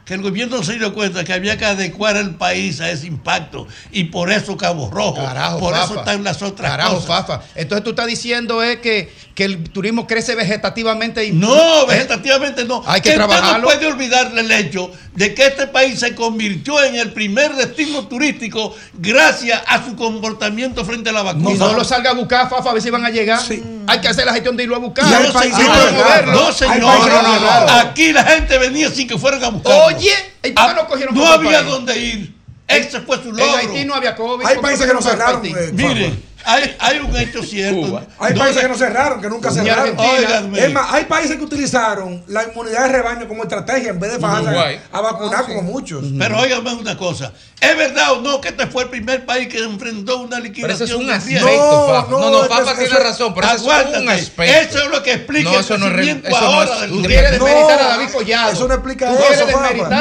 [0.05, 3.67] que el gobierno se dio cuenta que había que adecuar el país a ese impacto
[3.91, 5.99] y por eso Cabo Rojo, Carajo, por eso Fafa.
[6.01, 7.07] están las otras Carajo, cosas.
[7.07, 7.41] Fafa.
[7.55, 12.83] Entonces tú estás diciendo es que, que el turismo crece vegetativamente y No, vegetativamente no.
[12.85, 13.57] Hay que usted trabajarlo.
[13.57, 18.05] no puede olvidarle el hecho de que este país se convirtió en el primer destino
[18.07, 21.55] turístico gracias a su comportamiento frente a la vacuna.
[21.57, 23.39] No, lo salga a buscar, Fafa, a ver si van a llegar.
[23.87, 25.05] Hay que hacer la gestión de irlo a buscar.
[25.05, 26.31] No, señor, que moverlo.
[26.33, 26.79] no, señor.
[26.79, 27.71] No, no, no, no.
[27.79, 29.73] Aquí la gente venía sin que fueran a buscar.
[29.85, 29.94] Oye,
[30.43, 31.71] ¿y por qué no cogieron había país?
[31.71, 32.35] dónde ir.
[32.67, 33.57] Ese fue su En logro.
[33.57, 34.45] Haití no había COVID.
[34.45, 35.55] Hay ¿por qué países que no cerraron, Haití?
[35.57, 36.13] eh, Mire,
[36.45, 38.01] hay, hay un hecho cierto.
[38.19, 40.55] Hay No, países que no cerraron, que nunca cerraron.
[40.55, 44.19] Es más, hay países que utilizaron la inmunidad de rebaño como estrategia en vez de
[44.19, 44.79] fajarse Uruguay.
[44.91, 46.05] a vacunar como muchos.
[46.17, 47.31] Pero óigame una cosa.
[47.59, 50.75] ¿Es verdad o no que este fue el primer país que enfrentó una liquidación?
[50.75, 51.87] ese es un aspecto, riesgo?
[51.87, 52.11] Fafa.
[52.11, 54.43] No, no, Fafa tiene razón, pero ese es un aspecto.
[54.77, 57.01] Eso es lo que explica No, el eso no crecimiento eso no es- del tú
[57.03, 58.51] quieres desmeritar a David Collado.
[58.51, 59.21] Eso no explica eso, a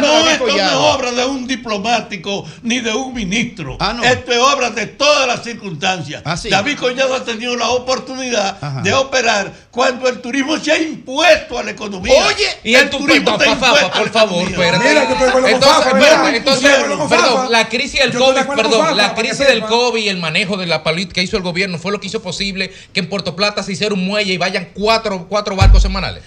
[0.00, 3.76] No, esto no es obra de un diplomático ni de un ministro.
[3.80, 6.22] Ah, Esto es obra de todas las circunstancias.
[6.50, 11.62] David Collado ha tenido la oportunidad de operar cuando el turismo se ha impuesto a
[11.62, 12.12] la economía.
[12.26, 16.34] Oye, y el turismo, está Fafa, por favor, con Entonces, ¿verdad?
[16.34, 16.70] entonces,
[17.08, 19.62] perdón, la crisis del COVID, perdón, Fafa, la crisis del.
[19.64, 22.20] COVID y el manejo de la política que hizo el gobierno fue lo que hizo
[22.22, 26.22] posible que en Puerto Plata se hiciera un muelle y vayan cuatro, cuatro barcos semanales.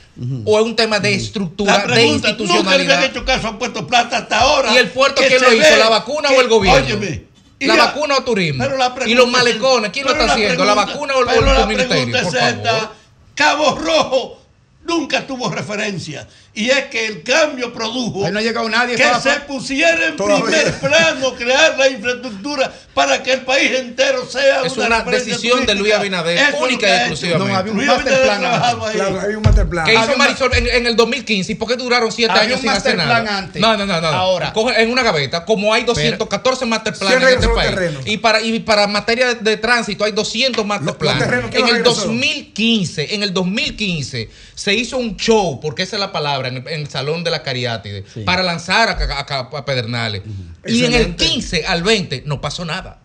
[0.45, 2.95] O es un tema de estructura, La de pregunta, nunca le institucionalidad.
[2.97, 4.73] habían hecho caso a Puerto Plata hasta ahora.
[4.73, 5.75] ¿Y el puerto que quién lo hizo?
[5.77, 6.85] ¿La vacuna que- o el gobierno?
[6.97, 7.23] Óyeme,
[7.59, 8.63] ¿La vacuna o turismo?
[9.05, 9.91] ¿Y los es- malecones?
[9.91, 10.65] ¿Quién lo está haciendo?
[10.65, 12.21] ¿La vacuna o el, ministerio?
[12.23, 12.89] Por favor.
[13.33, 14.41] Cabo Rojo
[14.83, 16.27] nunca tuvo referencia.
[16.57, 20.15] Y es que el cambio produjo Ahí no ha llegado nadie, que se pusiera en
[20.15, 20.43] Todavía.
[20.43, 25.75] primer plano crear la infraestructura para que el país entero sea Es una, decisión de.
[25.75, 27.51] Luis Abinader, Eso única que y exclusivamente.
[27.53, 28.39] No, había un Luis master plan.
[28.39, 29.85] Claro, hay un master plan.
[29.85, 31.51] ¿Qué hizo Había un Marisol en, en el 2015?
[31.51, 33.21] ¿Y por qué duraron siete Había años un sin hacer nada?
[33.21, 33.61] plan antes.
[33.61, 34.07] No, no, no, no.
[34.07, 34.51] Ahora.
[34.51, 37.69] Coge en una gaveta, como hay 214 master plans en ¿Quién este país.
[37.69, 38.01] terrenos?
[38.07, 41.11] Y para, y para materia de, de tránsito hay 200 master ¿quién
[41.51, 42.01] En el regresó?
[42.01, 46.67] 2015, en el 2015 se hizo un show, porque esa es la palabra, en el,
[46.67, 50.23] en el Salón de la Cariátide, para lanzar a, a- a- a Pedernales.
[50.65, 51.25] Y en el Excelente.
[51.25, 52.99] 15 al 20 no pasó nada.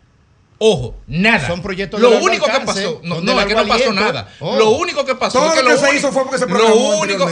[0.59, 1.47] Ojo, nada.
[1.49, 4.29] Son proyectos Lo de único que alcance, pasó, no, no, es que no pasó nada.
[4.39, 4.57] Oh.
[4.57, 6.47] Lo único que pasó Todo es que lo que se único- hizo fue porque se
[6.47, 7.29] lo programó único,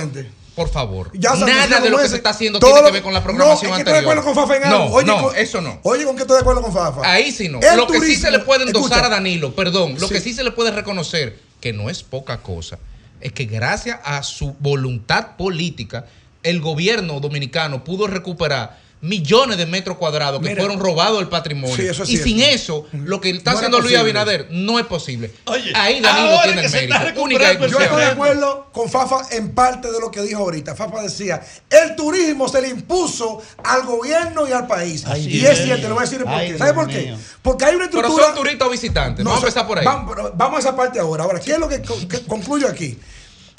[0.56, 3.02] por favor, Ya nada de lo que se está haciendo Todo tiene lo- que ver
[3.04, 4.18] con la programación no, es que estoy de anterior.
[4.18, 4.78] acuerdo con Fafa en algo.
[4.88, 5.80] No, Oye, no, con- eso no.
[5.84, 7.00] Oye, ¿con qué estoy de acuerdo con Fafa?
[7.10, 7.60] Ahí sí no.
[7.60, 9.06] El lo que sí se le puede endosar escucha.
[9.06, 10.14] a Danilo, perdón, lo Sí.
[10.14, 12.78] que sí se le puede reconocer, que no es poca cosa,
[13.20, 16.06] es que gracias a su voluntad política,
[16.42, 20.62] el gobierno dominicano pudo recuperar millones de metros cuadrados que Mira.
[20.62, 21.74] fueron robados del patrimonio.
[21.74, 22.24] Sí, eso es y cierto.
[22.28, 23.96] sin eso, lo que está No haciendo Luis.
[23.96, 25.32] Abinader no es posible.
[25.46, 27.22] Oye, Ahí Danilo tiene que el mérito.
[27.22, 30.74] Única el Yo estoy de acuerdo con Fafa en parte de lo que dijo ahorita.
[30.74, 31.40] Fafa decía,
[31.70, 35.04] el turismo se le impuso al gobierno y al país.
[35.06, 36.58] Ay, y Dios es cierto, le voy a decir por qué.
[36.58, 37.02] ¿Sabe por qué?
[37.02, 37.16] mío.
[37.42, 38.26] Porque hay una Pero estructura...
[38.26, 39.24] son turistas o visitantes.
[39.24, 39.84] No, Vamos a empezar por ahí.
[39.84, 41.24] Vamos, pero vamos a esa parte ahora.
[41.24, 41.80] Ahora, ¿qué es lo que
[42.26, 42.98] concluyo aquí?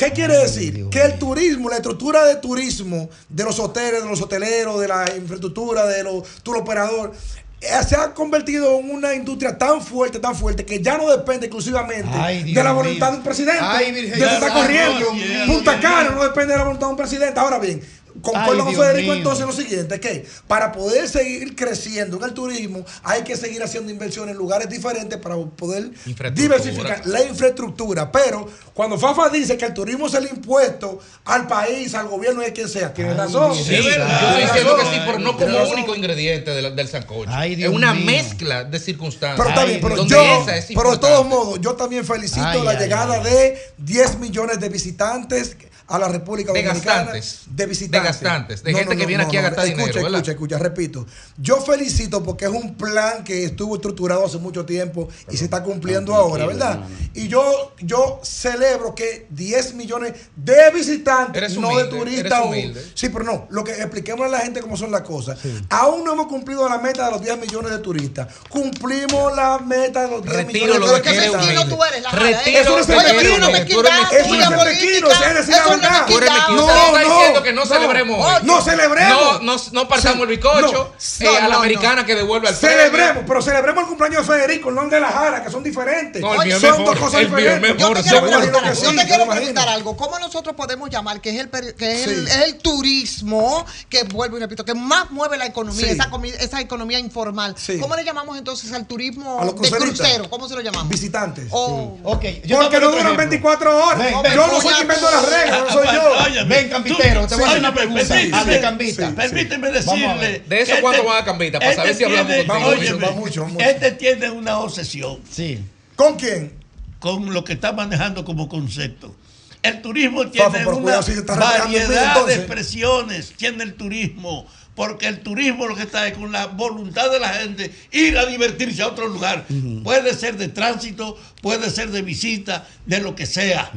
[0.01, 0.89] ¿Qué quiere decir?
[0.89, 5.05] Que el turismo, la estructura de turismo de los hoteles, de los hoteleros, de la
[5.15, 7.15] infraestructura, de los tour operadores,
[7.61, 11.45] eh, se ha convertido en una industria tan fuerte, tan fuerte, que ya no depende
[11.45, 13.59] exclusivamente Ay, de la voluntad de un presidente.
[13.61, 15.05] Ay, Virgen de que está corriendo.
[15.45, 17.39] Punta Cana no depende de la voluntad de un presidente.
[17.39, 17.79] Ahora bien,
[18.21, 19.13] concuerdo con Federico mío.
[19.13, 23.91] entonces lo siguiente, que para poder seguir creciendo en el turismo hay que seguir haciendo
[23.91, 25.91] inversiones en lugares diferentes para poder
[26.33, 28.11] diversificar la infraestructura.
[28.11, 32.45] Pero cuando Fafa dice que el turismo es el impuesto al país, al gobierno y
[32.45, 33.55] a quien sea, tiene razón.
[33.55, 37.31] Sí, yo estoy diciendo que sí, pero no como único ingrediente del, del sancocho.
[37.33, 38.05] Ay, es una mío.
[38.05, 39.37] mezcla de circunstancias.
[39.37, 42.71] Pero está bien, pero yo, es pero de todos modos, yo también felicito Ay, la
[42.71, 43.23] ay, llegada ay.
[43.23, 45.55] de 10 millones de visitantes
[45.91, 46.95] a la República De Dominicana.
[46.97, 47.41] gastantes.
[47.47, 48.01] De visitantes.
[48.01, 50.19] De gastantes, de gente que viene aquí a gastar escucha, dinero, ¿verdad?
[50.19, 51.05] Escucha, escucha, repito.
[51.37, 55.63] Yo felicito porque es un plan que estuvo estructurado hace mucho tiempo y se está
[55.63, 56.79] cumpliendo ahora, ¿verdad?
[57.13, 62.41] Y yo, yo celebro que 10 millones de visitantes, Eres no de turistas.
[62.45, 62.85] humilde.
[62.93, 65.37] sí, pero no, lo que expliquemos a la gente cómo son las cosas.
[65.69, 68.27] Aún no hemos cumplido la meta de los 10 millones de turistas.
[68.49, 71.43] Cumplimos la meta de los 10 Retiro millones lo de turistas.
[71.43, 71.65] humilde.
[71.75, 72.59] tú eres, la Retiro.
[72.61, 73.47] Eso no es de ser que eres mezquino.
[73.49, 73.73] humilde.
[73.73, 76.27] Tú eres Eso no es tuya ser mezquino, política, es decir eso la no Usted
[76.27, 77.67] está no, diciendo que no, no.
[77.67, 78.41] celebremos hoy.
[78.43, 79.41] No celebremos.
[79.41, 82.47] No, no, no partamos el bizcocho no, eh, no, a la no, americana que devuelve
[82.47, 85.63] al Celebremos, pero celebremos el cumpleaños de Federico, no el de la Jara, que son
[85.63, 86.21] diferentes.
[86.59, 87.77] Son dos cosas diferentes.
[87.77, 89.95] Yo te quiero preguntar, algo.
[89.95, 94.63] ¿Cómo nosotros podemos llamar que es el, que es el, turismo que vuelvo y repito
[94.63, 96.09] que más mueve la economía, esa,
[96.39, 97.55] esa economía informal?
[97.79, 100.29] ¿Cómo le llamamos entonces al turismo de crucero?
[100.29, 100.89] ¿Cómo se lo llamamos?
[100.89, 101.47] Visitantes.
[101.51, 101.97] Oh.
[102.03, 103.17] Ok, Porque no duran ejemplo.
[103.17, 104.11] 24 horas.
[104.33, 106.45] Yo no soy quien invento las reglas, no soy yo.
[106.47, 108.07] Ven, Campitero, te voy a hacer una pregunta.
[108.07, 109.15] permíteme, Al de Cambita.
[109.15, 110.43] Permíteme a decirle.
[110.47, 111.59] De eso, que ¿cuándo este- van a Cambita?
[111.59, 112.67] Para saber si hablamos contigo.
[112.69, 113.65] óyeme, Va mucho, va mucho.
[113.65, 115.59] Este tiene una obsesión Sí.
[115.95, 116.53] ¿Con quién?
[116.99, 119.15] con lo que está manejando como concepto.
[119.63, 124.45] El turismo tiene una variedad de expresiones, tiene el turismo,
[124.75, 128.25] porque el turismo lo que está es con la voluntad de la gente ir a
[128.25, 129.45] divertirse a otro lugar.
[129.83, 133.71] Puede ser de tránsito, puede ser de visita, de lo que sea.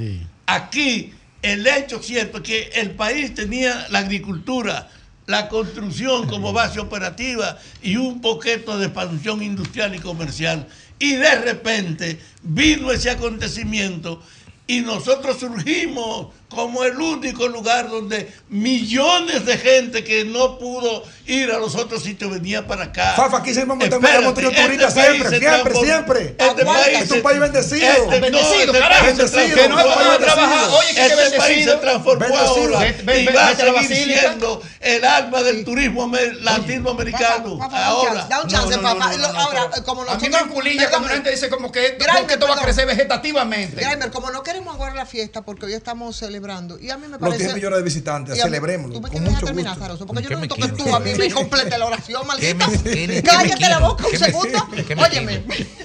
[0.47, 1.13] Aquí
[1.45, 4.89] el hecho cierto es que el país tenía la agricultura,
[5.27, 10.67] la construcción como base operativa y un poquito de expansión industrial y comercial.
[10.99, 14.23] Y de repente vino ese acontecimiento
[14.67, 21.51] y nosotros surgimos como el único lugar donde millones de gente que no pudo ir
[21.51, 23.15] a los otros sitios venía para acá.
[23.17, 26.21] Fafa, aquí siempre hemos Espérate, hemos tenido este turistas siempre, se siempre, siempre.
[26.39, 27.87] Este Aguanta, país es un país bendecido.
[27.89, 29.07] este- no, Bendecido, este carajo.
[29.07, 29.55] Bendecido.
[29.57, 30.25] Que no es transformó para ahora.
[30.25, 30.69] trabajar.
[30.71, 31.43] Oye, que Este bendecido.
[31.43, 32.75] país se transformó Bendecido.
[32.77, 37.59] ahora Ven, ven, y va a a seguir siendo el alma del turismo me- latinoamericano.
[37.59, 38.13] Papá, da un Ahora.
[38.15, 39.11] chance, da un chance, papá.
[39.37, 40.23] Ahora, como A nosotros.
[40.23, 41.97] mí me enculilla cuando la gente dice como que,
[42.29, 43.83] esto va a crecer vegetativamente.
[43.85, 46.44] Grimer, como no queremos aguardar la fiesta porque hoy estamos celebrando
[46.81, 48.95] y a mí me Los parece 10 millones de visitantes, celebrémoslo.
[48.97, 49.85] Tú me Con mucho terminar, gusto.
[49.85, 52.27] Zaroso, porque yo ¿Qué no me necesito que tú a mí me completes la oración,
[52.27, 52.67] maldita.
[53.25, 54.69] Cállate la boca un ¿Qué me- segundo.
[55.03, 55.39] Óyeme.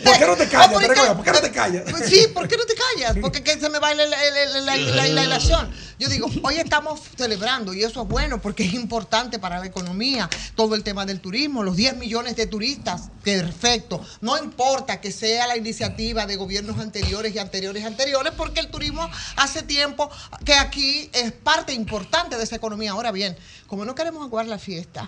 [0.03, 0.87] ¿Por qué no te callas, ¿por qué?
[0.87, 1.15] Gregorio?
[1.15, 1.83] ¿Por qué no te callas?
[2.09, 3.17] Sí, ¿por qué no te callas?
[3.21, 5.69] Porque que se me va la, la, la, la, la- la ilación.
[5.99, 10.29] Yo digo, hoy estamos celebrando y eso es bueno porque es importante para la economía,
[10.55, 14.01] todo el tema del turismo, los 10 millones de turistas, perfecto.
[14.21, 18.67] No importa que sea la iniciativa de gobiernos anteriores y anteriores y anteriores, porque el
[18.69, 20.09] turismo hace tiempo
[20.49, 22.93] que aquí es parte importante de esa economía.
[22.93, 25.07] Ahora bien, como no queremos aguar la fiesta,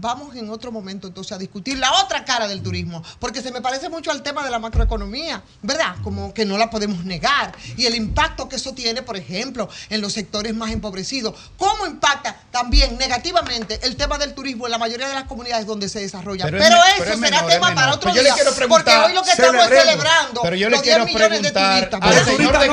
[0.00, 3.60] Vamos en otro momento entonces a discutir la otra cara del turismo, porque se me
[3.60, 5.96] parece mucho al tema de la macroeconomía, ¿verdad?
[6.02, 7.52] Como que no la podemos negar.
[7.76, 11.34] Y el impacto que eso tiene, por ejemplo, en los sectores más empobrecidos.
[11.58, 15.88] ¿Cómo impacta también negativamente el tema del turismo en la mayoría de las comunidades donde
[15.90, 16.46] se desarrolla?
[16.46, 18.34] Pero, Pero es eso pero es será menor, tema para otro día.
[18.68, 21.52] porque hoy lo que estamos es celebrando Pero yo le los 10 quiero millones de
[21.52, 22.18] preguntar turistas.
[22.18, 22.66] al señor de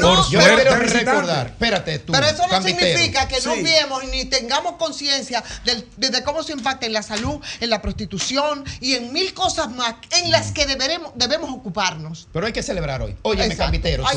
[0.00, 3.62] no, Yo le quiero recordar, espérate tú, Pero eso no significa que no Sí.
[3.62, 7.80] viemos ni tengamos conciencia del- de, de cómo se impacta en la salud, en la
[7.82, 12.28] prostitución y en mil cosas más en las que deberemos, debemos ocuparnos.
[12.32, 13.16] Pero hay que celebrar hoy.
[13.22, 13.62] Óyeme, que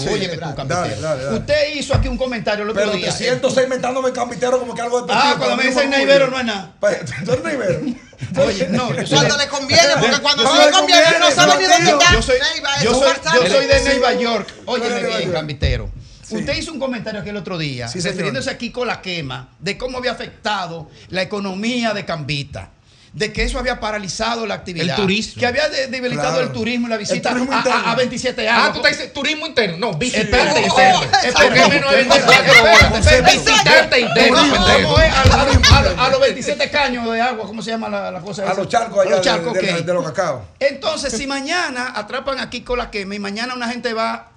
[0.09, 0.81] óyeme tú, Cambitero.
[0.81, 1.37] Dale, dale, dale.
[1.39, 3.11] Usted hizo aquí un comentario el otro Pero día.
[3.11, 6.39] te siento ser inventándome cambitero como que algo de Ah, cuando me dicen naivero no
[6.39, 6.73] es nada.
[6.79, 7.79] ¿Tú eres naivero?
[8.45, 11.65] Oye, no, Cuando le conviene, porque cuando No no le conviene, conviene, no sabe ni
[11.65, 12.13] dónde está.
[12.13, 13.33] Yo soy, Neiva, yo eso soy, Farsán.
[13.35, 13.83] yo soy de.
[13.83, 14.53] Nueva York.
[14.65, 15.91] Óyeme bien, York.
[16.27, 16.37] Sí.
[16.37, 18.13] Usted hizo un comentario aquí el otro día, Sí, señor.
[18.13, 22.69] refiriéndose aquí con la quema, de cómo había afectado la economía de Cambita.
[23.13, 24.89] De que eso había paralizado la actividad.
[24.89, 25.39] El turismo.
[25.39, 26.47] Que había de- debilitado Claro.
[26.47, 28.61] el turismo y la visita a- a, a 27 años.
[28.65, 29.77] Ah, tú estás diciendo turismo interno.
[29.77, 31.01] No, visitante Espérate, interno.
[31.01, 31.69] espérate, ¿Por qué espérate.
[31.75, 33.07] menos de 24 Espérate, horas?
[33.07, 33.37] espérate.
[33.37, 34.99] Visitante interno, ¿Cómo pendejo.
[34.99, 35.13] es?
[35.13, 38.41] A, a- a- a los 27 caños de agua, ¿cómo se llama la, la cosa?
[38.41, 38.55] A esa?
[38.55, 40.45] los charcos A allá los de- charcos, de, de los cacao.
[40.59, 44.31] Entonces, si mañana atrapan aquí con la quema y mañana una gente va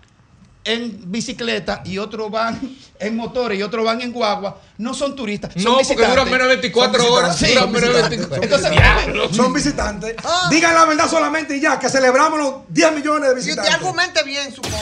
[0.65, 2.61] en bicicleta y otros van
[2.99, 5.53] en motores y otros van en guagua, no son turistas.
[5.55, 6.11] Son No, porque visitantes.
[6.11, 7.41] duran menos de 24 Son horas.
[7.41, 9.37] visitantes, Duran son menos de visitantes, 24 son Entonces, visitantes.
[9.37, 10.17] Son visitantes.
[10.51, 13.75] Digan la verdad solamente y ya, que celebramos los 10 millones de Si usted visitantes.
[13.75, 14.77] argumente bien su cosa.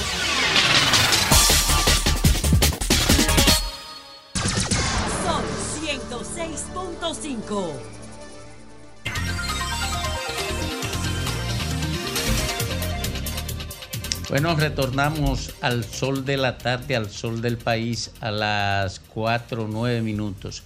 [5.25, 5.43] Son
[5.85, 7.96] 106.5.
[14.29, 19.69] Bueno, retornamos al sol de la tarde, al sol del país a las 4 o
[19.69, 20.65] 9 minutos.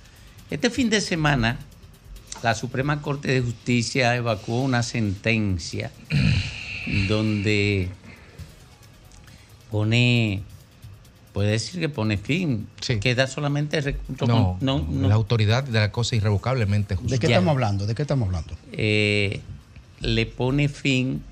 [0.50, 1.58] Este fin de semana,
[2.42, 5.90] la Suprema Corte de Justicia evacuó una sentencia
[7.08, 7.90] donde
[9.70, 10.42] pone,
[11.34, 12.66] puede decir que pone fin,
[13.00, 14.58] queda solamente recurso no,
[14.90, 15.06] no.
[15.06, 17.12] la autoridad de la cosa irrevocablemente justa.
[17.12, 17.86] ¿De qué estamos hablando?
[17.86, 18.56] ¿De qué estamos hablando?
[18.72, 19.42] eh,
[20.00, 21.22] le pone fin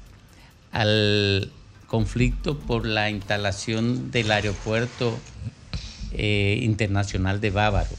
[0.73, 1.51] al
[1.89, 5.19] conflicto por la instalación del aeropuerto
[6.13, 7.97] eh, internacional de Bávaro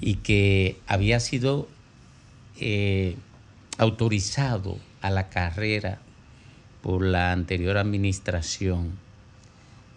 [0.00, 1.68] y que había sido
[2.60, 3.16] eh,
[3.78, 6.00] autorizado a la carrera
[6.82, 8.92] por la anterior administración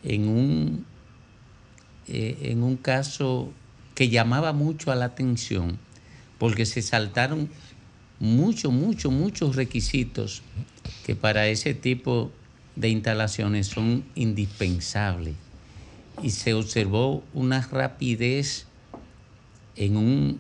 [0.03, 0.86] en un,
[2.07, 3.52] eh, en un caso
[3.95, 5.80] que llamaba mucho a la atención
[6.38, 7.49] porque se saltaron
[8.19, 10.44] muchos, muchos, muchos requisitos
[11.06, 12.31] que para ese tipo
[12.80, 15.36] de instalaciones son indispensables.
[16.24, 18.66] Y se observó una rapidez
[19.76, 20.40] en, un,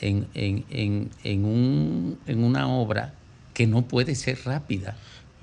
[0.00, 3.14] en, en- en- en un- en una obra
[3.54, 4.96] que no puede ser rápida.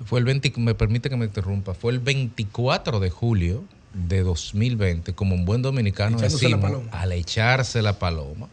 [0.04, 3.64] Fue el 20, me permite que me interrumpa, fue el 24 de julio
[4.08, 6.18] de 2020, como un buen dominicano
[6.50, 8.48] decimos, al echarse la paloma,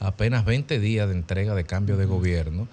[0.00, 2.66] apenas 20 días de entrega de cambio de gobierno,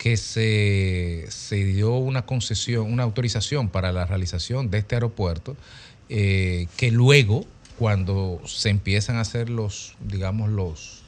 [0.00, 5.58] que se, se dio una concesión, una autorización para la realización de este aeropuerto,
[6.08, 7.44] eh, que luego,
[7.78, 10.99] cuando se empiezan a hacer los, digamos, los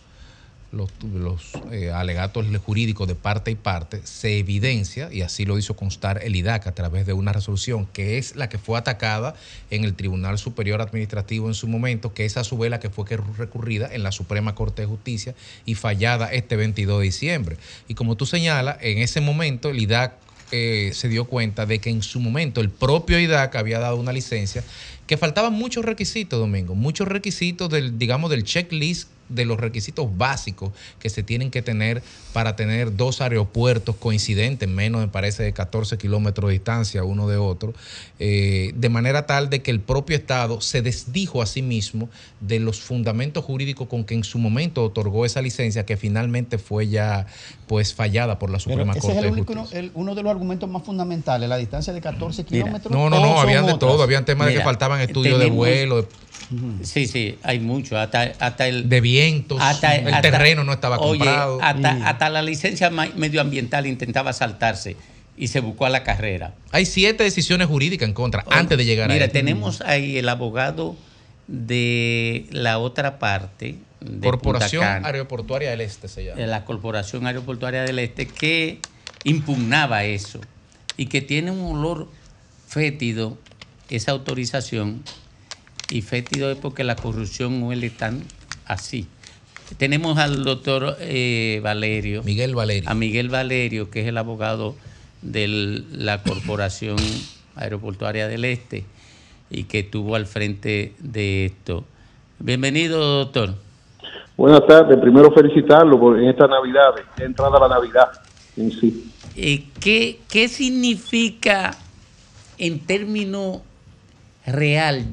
[0.72, 5.76] los, los, eh, alegatos jurídicos de parte y parte, se evidencia, y así lo hizo
[5.76, 9.34] constar el IDAC a través de una resolución, que es la que fue atacada
[9.70, 12.90] en el Tribunal Superior Administrativo en su momento, que es a su vez la que
[12.90, 13.04] fue
[13.38, 15.34] recurrida en la Suprema Corte de Justicia
[15.66, 17.56] y fallada este 22 de diciembre.
[17.88, 20.14] Y como tú señalas, en ese momento el IDAC
[20.52, 24.12] eh, se dio cuenta de que en su momento el propio IDAC había dado una
[24.12, 24.62] licencia
[25.06, 30.70] que faltaban muchos requisitos, Domingo, muchos requisitos del, digamos, del checklist de los requisitos básicos
[30.98, 32.02] que se tienen que tener
[32.32, 37.36] para tener dos aeropuertos coincidentes, menos me parece de 14 kilómetros de distancia uno de
[37.36, 37.74] otro,
[38.18, 42.08] eh, de manera tal de que el propio Estado se desdijo a sí mismo
[42.40, 46.88] de los fundamentos jurídicos con que en su momento otorgó esa licencia que finalmente fue
[46.88, 47.26] ya
[47.66, 49.78] pues fallada por la Pero Suprema ese es Corte el de único- Justicia.
[49.80, 52.92] el- uno de los argumentos más fundamentales, la distancia de 14 Mira, kilómetros.
[52.92, 53.90] No, no, ¿o no, habían de otras?
[53.90, 56.08] todo, habían temas de que Mira, faltaban estudios de tenemos- vuelo, de-
[56.82, 57.98] Sí, sí, hay mucho.
[57.98, 58.88] Hasta, hasta el.
[58.88, 61.58] de vientos, el terreno no estaba oye, comprado.
[61.62, 64.96] Hasta, Y- hasta la licencia medioambiental intentaba saltarse
[65.36, 66.54] y se buscó a la carrera.
[66.70, 70.96] Hay siete decisiones jurídicas en contra antes de llegar a Mira, tenemos ahí el abogado
[71.46, 73.76] de la otra parte.
[74.00, 76.40] De Corporación Punta Cana, Aeroportuaria del Este se llama.
[76.40, 78.80] de la Corporación Aeroportuaria del Este, que
[79.22, 80.40] impugnaba eso
[80.96, 82.08] y que tiene un olor
[82.66, 83.38] fétido
[83.90, 85.02] esa autorización.
[85.92, 88.22] Y fétido es porque la corrupción huele tan
[88.64, 89.06] así.
[89.76, 92.22] Tenemos al doctor eh, Valerio.
[92.22, 92.88] Miguel Valerio.
[92.88, 94.74] A Miguel Valerio, que es el abogado
[95.20, 96.96] de la Corporación
[97.56, 98.86] Aeroportuaria del Este
[99.50, 101.84] y que estuvo al frente de esto.
[102.38, 103.50] Bienvenido, doctor.
[104.38, 104.98] Buenas tardes.
[104.98, 108.12] Primero felicitarlo por en esta Navidad, entrada la Navidad
[108.56, 109.12] en sí.
[109.36, 111.76] Eh, ¿qué, qué significa
[112.56, 113.60] en términos
[114.46, 115.04] real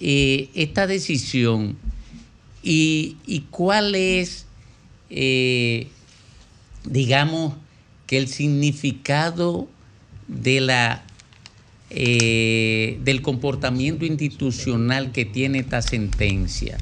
[0.00, 1.76] eh, esta decisión
[2.62, 4.46] y, y cuál es,
[5.10, 5.88] eh,
[6.84, 7.54] digamos,
[8.06, 9.68] que el significado
[10.26, 11.04] de la
[11.92, 16.78] eh, del comportamiento institucional que tiene esta sentencia?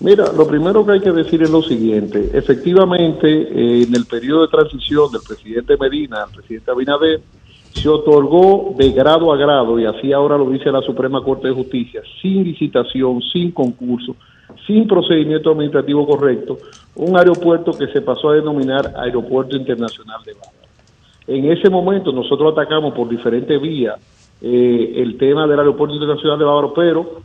[0.00, 2.30] Mira, lo primero que hay que decir es lo siguiente.
[2.34, 7.22] Efectivamente, en el periodo de transición del presidente Medina al presidente Abinader,
[7.72, 11.54] se otorgó de grado a grado, y así ahora lo dice la Suprema Corte de
[11.54, 14.16] Justicia, sin licitación, sin concurso,
[14.66, 16.58] sin procedimiento administrativo correcto,
[16.96, 20.58] un aeropuerto que se pasó a denominar Aeropuerto Internacional de Bávaro.
[21.26, 23.96] En ese momento nosotros atacamos por diferentes vías
[24.40, 27.20] eh, el tema del Aeropuerto Internacional de Bávaro, pero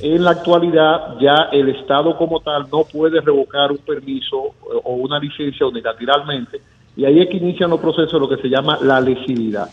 [0.00, 4.94] en la actualidad ya el Estado como tal no puede revocar un permiso eh, o
[4.94, 6.60] una licencia unilateralmente
[6.98, 9.68] y ahí es que inician los procesos de lo que se llama la lesividad.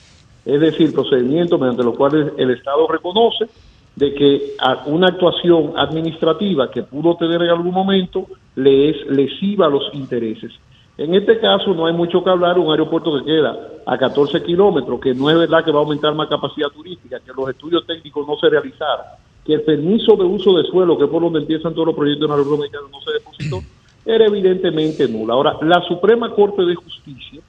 [0.45, 3.47] Es decir, procedimientos mediante los cuales el Estado reconoce
[3.95, 4.53] de que
[4.85, 10.51] una actuación administrativa que pudo tener en algún momento le es lesiva a los intereses.
[10.97, 14.99] En este caso no hay mucho que hablar, un aeropuerto que queda a 14 kilómetros,
[14.99, 18.25] que no es verdad que va a aumentar más capacidad turística, que los estudios técnicos
[18.27, 19.05] no se realizaron
[19.45, 22.25] que el permiso de uso de suelo, que es por donde empiezan todos los proyectos
[22.25, 23.59] en la República no se depositó,
[24.03, 25.35] era evidentemente nula.
[25.35, 27.41] Ahora, la Suprema Corte de Justicia,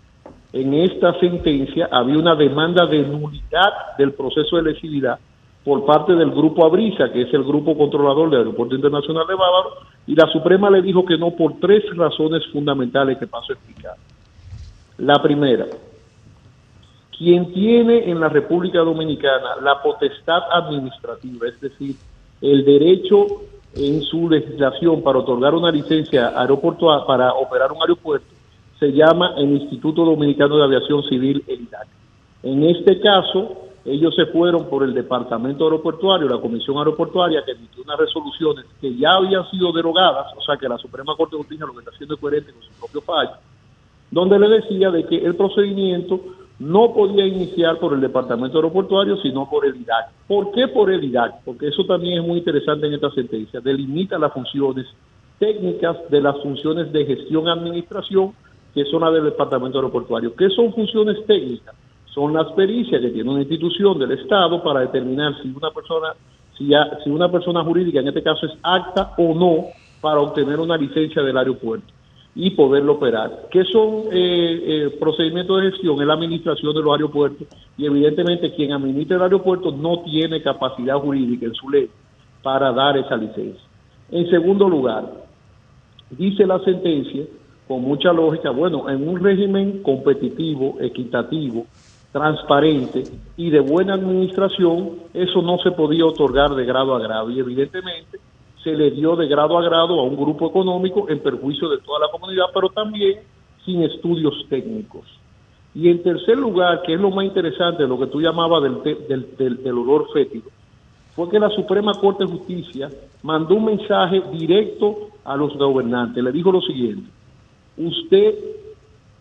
[0.56, 5.18] en esta sentencia, había una demanda de nulidad del proceso de lesividad
[5.62, 9.70] por parte del Grupo Abrisa, que es el grupo controlador del Aeropuerto Internacional de Bávaro,
[10.06, 13.96] y la Suprema le dijo que no por tres razones fundamentales que paso a explicar.
[14.98, 15.66] La primera,
[17.18, 21.96] quien tiene en la República Dominicana la potestad administrativa, es decir,
[22.40, 23.26] el derecho
[23.74, 28.35] en su legislación para otorgar una licencia aeroportuaria para operar un aeropuerto,
[28.78, 31.88] se llama el Instituto Dominicano de Aviación Civil, el IDAC.
[32.42, 37.82] En este caso, ellos se fueron por el Departamento Aeroportuario, la Comisión Aeroportuaria, que emitió
[37.84, 41.66] unas resoluciones que ya habían sido derogadas, o sea que la Suprema Corte de Justicia
[41.66, 43.32] lo que está haciendo es coherente con su propio fallo,
[44.10, 46.20] donde le decía de que el procedimiento
[46.58, 50.10] no podía iniciar por el Departamento Aeroportuario, sino por el IDAC.
[50.26, 51.44] ¿Por qué por el IDAC?
[51.44, 53.60] Porque eso también es muy interesante en esta sentencia.
[53.60, 54.86] Delimita las funciones
[55.38, 58.32] técnicas de las funciones de gestión administración,
[58.76, 60.36] que son las del Departamento Aeroportuario.
[60.36, 61.74] ¿Qué son funciones técnicas?
[62.14, 66.08] Son las pericias que tiene una institución del Estado para determinar si una persona,
[66.58, 69.64] si, una persona jurídica, en este caso es acta o no,
[70.02, 71.86] para obtener una licencia del aeropuerto
[72.34, 73.48] y poderlo operar.
[73.50, 75.98] ¿Qué son eh, eh, procedimientos de gestión?
[75.98, 77.48] Es la administración de los aeropuertos
[77.78, 81.88] y evidentemente quien administra el aeropuerto no tiene capacidad jurídica en su ley
[82.42, 83.64] para dar esa licencia.
[84.10, 85.10] En segundo lugar,
[86.10, 87.24] dice la sentencia,
[87.66, 91.66] con mucha lógica, bueno, en un régimen competitivo, equitativo,
[92.12, 93.02] transparente
[93.36, 98.18] y de buena administración, eso no se podía otorgar de grado a grado y evidentemente
[98.62, 102.00] se le dio de grado a grado a un grupo económico en perjuicio de toda
[102.00, 103.20] la comunidad, pero también
[103.64, 105.04] sin estudios técnicos.
[105.74, 109.36] Y en tercer lugar, que es lo más interesante, lo que tú llamabas del, del,
[109.36, 110.50] del, del olor fétido,
[111.14, 112.88] fue que la Suprema Corte de Justicia
[113.22, 116.24] mandó un mensaje directo a los gobernantes.
[116.24, 117.10] Le dijo lo siguiente,
[117.76, 118.34] usted,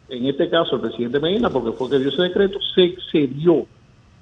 [0.10, 3.65] en este caso el presidente Medina, porque fue que dio ese decreto, se excedió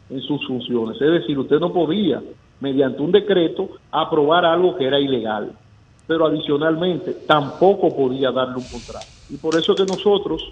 [0.10, 1.02] en sus funciones.
[1.02, 2.22] Es decir, usted no podía,
[2.60, 5.52] mediante un decreto, aprobar algo que era ilegal.
[6.06, 9.08] Pero adicionalmente, tampoco podía darle un contrato.
[9.30, 10.52] Y por eso que nosotros,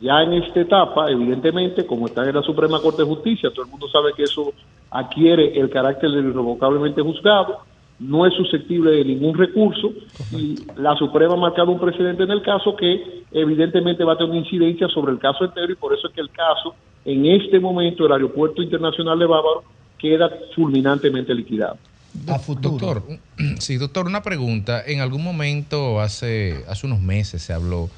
[0.00, 3.70] ya en esta etapa, evidentemente, como está en la Suprema Corte de Justicia, todo el
[3.70, 4.52] mundo sabe que eso
[4.90, 7.58] adquiere el carácter de irrevocablemente juzgado,
[7.98, 9.92] no es susceptible de ningún recurso
[10.32, 14.30] y la Suprema ha marcado un precedente en el caso que evidentemente va a tener
[14.30, 17.60] una incidencia sobre el caso entero y por eso es que el caso, en este
[17.60, 19.64] momento, el Aeropuerto Internacional de Bávaro
[19.98, 21.78] queda fulminantemente liquidado.
[22.14, 23.02] Doctor,
[23.58, 24.82] sí, doctor, una pregunta.
[24.86, 27.90] En algún momento, hace, hace unos meses, se habló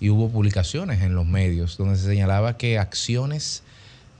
[0.00, 3.63] y hubo publicaciones en los medios donde se señalaba que acciones,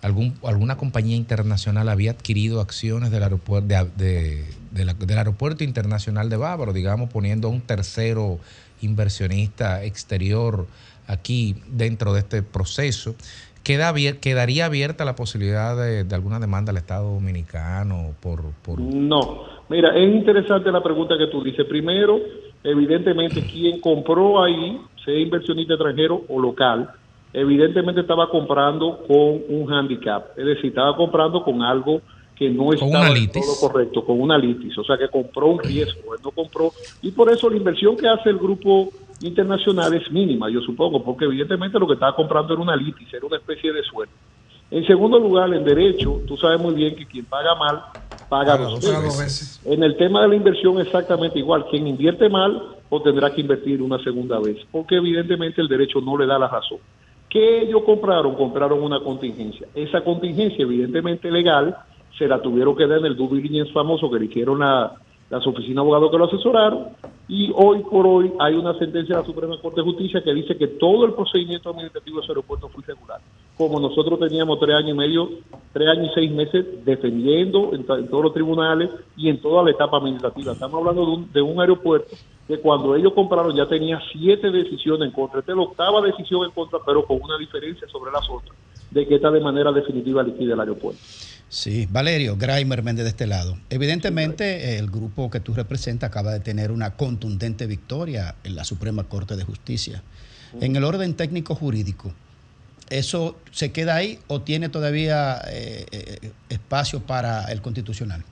[0.05, 5.65] algún, alguna compañía internacional había adquirido acciones del aeropuerto, de, de- de la- del aeropuerto
[5.65, 8.39] internacional de Bávaro, digamos, poniendo a un tercero
[8.83, 10.67] inversionista exterior
[11.07, 13.15] aquí dentro de este proceso.
[13.63, 19.45] Queda ¿Quedaría abierta la posibilidad de, de alguna demanda al Estado Dominicano por, por No,
[19.71, 21.65] mira, es interesante la pregunta que tú dices.
[21.67, 22.21] Primero,
[22.63, 26.91] evidentemente, quien compró ahí, sea inversionista extranjero o local,
[27.35, 32.01] evidentemente estaba comprando con un handicap, es decir, estaba comprando con algo
[32.37, 36.21] que no estaba todo correcto, con una litis, o sea que compró un riesgo, él
[36.25, 38.91] no compró, y por eso la inversión que hace el grupo
[39.21, 43.27] internacional es mínima, yo supongo, porque evidentemente lo que estaba comprando era una litis, era
[43.27, 44.15] una especie de sueldo.
[44.71, 47.83] En segundo lugar, en derecho, tú sabes muy bien que quien paga mal,
[48.29, 49.61] paga dos Paga dos veces.
[49.65, 51.67] En el tema de la inversión exactamente igual.
[51.71, 56.17] Quien invierte mal o tendrá que invertir una segunda vez, porque evidentemente el derecho no
[56.17, 56.79] le da la razón.
[57.35, 58.37] ¿Qué ellos compraron?
[58.37, 59.67] Compraron una contingencia.
[59.75, 61.77] Esa contingencia, evidentemente legal,
[62.17, 64.93] se la tuvieron que dar en el due diligence famoso que le hicieron la-
[65.35, 66.89] las oficinas de abogados que lo asesoraron.
[67.27, 70.57] Y hoy por hoy hay una sentencia de la Suprema Corte de Justicia que dice
[70.57, 73.21] que todo el procedimiento administrativo de ese aeropuerto fue irregular.
[73.57, 75.29] Como nosotros teníamos tres años y medio,
[75.73, 79.97] tres años y seis meses defendiendo en, todos los tribunales y en toda la etapa
[79.97, 80.53] administrativa.
[80.53, 82.15] Estamos hablando de un, de un aeropuerto
[82.47, 85.41] que cuando ellos compraron ya tenía siete decisiones en contra.
[85.41, 88.55] Esta es la octava decisión en contra, pero con una diferencia sobre las otras,
[88.91, 91.01] de que está de manera definitiva liquida el aeropuerto.
[91.49, 93.57] Sí, Valerio, Graimer Méndez de este lado.
[93.71, 99.05] Evidentemente, el grupo que tú representas acaba de tener una contundente victoria en la Suprema
[99.05, 100.03] Corte de Justicia.
[100.61, 102.13] En el orden técnico jurídico,
[102.91, 108.25] ¿eso se queda ahí o tiene todavía eh, eh, espacio para el constitucional?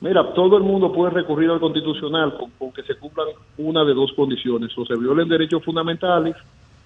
[0.00, 3.94] Mira, todo el mundo puede recurrir al constitucional con, con que se cumplan una de
[3.94, 6.34] dos condiciones, o se violen derechos fundamentales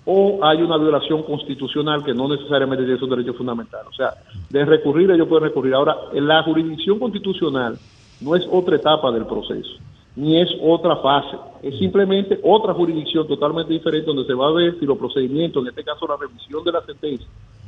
[0.07, 3.89] o hay una violación constitucional que no necesariamente tiene esos derechos fundamentales.
[3.89, 4.15] O sea,
[4.49, 5.74] de recurrir ellos pueden recurrir.
[5.74, 7.77] Ahora, la jurisdicción constitucional
[8.20, 9.74] no es otra etapa del proceso,
[10.15, 14.78] ni es otra fase, es simplemente otra jurisdicción totalmente diferente donde se va a ver
[14.78, 17.27] si los procedimientos, en este caso la revisión de la sentencia,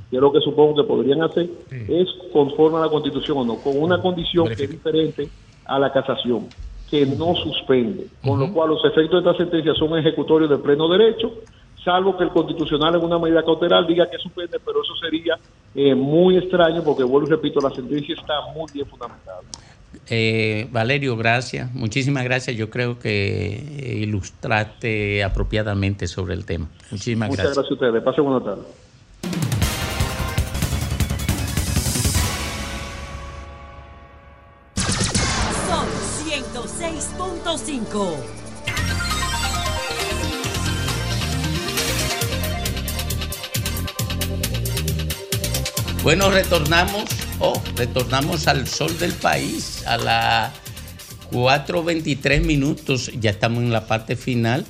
[0.09, 3.56] que es lo que supongo que podrían hacer, es conforme a la constitución o no,
[3.56, 5.28] con una condición que es diferente
[5.66, 6.47] a la casación,
[6.89, 10.89] que no suspende, con lo cual los efectos de esta sentencia son ejecutorios de pleno
[10.89, 11.32] derecho,
[11.84, 15.38] salvo que el constitucional en una medida cautelar diga que suspende, pero eso sería
[15.74, 19.40] eh, muy extraño porque, vuelvo y repito, la sentencia está muy bien fundamentada.
[20.10, 21.72] Eh, Valerio, gracias.
[21.74, 22.56] Muchísimas gracias.
[22.56, 26.68] Yo creo que eh, ilustraste apropiadamente sobre el tema.
[26.90, 27.56] Muchísimas Muchas gracias.
[27.56, 28.02] gracias a ustedes.
[28.02, 28.88] Pasen buena tarde.
[46.09, 47.05] Bueno, retornamos,
[47.39, 50.55] oh, retornamos al sol del país a las
[51.30, 53.12] 4.23 minutos.
[53.20, 54.64] Ya estamos en la parte final.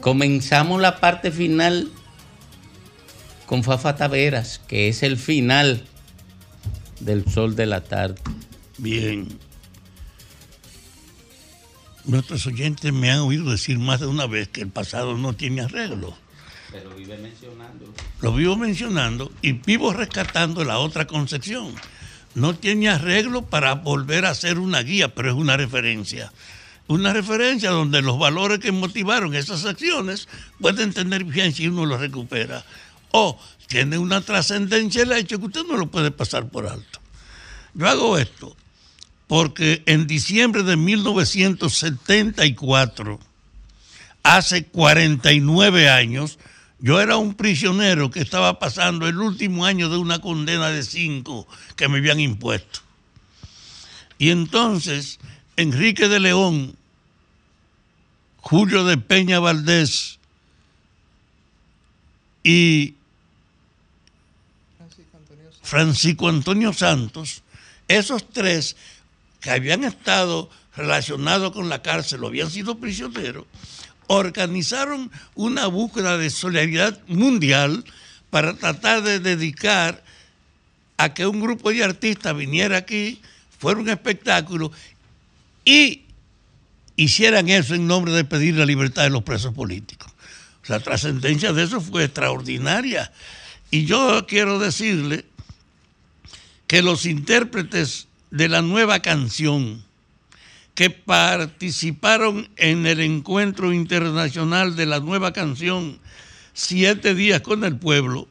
[0.00, 1.92] Comenzamos la parte final
[3.46, 5.84] con Fafa Taveras, que es el final
[6.98, 8.20] del sol de la tarde.
[8.76, 9.28] Bien.
[12.06, 15.60] Nuestros oyentes me han oído decir más de una vez que el pasado no tiene
[15.60, 16.16] arreglo.
[16.72, 17.92] Pero vive mencionando.
[18.20, 21.74] Lo vivo mencionando y vivo rescatando la otra concepción.
[22.34, 26.32] No tiene arreglo para volver a ser una guía, pero es una referencia.
[26.86, 30.28] Una referencia donde los valores que motivaron esas acciones
[30.60, 32.64] pueden tener vigencia y uno los recupera.
[33.12, 37.00] O tiene una trascendencia el hecho que usted no lo puede pasar por alto.
[37.74, 38.56] Yo hago esto
[39.30, 43.20] porque en diciembre de 1974,
[44.24, 46.40] hace 49 años,
[46.80, 51.46] yo era un prisionero que estaba pasando el último año de una condena de cinco
[51.76, 52.80] que me habían impuesto.
[54.18, 55.18] Y entonces
[55.56, 56.74] Enrique de León,
[58.38, 60.18] Julio de Peña Valdés
[62.42, 62.94] y
[65.62, 67.42] Francisco Antonio Santos,
[67.88, 68.76] esos tres
[69.40, 73.44] que habían estado relacionados con la cárcel habían sido prisioneros,
[74.12, 77.84] organizaron una búsqueda de solidaridad mundial
[78.28, 80.02] para tratar de dedicar
[80.96, 83.22] a que un grupo de artistas viniera aquí,
[83.60, 84.72] fuera un espectáculo
[85.64, 86.02] y
[86.96, 90.12] hicieran eso en nombre de pedir la libertad de los presos políticos.
[90.66, 93.12] La trascendencia de eso fue extraordinaria.
[93.70, 95.24] Y yo quiero decirle
[96.66, 99.84] que los intérpretes de la nueva canción
[100.74, 105.98] que participaron en el encuentro internacional de la nueva canción
[106.52, 108.28] Siete días con el pueblo,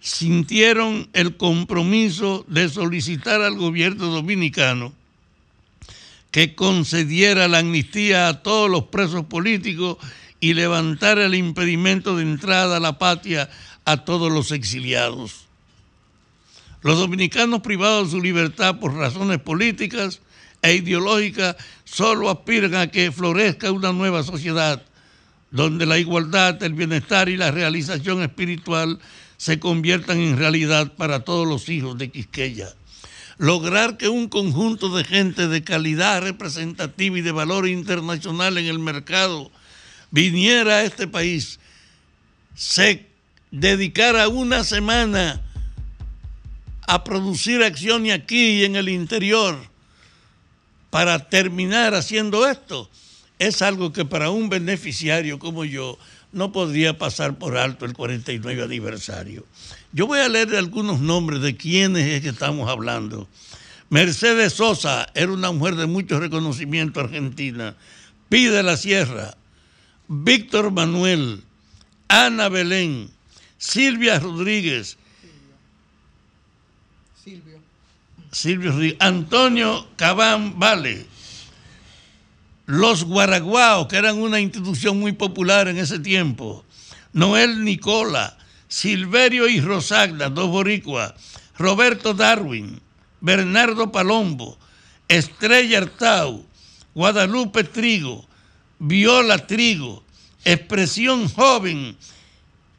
[0.00, 4.92] sintieron el compromiso de solicitar al gobierno dominicano
[6.30, 9.98] que concediera la amnistía a todos los presos políticos
[10.40, 13.50] y levantara el impedimento de entrada a la patria
[13.84, 15.44] a todos los exiliados.
[16.80, 20.20] Los dominicanos privados de su libertad por razones políticas
[20.62, 24.80] e ideológicas solo aspiran a que florezca una nueva sociedad
[25.50, 28.98] donde la igualdad, el bienestar y la realización espiritual
[29.36, 32.68] se conviertan en realidad para todos los hijos de Quisqueya.
[33.38, 38.78] Lograr que un conjunto de gente de calidad representativa y de valor internacional en el
[38.78, 39.50] mercado
[40.12, 41.58] viniera a este país,
[42.54, 43.06] se
[43.50, 45.42] dedicara una semana
[46.86, 49.71] a producir acciones aquí y en el interior
[50.92, 52.90] para terminar haciendo esto,
[53.38, 55.98] es algo que para un beneficiario como yo
[56.32, 59.46] no podría pasar por alto el 49 aniversario.
[59.94, 63.26] Yo voy a leer algunos nombres de quienes es que estamos hablando.
[63.88, 67.74] Mercedes Sosa era una mujer de mucho reconocimiento argentina.
[68.28, 69.34] Pide la Sierra,
[70.08, 71.42] Víctor Manuel,
[72.06, 73.08] Ana Belén,
[73.56, 74.98] Silvia Rodríguez,
[78.32, 81.06] Silvio Rodríguez, Antonio Cabán Vale,
[82.64, 86.64] los Guaraguaos, que eran una institución muy popular en ese tiempo,
[87.12, 88.38] Noel Nicola,
[88.68, 91.12] Silverio y Rosagda, dos boricuas,
[91.58, 92.80] Roberto Darwin,
[93.20, 94.58] Bernardo Palombo,
[95.08, 96.46] Estrella Artau,
[96.94, 98.26] Guadalupe Trigo,
[98.78, 100.02] Viola Trigo,
[100.44, 101.96] Expresión Joven,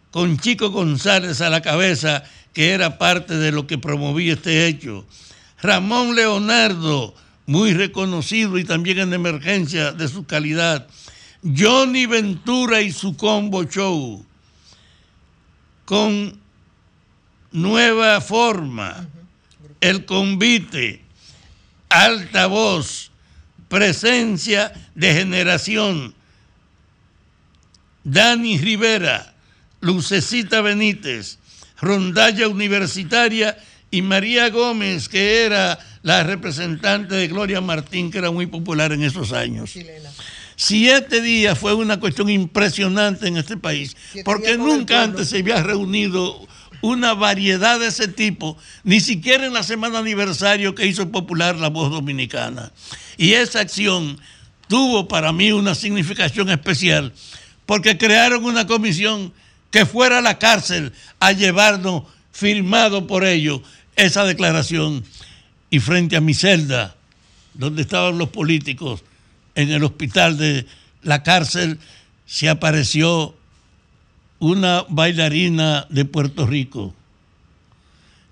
[0.10, 2.24] con Chico González a la cabeza,
[2.54, 5.06] que era parte de lo que promovía este hecho.
[5.64, 7.16] Ramón Leonardo,
[7.46, 10.88] muy reconocido y también en emergencia de su calidad.
[11.42, 14.26] Johnny Ventura y su combo show.
[15.86, 16.38] Con
[17.54, 19.08] nueva forma.
[19.80, 21.02] El convite.
[21.88, 23.12] altavoz,
[23.70, 26.14] presencia de generación.
[28.04, 29.34] Dani Rivera,
[29.80, 31.38] Lucecita Benítez,
[31.80, 33.58] Rondalla Universitaria
[33.94, 39.04] y María Gómez, que era la representante de Gloria Martín, que era muy popular en
[39.04, 39.76] esos años.
[40.56, 43.96] Siete días fue una cuestión impresionante en este país,
[44.26, 46.40] porque nunca antes se había reunido
[46.82, 51.70] una variedad de ese tipo, ni siquiera en la semana aniversario que hizo popular la
[51.70, 52.72] voz dominicana.
[53.18, 54.20] Y esa acción
[54.68, 57.14] tuvo para mí una significación especial,
[57.68, 59.32] porque crearon una comisión
[59.70, 63.62] que fuera a la cárcel a llevarnos, firmado por ellos,
[63.96, 65.04] esa declaración.
[65.70, 66.96] Y frente a mi celda,
[67.54, 69.04] donde estaban los políticos,
[69.56, 70.66] en el hospital de
[71.02, 71.80] la cárcel,
[72.26, 73.36] se apareció
[74.40, 76.94] una bailarina de Puerto Rico,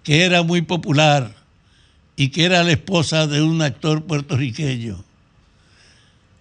[0.04, 1.36] que era muy popular
[2.16, 5.04] y que era la esposa de un actor puertorriqueño.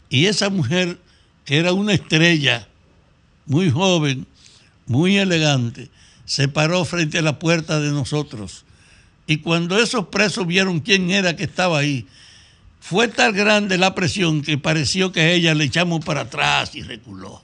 [0.09, 0.99] Y esa mujer,
[1.45, 2.67] que era una estrella,
[3.47, 4.27] muy joven,
[4.87, 5.89] muy elegante,
[6.25, 8.65] se paró frente a la puerta de nosotros.
[9.31, 12.05] Y cuando esos presos vieron quién era que estaba ahí,
[12.81, 16.82] fue tan grande la presión que pareció que a ella le echamos para atrás y
[16.82, 17.40] reculó.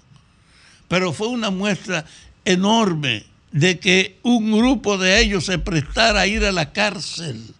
[0.89, 2.05] Pero fue una muestra
[2.45, 7.55] enorme de que un grupo de ellos se prestara a ir a la cárcel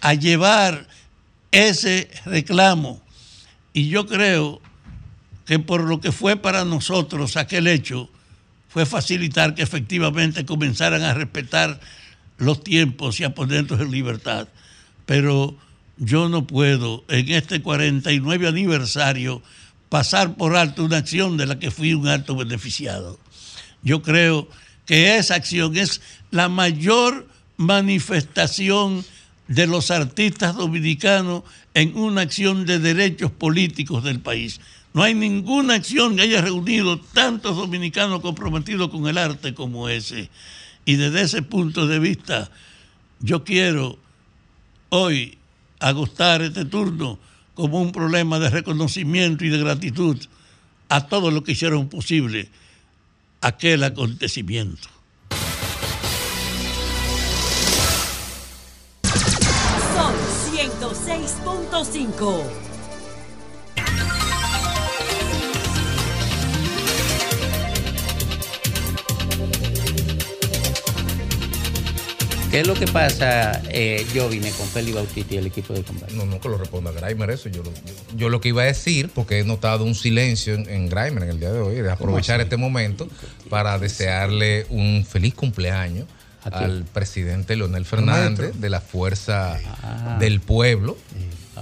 [0.00, 0.86] a llevar
[1.50, 3.02] ese reclamo.
[3.72, 4.62] Y yo creo
[5.46, 8.08] que por lo que fue para nosotros aquel hecho,
[8.68, 11.80] fue facilitar que efectivamente comenzaran a respetar
[12.38, 14.48] los tiempos y a ponernos en libertad.
[15.06, 15.56] Pero
[15.96, 19.42] yo no puedo en este 49 aniversario
[19.88, 23.18] pasar por alto una acción de la que fui un alto beneficiado.
[23.82, 24.48] Yo creo
[24.86, 26.00] que esa acción es
[26.30, 29.04] la mayor manifestación
[29.46, 31.42] de los artistas dominicanos
[31.74, 34.60] en una acción de derechos políticos del país.
[34.94, 40.30] No hay ninguna acción que haya reunido tantos dominicanos comprometidos con el arte como ese.
[40.84, 42.50] Y desde ese punto de vista,
[43.20, 43.98] yo quiero
[44.90, 45.38] hoy
[45.80, 47.18] agostar este turno
[47.54, 50.18] como un problema de reconocimiento y de gratitud
[50.88, 52.50] a todos los que hicieron posible
[53.40, 54.88] aquel acontecimiento.
[59.94, 60.14] Son
[60.52, 62.73] 106.5.
[72.54, 73.62] ¿Qué es lo que pasa?
[73.68, 76.14] Eh, yo vine con Feli Bautista y el equipo de combate.
[76.14, 77.48] No, no, que lo responda Grimer eso.
[77.48, 80.70] Yo lo, yo, yo lo que iba a decir, porque he notado un silencio en,
[80.70, 83.08] en Grimer en el día de hoy, de aprovechar este momento
[83.50, 86.06] para desearle un feliz cumpleaños
[86.44, 89.58] al presidente Leonel Fernández de la Fuerza
[90.20, 90.96] del Pueblo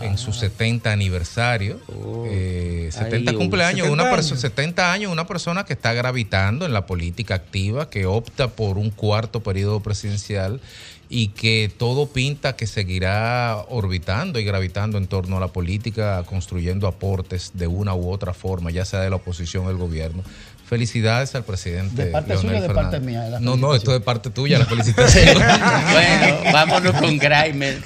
[0.01, 1.81] en su 70 aniversario.
[2.27, 4.14] Eh, 70 Ay, cumpleaños, 70 una años.
[4.14, 8.78] persona 70 años, una persona que está gravitando en la política activa, que opta por
[8.78, 10.60] un cuarto periodo presidencial
[11.09, 16.86] y que todo pinta que seguirá orbitando y gravitando en torno a la política, construyendo
[16.86, 20.23] aportes de una u otra forma, ya sea de la oposición o del gobierno.
[20.66, 22.93] Felicidades al presidente De parte Leonel suya o de Fernández.
[22.93, 25.36] parte mía, no, no, esto es de parte tuya, la felicitación.
[25.93, 27.82] bueno, vámonos con Grimer.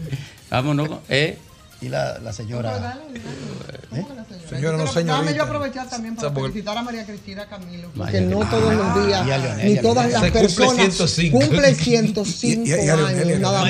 [0.50, 1.00] vámonos con.
[1.10, 1.36] ¿eh?
[1.82, 2.98] Y la, la señora.
[4.48, 5.00] Señora, no Pero señorita.
[5.20, 7.88] Déjame yo aprovechar también para porque- felicitar a María Cristina Camilo.
[7.94, 11.38] Vaya Que no todos los días, Leonel, ni todas las cumple personas 105.
[11.38, 13.64] cumple 105 Y- y a Leonel, y a años, nada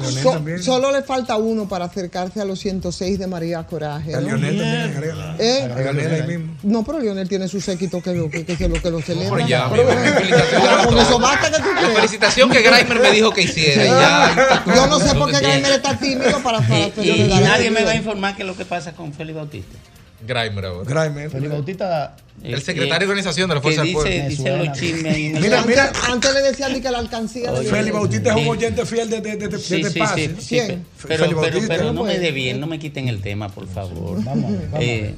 [0.00, 0.14] más.
[0.14, 4.14] So- solo le falta uno para acercarse a los 106 de María Coraje.
[4.14, 4.28] A ¿no?
[4.28, 5.36] Leonel también, agrega.
[5.38, 5.62] ¿Eh?
[5.72, 6.54] A Leonel ahí mismo.
[6.62, 9.36] No, pero Lionel tiene su séquito que lo que, que, que lo, que lo celebra.
[9.36, 11.08] pero ya, Pero- mi amor, felicitación Pero a con todos.
[11.08, 11.94] eso basta que tú La creas.
[11.96, 14.62] felicitación que Grimer me dijo que hiciera.
[14.74, 17.96] Yo no sé por qué Grimer está tímido para, para Celebrar nadie me va a
[17.96, 19.78] informar qué es lo que pasa con Félix Bautista.
[20.26, 20.88] Grimer ahora.
[20.88, 21.30] Grimer.
[21.30, 22.16] Felipe Bautista.
[22.42, 24.28] El secretario de organización de la Fuerza del Pueblo.
[24.28, 25.92] dice los chismes ahí Mira, mira.
[26.10, 27.52] Antes, le decían ni que la alcancía.
[27.52, 30.34] de- Feli Bautista es un oyente fiel de, de, de, de, Sí, de sí, pase.
[30.40, 30.58] sí.
[31.06, 34.22] Pero, pero, pero no me dé bien, no me quiten el tema, por favor.
[34.24, 34.80] Vamos, vamos.
[34.80, 35.14] Eh,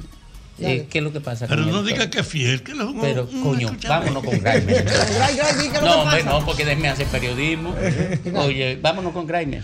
[0.59, 1.85] eh, ¿Qué es lo que pasa Pero con no él?
[1.87, 4.05] diga que es fiel, que un Pero, un- coño, escúchame.
[4.11, 4.85] vámonos con Grimer.
[5.75, 7.73] Lo No, hombre, no, porque déjeme hacer periodismo.
[8.35, 9.63] Oye, vámonos con Grimer.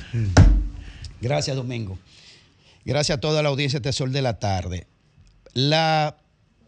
[1.22, 1.98] Gracias, Domingo.
[2.86, 4.88] Gracias a toda la audiencia de Sol de la Tarde.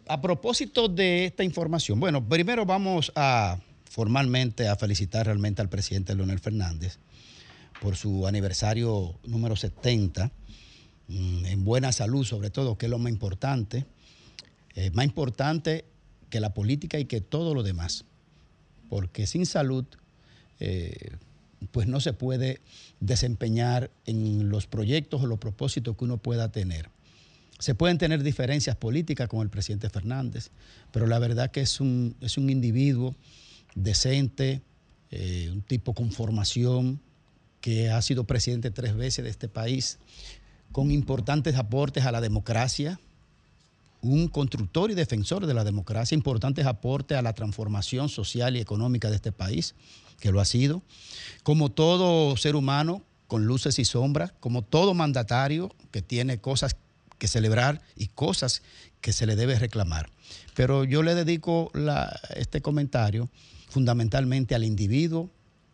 [0.07, 3.57] A propósito de esta información, bueno, primero vamos a
[3.89, 6.99] formalmente a felicitar realmente al presidente Leonel Fernández
[7.81, 10.31] por su aniversario número 70,
[11.07, 13.85] mm, en buena salud sobre todo, que es lo más importante,
[14.75, 15.85] Eh, más importante
[16.29, 18.03] que la política y que todo lo demás,
[18.89, 19.85] porque sin salud
[20.59, 21.15] eh,
[21.65, 22.61] pues no se puede
[22.99, 26.89] desempeñar en los proyectos o los propósitos que uno pueda tener.
[27.59, 30.51] Se pueden tener diferencias políticas con el presidente Fernández,
[30.91, 33.15] pero la verdad que es un, es un individuo
[33.75, 34.61] decente,
[35.11, 36.99] eh, un tipo con formación,
[37.61, 39.97] que ha sido presidente tres veces de este país,
[40.71, 42.99] con importantes aportes a la democracia,
[44.01, 49.09] un constructor y defensor de la democracia, importantes aportes a la transformación social y económica
[49.09, 49.73] de este país,
[50.19, 50.81] que lo ha sido.
[51.43, 56.77] Como todo ser humano, con luces y sombras, como todo mandatario que tiene cosas
[57.17, 58.61] que celebrar y cosas
[59.01, 60.09] que se le debe reclamar.
[60.53, 61.71] Pero yo le dedico
[62.35, 63.29] este comentario
[63.69, 65.29] fundamentalmente al individuo,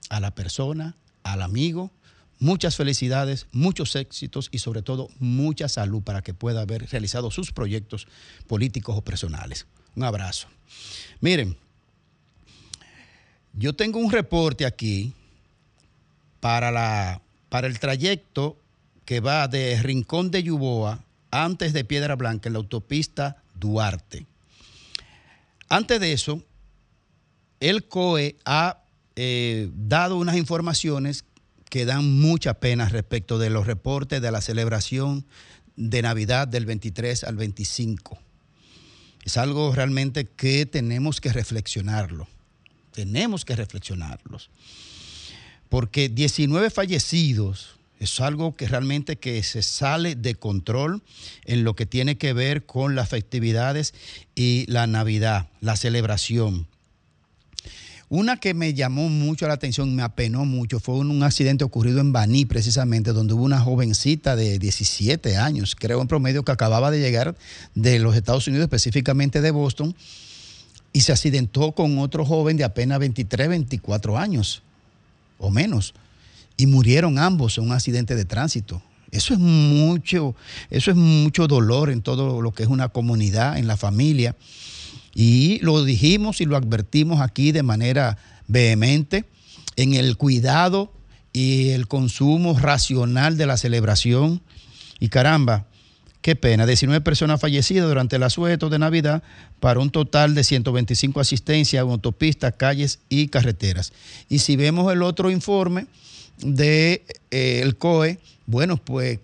[0.10, 1.92] a la persona, al amigo.
[2.40, 7.52] Muchas felicidades, muchos éxitos y sobre todo mucha salud para que pueda haber realizado sus
[7.52, 8.08] proyectos
[8.48, 9.68] políticos o personales.
[9.96, 10.48] Un abrazo.
[11.20, 11.58] Miren,
[13.54, 15.14] yo tengo un reporte aquí
[16.40, 18.58] para, la, para el trayecto
[19.06, 24.26] que va de Rincón de Yuboa antes de Piedra Blanca en la autopista Duarte.
[25.70, 26.42] Antes de eso,
[27.60, 28.82] el COE ha
[29.16, 31.26] eh, dado unas informaciones
[31.70, 35.26] que dan mucha pena respecto de los reportes de la celebración
[35.78, 38.20] de Navidad del 23 al 25.
[39.24, 42.28] Es algo realmente que tenemos que reflexionarlo.
[42.92, 44.50] Tenemos que reflexionarlos.
[45.70, 51.04] Porque 19 fallecidos es algo que realmente que se sale de control
[51.46, 53.94] en lo que tiene que ver con las festividades
[54.34, 56.68] y la Navidad, la celebración.
[58.10, 62.12] Una que me llamó mucho la atención, me apenó mucho, fue un, accidente ocurrido en
[62.12, 67.00] Baní, precisamente, donde hubo una jovencita de 17 años, creo en promedio, que acababa de
[67.00, 67.38] llegar
[67.74, 69.96] de los Estados Unidos, específicamente de Boston,
[70.94, 74.64] y se accidentó con otro joven de apenas 23, 24 años
[75.38, 75.94] o menos,
[76.58, 78.82] y murieron ambos en un accidente de tránsito.
[79.12, 80.36] Eso es mucho,
[80.70, 84.36] eso es mucho dolor en todo lo que es una comunidad, en la familia.
[85.14, 89.26] Y lo dijimos y lo advertimos aquí de manera vehemente
[89.76, 90.94] en el cuidado
[91.34, 94.42] y el consumo racional de la celebración.
[95.00, 95.66] Y caramba,
[96.22, 99.24] qué pena, 19 personas fallecidas durante el asueto de Navidad
[99.60, 103.94] para un total de 125 asistencias en autopistas, calles y carreteras.
[104.30, 105.88] Y si vemos el otro informe
[106.38, 109.20] del COE, bueno, pues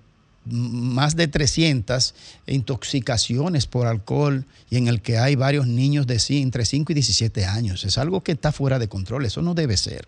[0.50, 2.14] más de 300
[2.48, 7.46] intoxicaciones por alcohol y en el que hay varios niños de entre 5 y 17
[7.46, 7.84] años.
[7.84, 10.08] Es algo que está fuera de control, eso no debe ser.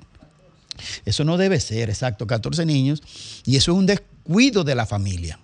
[1.06, 3.04] Eso no debe ser, exacto, 14 niños.
[3.46, 5.40] Y eso es un descuido de la familia,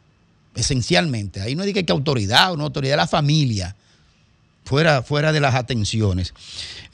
[0.55, 1.41] esencialmente.
[1.41, 3.75] Ahí no diga que autoridad o no autoridad, de la familia,
[4.63, 6.33] fuera, fuera de las atenciones.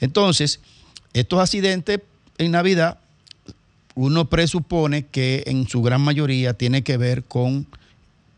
[0.00, 0.60] Entonces,
[1.12, 2.00] estos accidentes
[2.38, 2.98] en Navidad,
[3.94, 7.66] uno presupone que en su gran mayoría tiene que ver con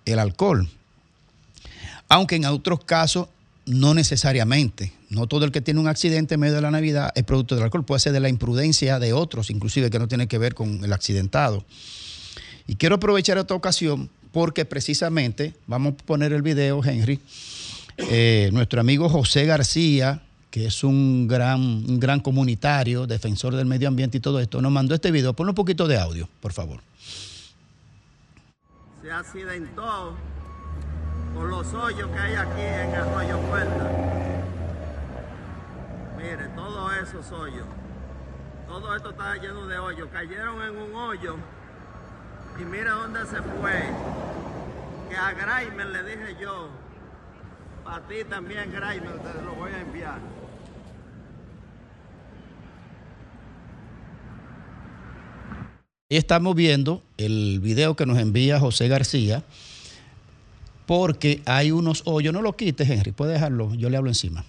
[0.04, 0.68] el alcohol.
[2.08, 3.28] Aunque en otros casos
[3.66, 4.92] no necesariamente.
[5.08, 7.64] No todo el que tiene un accidente en medio de la Navidad es producto del
[7.64, 10.84] alcohol, puede ser de la imprudencia de otros, inclusive que no tiene que ver con
[10.84, 11.64] el accidentado.
[12.66, 17.20] Y quiero aprovechar esta ocasión porque precisamente, vamos a poner el video, Henry,
[17.96, 23.86] eh, nuestro amigo José García, que es un gran, un gran comunitario, defensor del medio
[23.86, 25.34] ambiente y todo esto, nos mandó este video.
[25.34, 26.80] Ponle un poquito de audio, por favor.
[29.00, 30.16] se accidentó
[31.32, 33.90] por los hoyos que hay aquí en Arroyo Puerta.
[36.16, 37.66] Mire, todos esos hoyos.
[38.66, 40.08] Todo esto está lleno de hoyos.
[40.12, 41.36] Cayeron en un hoyo
[42.60, 43.82] y mira dónde se fue.
[45.08, 46.68] Que a Graimer le dije yo,
[47.84, 50.18] para ti también Graimer, te lo voy a enviar.
[56.10, 59.42] Estamos viendo el video que nos envía José García,
[60.86, 64.44] porque hay unos hoyos, no lo quites, Henry, puede dejarlo, yo le hablo encima.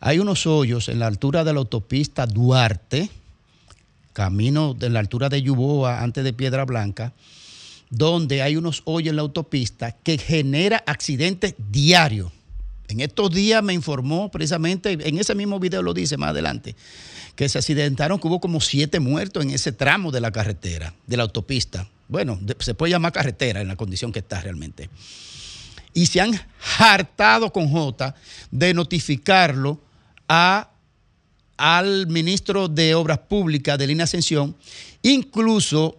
[0.00, 3.10] Hay unos hoyos en la altura de la autopista Duarte,
[4.18, 7.12] camino de la altura de Yuboa, antes de Piedra Blanca,
[7.88, 12.32] donde hay unos hoyos en la autopista que genera accidentes diarios.
[12.88, 16.74] En estos días me informó precisamente, en ese mismo video lo dice más adelante,
[17.36, 21.16] que se accidentaron, que hubo como siete muertos en ese tramo de la carretera, de
[21.16, 21.86] la autopista.
[22.08, 24.90] Bueno, se puede llamar carretera en la condición que está realmente.
[25.94, 26.32] Y se han
[26.80, 28.16] hartado con J
[28.50, 29.80] de notificarlo
[30.28, 30.70] a,
[31.58, 34.56] al ministro de Obras Públicas de Línea Ascensión.
[35.02, 35.98] Incluso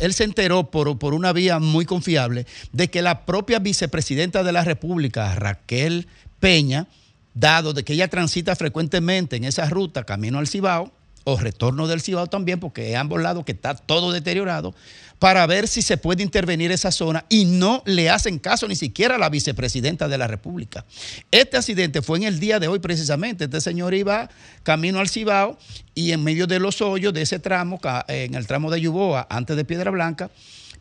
[0.00, 4.52] él se enteró por, por una vía muy confiable de que la propia vicepresidenta de
[4.52, 6.06] la República, Raquel
[6.38, 6.86] Peña,
[7.34, 10.92] dado de que ella transita frecuentemente en esa ruta camino al Cibao,
[11.24, 14.74] o retorno del Cibao también, porque es ambos lados que está todo deteriorado,
[15.18, 19.14] para ver si se puede intervenir esa zona y no le hacen caso ni siquiera
[19.14, 20.84] a la vicepresidenta de la República.
[21.30, 23.44] Este accidente fue en el día de hoy precisamente.
[23.44, 24.28] Este señor iba
[24.64, 25.58] camino al Cibao
[25.94, 29.56] y en medio de los hoyos de ese tramo, en el tramo de Yuboa, antes
[29.56, 30.28] de Piedra Blanca,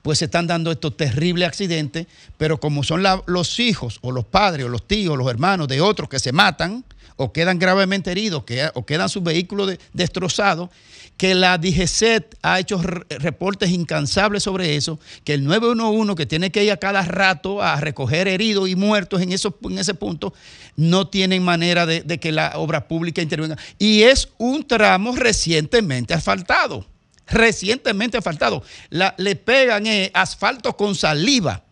[0.01, 2.07] pues se están dando estos terribles accidentes,
[2.39, 6.09] pero como son los hijos o los padres o los tíos, los hermanos de otros
[6.09, 6.83] que se matan
[7.15, 8.43] o quedan gravemente heridos
[8.73, 10.69] o quedan sus vehículos de- destrozados,
[11.17, 16.51] que la DGCET ha hecho re- reportes incansables sobre eso, que el 911 que tiene
[16.51, 20.33] que ir a cada rato a recoger heridos y muertos en, en ese punto,
[20.75, 23.57] no tienen manera de, que la obra pública intervenga.
[23.77, 26.85] Y es un tramo recientemente asfaltado
[27.27, 28.61] recientemente asfaltado.
[28.89, 31.63] Le pegan eh, asfalto con saliva.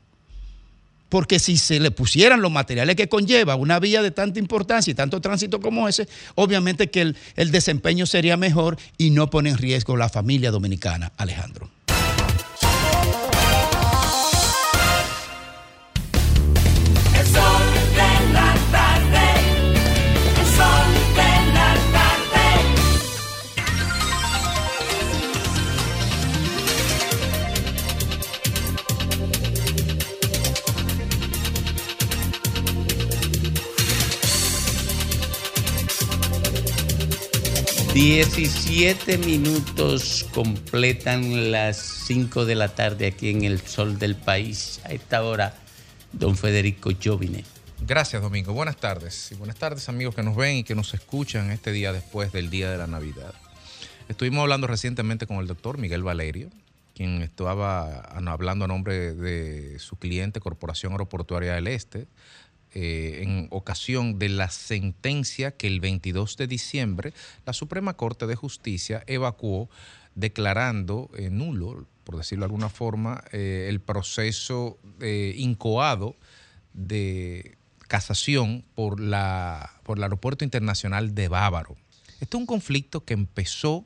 [1.09, 4.95] Porque si se le pusieran los materiales que conlleva una vía de tanta importancia y
[4.95, 9.57] tanto tránsito como ese, obviamente que el, el desempeño sería mejor y no pone en
[9.57, 11.69] riesgo la familia dominicana, Alejandro.
[37.99, 41.75] 17 minutos completan las
[42.07, 44.79] 5 de la tarde aquí en el sol del país.
[44.85, 45.53] A esta hora,
[46.13, 47.43] don Federico Jovine.
[47.85, 48.53] Gracias, Domingo.
[48.53, 49.33] Buenas tardes.
[49.33, 52.49] Y buenas tardes, amigos que nos ven y que nos escuchan este día después del
[52.49, 53.33] Día de la Navidad.
[54.07, 56.49] Estuvimos hablando recientemente con el doctor Miguel Valerio,
[56.95, 62.07] quien estaba hablando a nombre de su cliente, Corporación Aeroportuaria del Este,
[62.73, 67.13] eh, en ocasión de la sentencia que el 22 de diciembre
[67.45, 69.71] la Suprema Corte de Justicia evacuó
[70.13, 76.15] declarando eh, nulo, por decirlo de alguna forma, eh, el proceso incoado
[76.73, 81.75] de casación por, la, por el Aeropuerto Internacional de Bávaro.
[82.19, 83.83] Este es un conflicto que empezó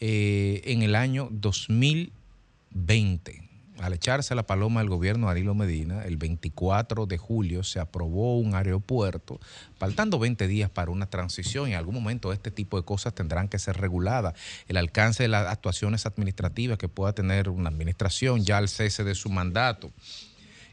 [0.00, 3.43] en el año 2020.
[3.80, 8.54] Al echarse la paloma del gobierno de Medina, el 24 de julio se aprobó un
[8.54, 9.40] aeropuerto,
[9.78, 13.48] faltando 20 días para una transición y en algún momento este tipo de cosas tendrán
[13.48, 14.34] que ser reguladas.
[14.68, 19.16] El alcance de las actuaciones administrativas que pueda tener una administración ya al cese de
[19.16, 19.90] su mandato.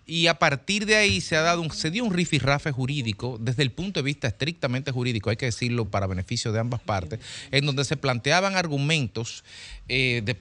[0.06, 3.64] Y a partir de ahí se ha dado un, se dio un rifirrafe jurídico desde
[3.64, 7.20] el punto de vista estrictamente jurídico, hay que decirlo para beneficio de ambas partes,
[7.50, 9.44] en donde se planteaban argumentos
[9.88, 10.36] eh,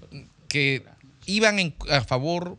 [0.49, 0.85] que
[1.37, 2.59] iban en- a favor,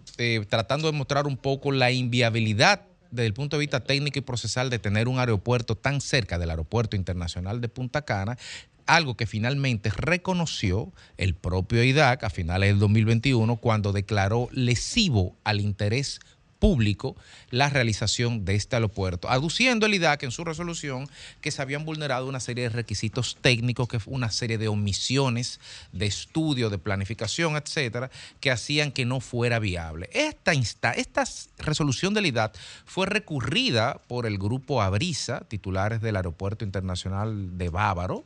[0.50, 2.82] tratando de mostrar un poco la inviabilidad
[3.12, 6.50] desde el punto de vista técnico y procesal de tener un aeropuerto tan cerca del
[6.50, 8.38] aeropuerto internacional de Punta Cana,
[8.86, 15.62] algo que finalmente reconoció el propio IDAC a finales del 2021 cuando declaró lesivo al
[15.62, 16.20] interés
[16.62, 17.18] público
[17.50, 21.10] la realización de este aeropuerto, aduciendo el IDAC en su resolución
[21.42, 25.60] que se habían vulnerado una serie de requisitos técnicos, que fue una serie de omisiones
[25.92, 30.10] de estudio, de planificación, etcétera, que hacían que no fuera viable.
[30.14, 31.24] Esta, esta
[31.58, 32.56] resolución del IDAC
[32.86, 38.24] fue recurrida por el grupo Abrisa, titulares del Aeropuerto Internacional de Bávaro,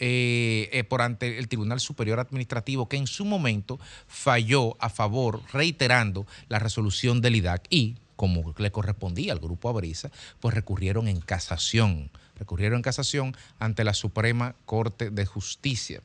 [0.00, 5.42] eh, eh, por ante el Tribunal Superior Administrativo que en su momento falló a favor,
[5.52, 10.10] reiterando la resolución del IDAC y, como le correspondía al Grupo Abrisa,
[10.40, 16.00] pues recurrieron en casación, recurrieron en casación ante la Suprema Corte de Justicia.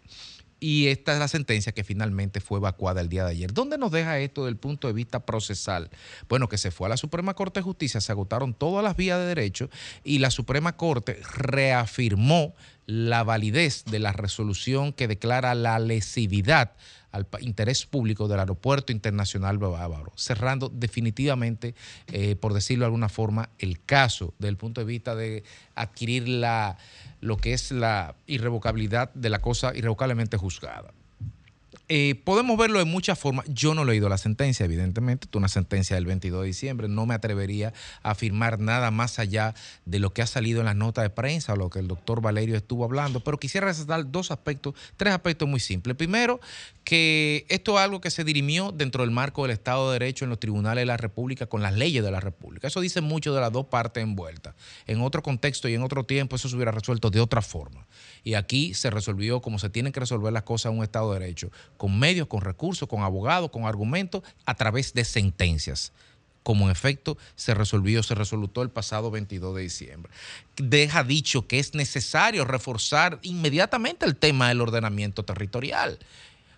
[0.59, 3.53] Y esta es la sentencia que finalmente fue evacuada el día de ayer.
[3.53, 5.89] ¿Dónde nos deja esto desde el punto de vista procesal?
[6.27, 9.19] Bueno, que se fue a la Suprema Corte de Justicia, se agotaron todas las vías
[9.19, 9.69] de derecho
[10.03, 12.55] y la Suprema Corte reafirmó
[12.85, 16.73] la validez de la resolución que declara la lesividad
[17.11, 21.73] al interés público del Aeropuerto Internacional Bávaro, cerrando definitivamente,
[22.07, 25.43] eh, por decirlo de alguna forma, el caso desde el punto de vista de
[25.75, 26.77] adquirir la,
[27.21, 30.94] lo que es la irrevocabilidad de la cosa irrevocablemente juzgada.
[31.87, 33.45] Eh, podemos verlo de muchas formas.
[33.47, 35.27] Yo no he leído la sentencia, evidentemente.
[35.29, 36.87] Es una sentencia del 22 de diciembre.
[36.87, 39.53] No me atrevería a afirmar nada más allá
[39.85, 42.21] de lo que ha salido en las notas de prensa o lo que el doctor
[42.21, 43.19] Valerio estuvo hablando.
[43.19, 45.95] Pero quisiera resaltar dos aspectos, tres aspectos muy simples.
[45.95, 46.39] Primero,
[46.83, 50.29] que esto es algo que se dirimió dentro del marco del Estado de Derecho en
[50.29, 52.67] los tribunales de la República con las leyes de la República.
[52.67, 54.55] Eso dice mucho de las dos partes envueltas.
[54.87, 57.85] En otro contexto y en otro tiempo eso se hubiera resuelto de otra forma.
[58.25, 61.19] Y aquí se resolvió como se tienen que resolver las cosas en un Estado de
[61.19, 65.93] Derecho, con medios, con recursos, con abogados, con argumentos, a través de sentencias
[66.45, 70.11] como en efecto se resolvió, se resolutó el pasado 22 de diciembre.
[70.57, 75.97] Deja dicho que es necesario reforzar inmediatamente el tema del ordenamiento territorial.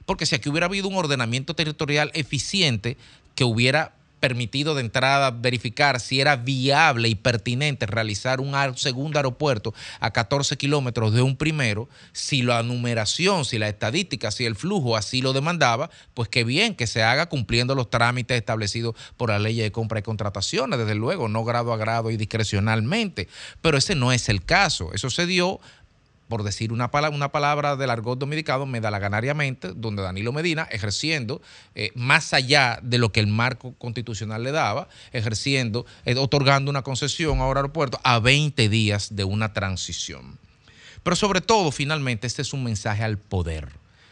[0.06, 2.98] Porque si aquí hubiera habido un ordenamiento territorial eficiente
[3.34, 9.74] que hubiera permitido de entrada verificar si era viable y pertinente realizar un segundo aeropuerto
[10.00, 14.96] a 14 kilómetros de un primero, si la numeración, si la estadística, si el flujo
[14.96, 19.40] así lo demandaba, pues qué bien que se haga cumpliendo los trámites establecidos por la
[19.40, 23.28] ley de compra y contrataciones, desde luego, no grado a grado y discrecionalmente.
[23.62, 24.94] Pero ese no es el caso.
[24.94, 25.60] Eso se dio
[26.28, 31.42] por decir una palabra, una palabra del argot dominicano, medalaganariamente, donde Danilo Medina, ejerciendo
[31.76, 36.82] eh, más allá de lo que el marco constitucional le daba, ejerciendo, eh, otorgando una
[36.82, 40.38] concesión a un aeropuerto a 20 días de una transición.
[41.04, 43.70] Pero sobre todo, finalmente, este es un mensaje al poder.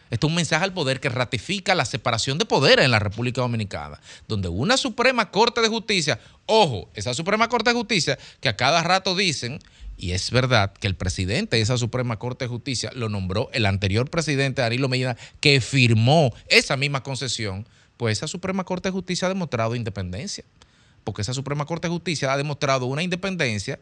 [0.10, 3.42] Este es un mensaje al poder que ratifica la separación de poderes en la República
[3.42, 8.56] Dominicana, donde una Suprema Corte de Justicia, ojo, esa Suprema Corte de Justicia que a
[8.56, 9.60] cada rato dicen,
[9.98, 13.66] y es verdad que el presidente de esa Suprema Corte de Justicia lo nombró el
[13.66, 17.68] anterior presidente Danilo Medina, que firmó esa misma concesión,
[17.98, 20.44] pues esa Suprema Corte de Justicia ha demostrado independencia,
[21.04, 23.80] porque esa Suprema Corte de Justicia ha demostrado una independencia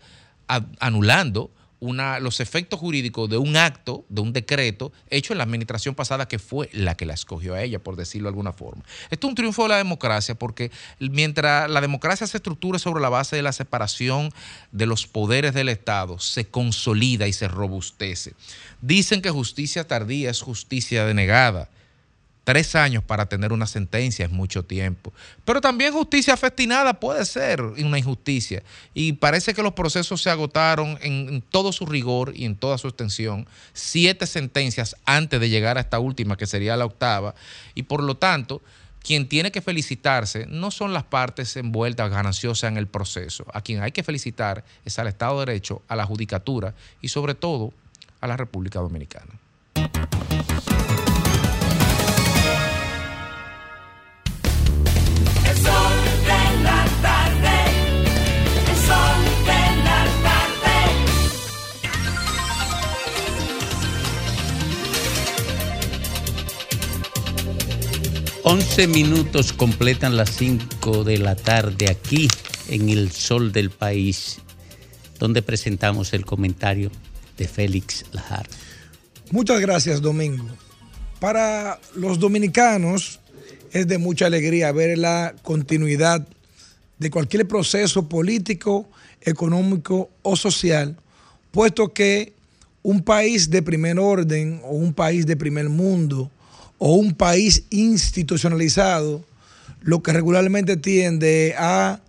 [0.79, 1.49] anulando
[1.83, 6.27] una, los efectos jurídicos de un acto, de un decreto hecho en la administración pasada
[6.27, 8.83] que fue la que la escogió a ella, por decirlo de alguna forma.
[9.11, 13.09] Esto es un triunfo de la democracia porque mientras la democracia se estructura sobre la
[13.09, 14.31] base de la separación
[14.71, 18.33] de los poderes del Estado, se consolida y se robustece.
[18.81, 21.69] Dicen que justicia tardía es justicia denegada.
[22.43, 25.13] Tres años para tener una sentencia es mucho tiempo.
[25.45, 28.63] Pero también justicia festinada puede ser una injusticia.
[28.93, 32.77] Y parece que los procesos se agotaron en, en todo su rigor y en toda
[32.77, 33.47] su extensión.
[33.71, 37.33] Siete sentencias antes de llegar a esta última, que sería la octava.
[37.75, 38.61] Y por lo tanto,
[39.03, 43.45] quien tiene que felicitarse no son las partes envueltas gananciosas en el proceso.
[43.53, 47.35] A quien hay que felicitar es al Estado de Derecho, a la Judicatura y sobre
[47.35, 47.73] todo
[48.21, 49.39] a la República Dominicana.
[68.53, 72.27] 11 minutos completan las 5 de la tarde aquí
[72.69, 74.41] en el sol del país,
[75.17, 76.91] donde presentamos el comentario
[77.35, 78.47] de Félix Lajar.
[79.31, 80.45] Muchas gracias, Domingo.
[81.19, 83.19] Para los dominicanos
[83.71, 86.23] es de mucha alegría ver la continuidad
[86.99, 88.87] de cualquier proceso político,
[89.21, 90.95] económico o social,
[91.49, 92.33] puesto que
[92.83, 96.29] un país de primer orden o un país de primer mundo
[96.85, 99.23] o un país institucionalizado,
[99.79, 102.01] lo que regularmente tiende a,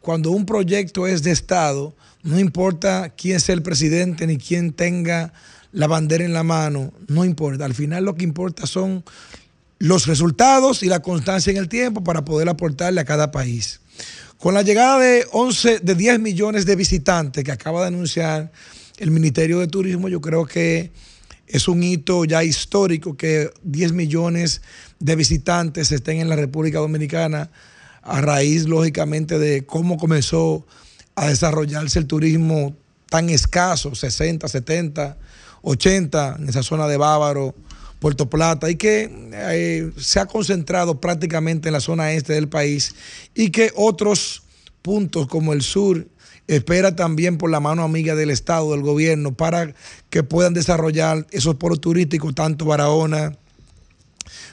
[0.00, 5.34] cuando un proyecto es de Estado, no importa quién sea el presidente ni quién tenga
[5.70, 7.66] la bandera en la mano, no importa.
[7.66, 9.04] Al final lo que importa son
[9.78, 13.80] los resultados y la constancia en el tiempo para poder aportarle a cada país.
[14.38, 18.50] Con la llegada de 11, de 10 millones de visitantes que acaba de anunciar
[18.96, 20.90] el Ministerio de Turismo, yo creo que
[21.52, 24.62] es un hito ya histórico que 10 millones
[24.98, 27.50] de visitantes estén en la República Dominicana
[28.00, 30.66] a raíz, lógicamente, de cómo comenzó
[31.14, 32.74] a desarrollarse el turismo
[33.10, 35.18] tan escaso, 60, 70,
[35.60, 37.54] 80, en esa zona de Bávaro,
[38.00, 42.94] Puerto Plata, y que eh, se ha concentrado prácticamente en la zona este del país
[43.34, 44.42] y que otros
[44.80, 46.08] puntos como el sur
[46.48, 49.74] espera también por la mano amiga del Estado, del gobierno, para
[50.10, 53.36] que puedan desarrollar esos polos turísticos, tanto Barahona,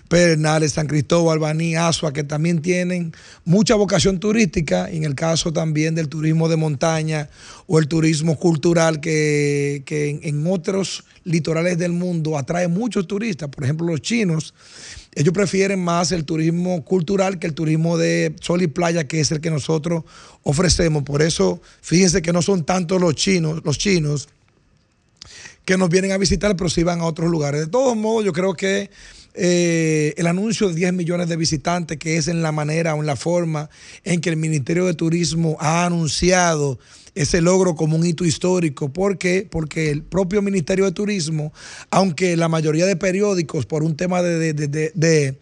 [0.07, 3.13] Pedernales, San Cristóbal, Baní, Asua, que también tienen
[3.45, 7.29] mucha vocación turística, y en el caso también del turismo de montaña
[7.67, 13.63] o el turismo cultural que, que en otros litorales del mundo atrae muchos turistas, por
[13.63, 14.55] ejemplo los chinos,
[15.15, 19.31] ellos prefieren más el turismo cultural que el turismo de sol y playa, que es
[19.31, 20.03] el que nosotros
[20.43, 21.03] ofrecemos.
[21.03, 24.29] Por eso, fíjense que no son tantos los chinos, los chinos
[25.65, 27.61] que nos vienen a visitar, pero sí van a otros lugares.
[27.61, 28.89] De todos modos, yo creo que
[29.35, 33.05] eh, el anuncio de 10 millones de visitantes, que es en la manera o en
[33.05, 33.69] la forma
[34.03, 36.79] en que el Ministerio de Turismo ha anunciado
[37.21, 38.93] ese logro como un hito histórico.
[38.93, 39.45] ¿Por qué?
[39.49, 41.51] Porque el propio Ministerio de Turismo,
[41.91, 45.37] aunque la mayoría de periódicos, por un tema de, de- de- de- de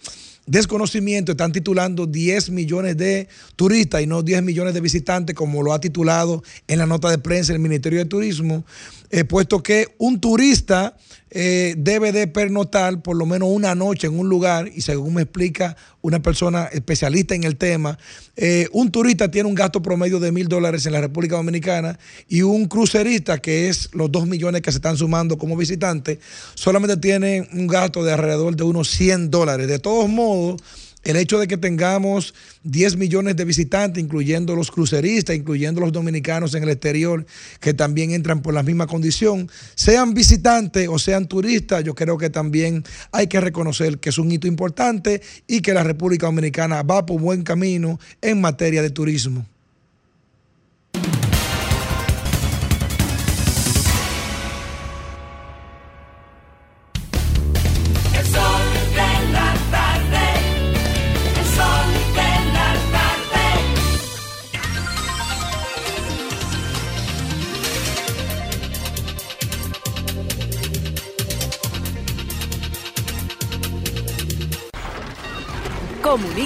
[0.48, 5.74] desconocimiento, están titulando 10 millones de turistas y no 10 millones de visitantes, como lo
[5.74, 8.66] ha titulado en la nota de prensa el Ministerio de Turismo,
[9.12, 10.98] eh, puesto que un turista
[11.30, 15.24] eh, debe de pernotar por lo menos una noche en un lugar y según me
[15.24, 17.98] explica una persona especialista en el tema.
[18.36, 22.00] Eh, un turista tiene un gasto promedio de mil dólares en la República Dominicana
[22.30, 26.20] y un crucerista, que es los dos millones que se están sumando como visitantes,
[26.56, 29.68] solamente tiene un gasto de alrededor de unos 100 dólares.
[29.68, 30.62] De todos modos,
[31.08, 36.54] el hecho de que tengamos 10 millones de visitantes, incluyendo los cruceristas, incluyendo los dominicanos
[36.54, 37.26] en el exterior,
[37.62, 42.30] que también entran por la misma condición, sean visitantes o sean turistas, yo creo que
[42.30, 47.06] también hay que reconocer que es un hito importante y que la República Dominicana va
[47.06, 49.46] por buen camino en materia de turismo.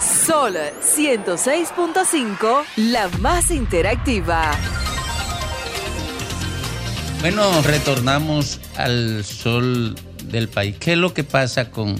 [0.00, 4.50] Sol 106.5, la más interactiva.
[7.20, 9.94] Bueno, retornamos al sol
[10.24, 10.74] del país.
[10.80, 11.94] ¿Qué es lo que pasa con,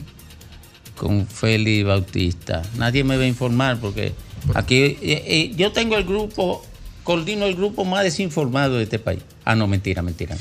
[0.97, 2.63] con Félix Bautista?
[2.77, 6.65] Nadie me va a informar porque aquí eh, eh, yo tengo el grupo,
[7.05, 9.21] coordino el grupo más desinformado de este país.
[9.45, 10.37] Ah, no, mentira, mentira.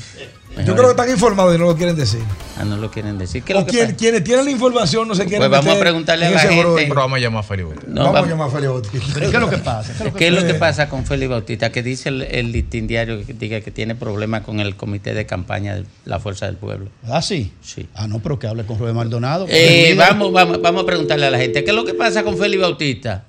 [0.64, 2.18] Yo creo que están informados y no lo quieren decir.
[2.58, 3.42] Ah, no lo quieren decir.
[3.42, 5.76] ¿Qué es O lo que quien- quienes tienen la información no se quieren Pues vamos
[5.76, 6.64] a preguntarle a la gente.
[6.88, 7.90] Pero vamos a llamar a Félix Bautista.
[7.92, 9.06] No, vamos, vamos- a llamar a Félix Bautista.
[9.14, 9.92] ¿Pero qué es lo que pasa?
[9.92, 10.88] ¿Qué es lo que ¿Qué es lo que pasa?
[10.88, 11.70] con Félix Bautista?
[11.70, 15.26] Que dice el, el listín diario que diga que tiene problemas con el comité de
[15.26, 16.88] campaña de la Fuerza del Pueblo.
[17.06, 17.52] ¿Ah, sí?
[17.62, 17.86] Sí.
[17.94, 19.46] Ah, no, pero que hable con Rubén Maldonado.
[19.46, 19.96] Eh, es el líder.
[19.98, 22.62] vamos, vamos, vamos a preguntarle a la gente, ¿qué es lo que pasa con Félix
[22.62, 23.24] Bautista?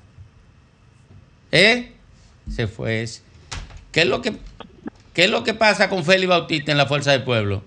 [1.52, 1.94] ¿Eh?
[2.50, 3.22] Se fue ese.
[3.92, 4.34] ¿Qué es lo que,
[5.14, 7.64] qué es lo que pasa con Félix Bautista en la Fuerza del Pueblo?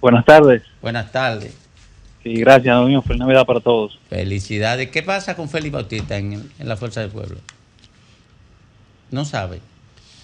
[0.00, 0.62] Buenas tardes.
[0.82, 1.54] Buenas tardes.
[2.22, 3.02] Sí, gracias, domingo.
[3.02, 3.98] Feliz Navidad para todos.
[4.08, 4.90] Felicidades.
[4.90, 7.38] ¿Qué pasa con Félix Bautista en, en la Fuerza del Pueblo?
[9.10, 9.60] No sabe.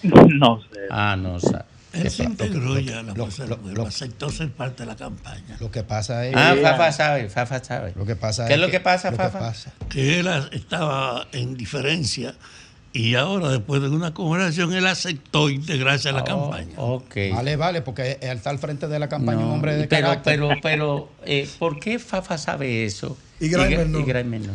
[0.03, 0.79] No sé.
[0.89, 1.63] Ah, no sabe.
[1.93, 4.95] Él se ¿Qué integró ya a la Fuerza del Pueblo, aceptó ser parte de la
[4.95, 5.57] campaña.
[5.59, 6.35] Lo que pasa es.
[6.35, 7.93] Ah, Fafa sabe, Fafa sabe.
[7.95, 9.39] Lo que pasa ¿Qué es es lo que pasa, lo que Fafa?
[9.39, 9.71] pasa.
[9.89, 12.33] Que él estaba en diferencia
[12.93, 16.73] y ahora, después de una conversación, él aceptó integrarse a la Oh, campaña.
[16.77, 17.15] Ok.
[17.33, 20.07] Vale, vale, porque él está al frente de la campaña No, un hombre de pero,
[20.07, 20.35] carácter.
[20.39, 23.17] pero, pero, eh, ¿por qué Fafa sabe eso?
[23.39, 24.53] Y Grimer Gra- no.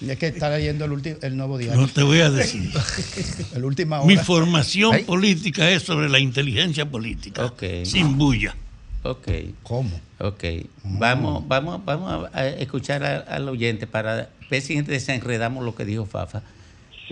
[0.00, 1.80] y es que está leyendo el, el nuevo diario.
[1.80, 2.70] No te voy a decir.
[3.54, 5.04] el última Mi formación Ay.
[5.04, 7.46] política es sobre la inteligencia política.
[7.46, 7.62] Ok.
[7.84, 8.54] Sin bulla.
[9.02, 9.28] Ok.
[9.62, 9.90] ¿Cómo?
[10.20, 10.44] Ok.
[10.84, 15.84] Vamos, vamos, vamos a, a escuchar a- al oyente para ver si desenredamos lo que
[15.84, 16.42] dijo Fafa.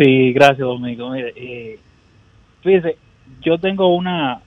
[0.00, 1.10] Sí, gracias, Domingo.
[1.10, 1.78] Mire, eh,
[2.62, 2.96] fíjese,
[3.42, 4.40] yo tengo una,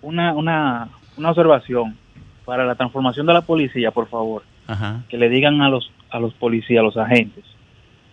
[0.00, 1.98] una, una, una observación
[2.46, 4.44] para la transformación de la policía, por favor.
[4.66, 5.02] Ajá.
[5.10, 7.44] Que le digan a los, a los policías, a los agentes,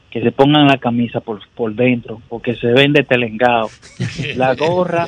[0.09, 3.69] que se pongan la camisa por, por dentro, porque se ven de telengao.
[4.35, 5.05] La gorra,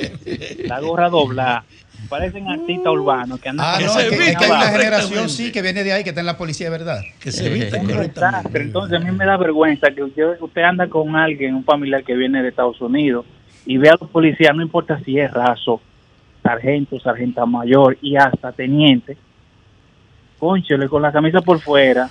[0.66, 1.66] la gorra doblada.
[2.10, 5.30] Parecen artistas urbanos que andan Ah, con no, la es que, que hay una generación,
[5.30, 7.02] sí, que viene de ahí, que está en la policía, ¿verdad?
[7.20, 8.64] Que Es un desastre.
[8.64, 12.16] Entonces a mí me da vergüenza que usted, usted anda con alguien, un familiar que
[12.16, 13.26] viene de Estados Unidos,
[13.66, 15.82] y ve a los policías, no importa si es raso,
[16.44, 19.18] sargento, sargenta mayor y hasta teniente,
[20.38, 22.10] conchole con la camisa por fuera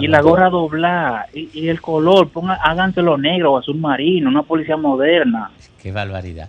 [0.00, 4.42] y la gorra doblada y, y el color, ponga, háganselo negro o azul marino, una
[4.42, 5.50] policía moderna.
[5.80, 6.48] Qué barbaridad.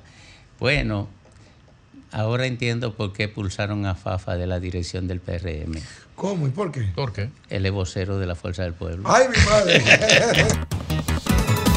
[0.59, 1.07] Bueno,
[2.11, 5.79] ahora entiendo por qué pulsaron a Fafa de la dirección del PRM.
[6.15, 6.81] ¿Cómo y por qué?
[6.95, 7.29] ¿Por qué?
[7.49, 9.03] Él es vocero de la Fuerza del Pueblo.
[9.05, 9.83] Ay, mi madre.